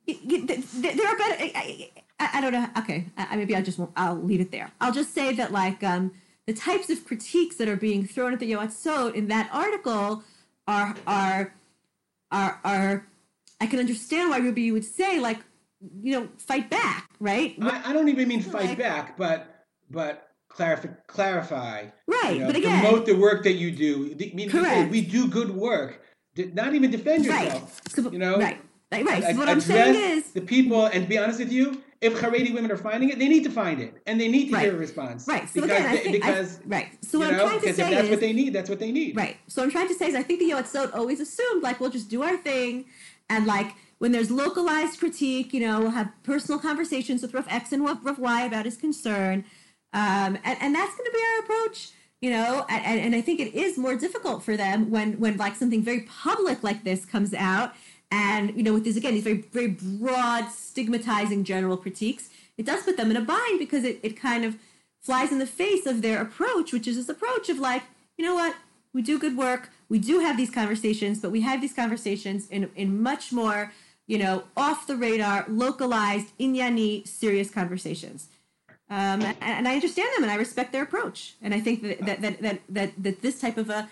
there 0.07 1.07
are 1.07 1.17
better. 1.17 1.51
I, 1.55 1.89
I, 2.19 2.41
don't 2.41 2.53
know. 2.53 2.67
Okay, 2.79 3.07
I, 3.17 3.35
maybe 3.35 3.55
I 3.55 3.61
just 3.61 3.77
won't. 3.77 3.91
I'll 3.95 4.15
leave 4.15 4.41
it 4.41 4.51
there. 4.51 4.71
I'll 4.81 4.91
just 4.91 5.13
say 5.13 5.33
that 5.35 5.51
like 5.51 5.83
um, 5.83 6.11
the 6.47 6.53
types 6.53 6.89
of 6.89 7.05
critiques 7.05 7.57
that 7.57 7.67
are 7.67 7.75
being 7.75 8.05
thrown 8.05 8.33
at 8.33 8.39
the 8.39 8.51
Yoatzot 8.51 9.13
in 9.13 9.27
that 9.27 9.49
article 9.53 10.23
are 10.67 10.95
are 11.05 11.53
are 12.31 12.59
are. 12.63 13.05
I 13.61 13.67
can 13.67 13.79
understand 13.79 14.29
why 14.29 14.37
Ruby 14.37 14.71
would 14.71 14.85
say 14.85 15.19
like, 15.19 15.39
you 16.01 16.17
know, 16.17 16.29
fight 16.37 16.69
back, 16.69 17.09
right? 17.19 17.55
I, 17.61 17.89
I 17.89 17.93
don't 17.93 18.07
even 18.09 18.27
mean 18.27 18.41
fight 18.41 18.69
like, 18.69 18.77
back, 18.77 19.17
but 19.17 19.65
but 19.89 20.29
clarify 20.49 20.89
clarify. 21.07 21.87
Right, 22.07 22.33
you 22.33 22.39
know, 22.39 22.47
but 22.47 22.55
again, 22.55 22.81
promote 22.81 23.05
the 23.05 23.15
work 23.15 23.43
that 23.43 23.53
you 23.53 23.71
do. 23.71 24.15
I 24.19 24.35
mean, 24.35 24.49
correct. 24.49 24.91
We, 24.91 25.01
we 25.01 25.07
do 25.07 25.27
good 25.27 25.51
work. 25.51 26.01
Not 26.35 26.73
even 26.73 26.91
defend 26.91 27.25
yourself. 27.25 27.81
Right. 27.97 28.13
You 28.13 28.19
know, 28.19 28.37
right. 28.37 28.61
Right, 28.91 29.05
right. 29.05 29.23
So 29.23 29.33
what 29.35 29.49
I'm 29.49 29.61
saying 29.61 29.95
is 29.95 30.31
the 30.31 30.41
people, 30.41 30.85
and 30.85 31.03
to 31.03 31.09
be 31.09 31.17
honest 31.17 31.39
with 31.39 31.51
you, 31.51 31.83
if 32.01 32.19
Haredi 32.19 32.53
women 32.53 32.71
are 32.71 32.77
finding 32.77 33.09
it, 33.09 33.19
they 33.19 33.27
need 33.27 33.43
to 33.43 33.51
find 33.51 33.79
it, 33.81 33.93
and 34.07 34.19
they 34.19 34.27
need 34.29 34.47
to 34.47 34.53
right. 34.53 34.65
hear 34.65 34.73
a 34.73 34.77
response. 34.77 35.27
Right. 35.27 35.47
So 35.47 35.61
because 35.61 35.79
again, 35.79 35.97
think, 35.97 36.13
because 36.13 36.59
I, 36.59 36.67
right. 36.67 36.87
So 37.03 37.19
what 37.19 37.31
know, 37.31 37.43
I'm 37.43 37.47
trying 37.49 37.59
to 37.59 37.73
say 37.73 37.83
if 37.83 37.89
that's 37.89 38.03
is 38.05 38.09
what 38.09 38.19
they 38.19 38.33
need. 38.33 38.53
That's 38.53 38.69
what 38.69 38.79
they 38.79 38.91
need. 38.91 39.15
Right. 39.15 39.37
So 39.47 39.61
I'm 39.61 39.69
trying 39.69 39.89
to 39.89 39.93
say 39.93 40.07
is 40.07 40.15
I 40.15 40.23
think 40.23 40.39
the 40.39 40.49
Yoatzot 40.49 40.95
always 40.95 41.19
assumed 41.19 41.61
like 41.61 41.79
we'll 41.79 41.91
just 41.91 42.09
do 42.09 42.23
our 42.23 42.37
thing, 42.37 42.85
and 43.29 43.45
like 43.45 43.73
when 43.99 44.11
there's 44.11 44.31
localized 44.31 44.99
critique, 44.99 45.53
you 45.53 45.59
know, 45.59 45.81
we'll 45.81 45.91
have 45.91 46.11
personal 46.23 46.59
conversations 46.59 47.21
with 47.21 47.33
Rav 47.33 47.47
X 47.49 47.71
and 47.71 47.83
Rav 47.83 48.17
Y 48.17 48.41
about 48.43 48.65
his 48.65 48.77
concern, 48.77 49.43
um, 49.93 50.37
and 50.43 50.57
and 50.61 50.73
that's 50.73 50.95
going 50.95 51.05
to 51.05 51.11
be 51.11 51.21
our 51.33 51.39
approach 51.41 51.91
you 52.21 52.29
know 52.29 52.65
and, 52.67 52.99
and 52.99 53.15
i 53.15 53.21
think 53.21 53.39
it 53.39 53.53
is 53.55 53.77
more 53.77 53.95
difficult 53.95 54.43
for 54.43 54.57
them 54.57 54.91
when 54.91 55.13
when 55.19 55.37
like 55.37 55.55
something 55.55 55.81
very 55.81 56.01
public 56.01 56.61
like 56.63 56.83
this 56.83 57.05
comes 57.05 57.33
out 57.33 57.73
and 58.11 58.55
you 58.55 58.63
know 58.63 58.73
with 58.73 58.83
these 58.83 58.97
again 58.97 59.13
these 59.13 59.23
very 59.23 59.41
very 59.51 59.67
broad 59.67 60.49
stigmatizing 60.49 61.43
general 61.43 61.77
critiques 61.77 62.29
it 62.57 62.65
does 62.65 62.83
put 62.83 62.97
them 62.97 63.11
in 63.11 63.17
a 63.17 63.21
bind 63.21 63.59
because 63.59 63.83
it, 63.83 63.99
it 64.03 64.19
kind 64.19 64.43
of 64.43 64.55
flies 64.99 65.31
in 65.31 65.39
the 65.39 65.47
face 65.47 65.85
of 65.85 66.01
their 66.01 66.21
approach 66.21 66.73
which 66.73 66.87
is 66.87 66.95
this 66.97 67.09
approach 67.09 67.49
of 67.49 67.59
like 67.59 67.83
you 68.19 68.25
know 68.25 68.35
what? 68.35 68.53
We 68.91 69.01
do 69.01 69.17
good 69.17 69.37
work. 69.37 69.69
We 69.87 69.97
do 69.97 70.19
have 70.19 70.35
these 70.35 70.49
conversations 70.51 71.21
but 71.21 71.31
we 71.31 71.41
have 71.41 71.61
these 71.61 71.73
conversations 71.73 72.47
in 72.49 72.69
in 72.75 73.01
much 73.01 73.31
more 73.31 73.71
you 74.07 74.17
know 74.17 74.43
off 74.57 74.87
the 74.87 74.97
radar 74.97 75.45
localized 75.47 76.37
inyani 76.37 77.07
serious 77.07 77.49
conversations. 77.49 78.27
Um, 78.91 79.21
and, 79.21 79.37
and, 79.39 79.67
I 79.67 79.75
understand 79.75 80.09
them 80.15 80.23
and 80.23 80.31
I 80.31 80.35
respect 80.35 80.71
their 80.71 80.81
approach. 80.81 81.35
And 81.43 81.53
I 81.53 81.59
think 81.59 81.83
that 81.83 81.99
that, 82.07 82.21
that, 82.23 82.41
that, 82.41 82.59
that, 82.69 82.91
that 82.97 83.21
this 83.21 83.39
type 83.39 83.57
of 83.57 83.69
a, 83.69 83.87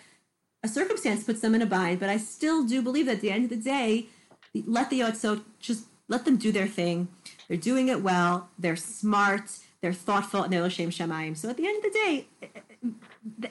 a 0.67 0.73
circumstance 0.73 1.23
puts 1.23 1.41
them 1.41 1.55
in 1.55 1.61
a 1.61 1.65
bind. 1.65 1.99
But 1.99 2.09
I 2.09 2.17
still 2.17 2.63
do 2.63 2.81
believe 2.81 3.07
that 3.07 3.15
at 3.15 3.21
the 3.21 3.31
end 3.31 3.45
of 3.45 3.49
the 3.49 3.55
day, 3.55 4.07
let 4.53 4.89
the 4.89 4.99
Yoatzot 4.99 5.43
just 5.59 5.85
let 6.07 6.25
them 6.25 6.37
do 6.37 6.51
their 6.51 6.67
thing. 6.67 7.07
They're 7.47 7.57
doing 7.57 7.87
it 7.87 8.03
well. 8.03 8.49
They're 8.59 8.75
smart. 8.75 9.59
They're 9.81 9.93
thoughtful, 9.93 10.43
and 10.43 10.51
they're 10.51 10.63
L'shem 10.63 10.89
Shamayim. 10.89 11.37
So 11.37 11.49
at 11.49 11.57
the 11.57 11.67
end 11.67 11.77
of 11.77 11.83
the 11.83 11.97
day, 11.99 12.27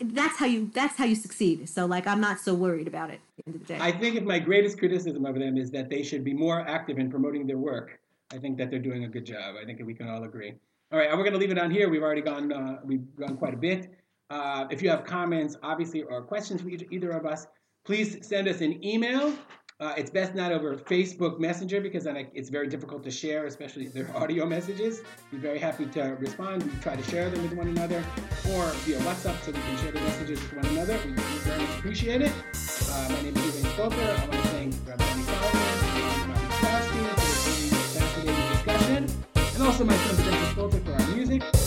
that's 0.03 0.39
how 0.39 0.47
you 0.47 0.71
that's 0.75 0.97
how 0.97 1.05
you 1.05 1.14
succeed. 1.14 1.69
So 1.69 1.87
like 1.87 2.07
I'm 2.07 2.21
not 2.21 2.41
so 2.41 2.53
worried 2.55 2.89
about 2.89 3.11
it. 3.11 3.21
At 3.39 3.45
the 3.45 3.51
end 3.51 3.55
of 3.57 3.67
the 3.67 3.75
day, 3.75 3.79
I 3.81 3.93
think 3.93 4.17
if 4.17 4.25
my 4.25 4.39
greatest 4.39 4.79
criticism 4.79 5.25
of 5.25 5.37
them 5.37 5.57
is 5.57 5.71
that 5.71 5.89
they 5.89 6.03
should 6.03 6.25
be 6.25 6.35
more 6.35 6.61
active 6.61 6.99
in 6.99 7.11
promoting 7.11 7.47
their 7.47 7.59
work. 7.59 7.99
I 8.33 8.39
think 8.39 8.59
that 8.59 8.71
they're 8.71 8.87
doing 8.91 9.05
a 9.05 9.09
good 9.09 9.25
job. 9.25 9.55
I 9.61 9.64
think 9.64 9.81
we 9.85 9.95
can 9.95 10.09
all 10.09 10.25
agree. 10.25 10.53
All 10.91 10.99
right, 10.99 11.11
we're 11.11 11.19
going 11.29 11.33
to 11.33 11.39
leave 11.39 11.51
it 11.53 11.59
on 11.59 11.71
here. 11.71 11.89
We've 11.89 12.03
already 12.03 12.23
gone 12.23 12.53
uh, 12.53 12.79
we've 12.85 13.07
gone 13.17 13.37
quite 13.37 13.55
a 13.55 13.57
bit. 13.57 13.95
Uh, 14.31 14.66
if 14.70 14.83
you 14.83 14.91
have 14.91 15.05
comments, 15.05 15.57
obviously, 15.62 16.03
or 16.03 16.22
questions 16.22 16.61
for 16.61 16.68
either 16.68 17.11
of 17.11 17.27
us, 17.27 17.47
please 17.85 18.27
send 18.27 18.49
us 18.49 18.61
an 18.61 18.85
email. 18.85 19.33
Uh, 19.79 19.93
it's 19.97 20.11
best 20.11 20.35
not 20.35 20.53
over 20.53 20.74
Facebook 20.74 21.39
Messenger 21.39 21.83
because 21.83 22.05
then 22.05 22.16
it's 22.33 22.49
very 22.49 22.66
difficult 22.66 23.05
to 23.05 23.11
share, 23.11 23.45
especially 23.45 23.87
their 23.89 24.11
audio 24.16 24.47
messages. 24.47 25.03
We're 25.31 25.39
very 25.39 25.59
happy 25.59 25.85
to 25.87 26.03
respond. 26.18 26.62
We 26.62 26.70
try 26.81 26.97
to 26.97 27.03
share 27.05 27.29
them 27.29 27.43
with 27.43 27.53
one 27.53 27.68
another, 27.68 28.03
or 28.51 28.64
via 28.85 28.99
WhatsApp 29.01 29.39
so 29.45 29.53
we 29.53 29.61
can 29.61 29.77
share 29.77 29.93
the 29.93 30.01
messages 30.01 30.41
with 30.41 30.55
one 30.55 30.66
another. 30.66 30.99
We, 31.05 31.12
very 31.12 31.61
much 31.61 31.79
appreciate 31.79 32.22
it. 32.22 32.33
Uh, 32.91 33.09
my 33.11 33.22
name 33.22 33.37
is 33.37 33.45
Ruben 33.45 33.70
Spolter. 33.70 34.18
I 34.18 34.27
want 34.27 34.33
to 34.33 34.49
thank 34.49 34.74
Rabbi 34.89 35.05
Solomon 35.05 36.31
and 36.31 36.51
Kowski 36.53 37.09
for 37.11 37.61
this 37.61 37.97
fascinating 37.99 38.53
discussion 38.53 39.27
and 39.55 39.62
also 39.62 39.85
my 39.85 39.97
son 39.97 40.16
Spencer 40.16 40.55
Spolter 40.55 40.85
for 40.85 40.93
our 40.93 41.66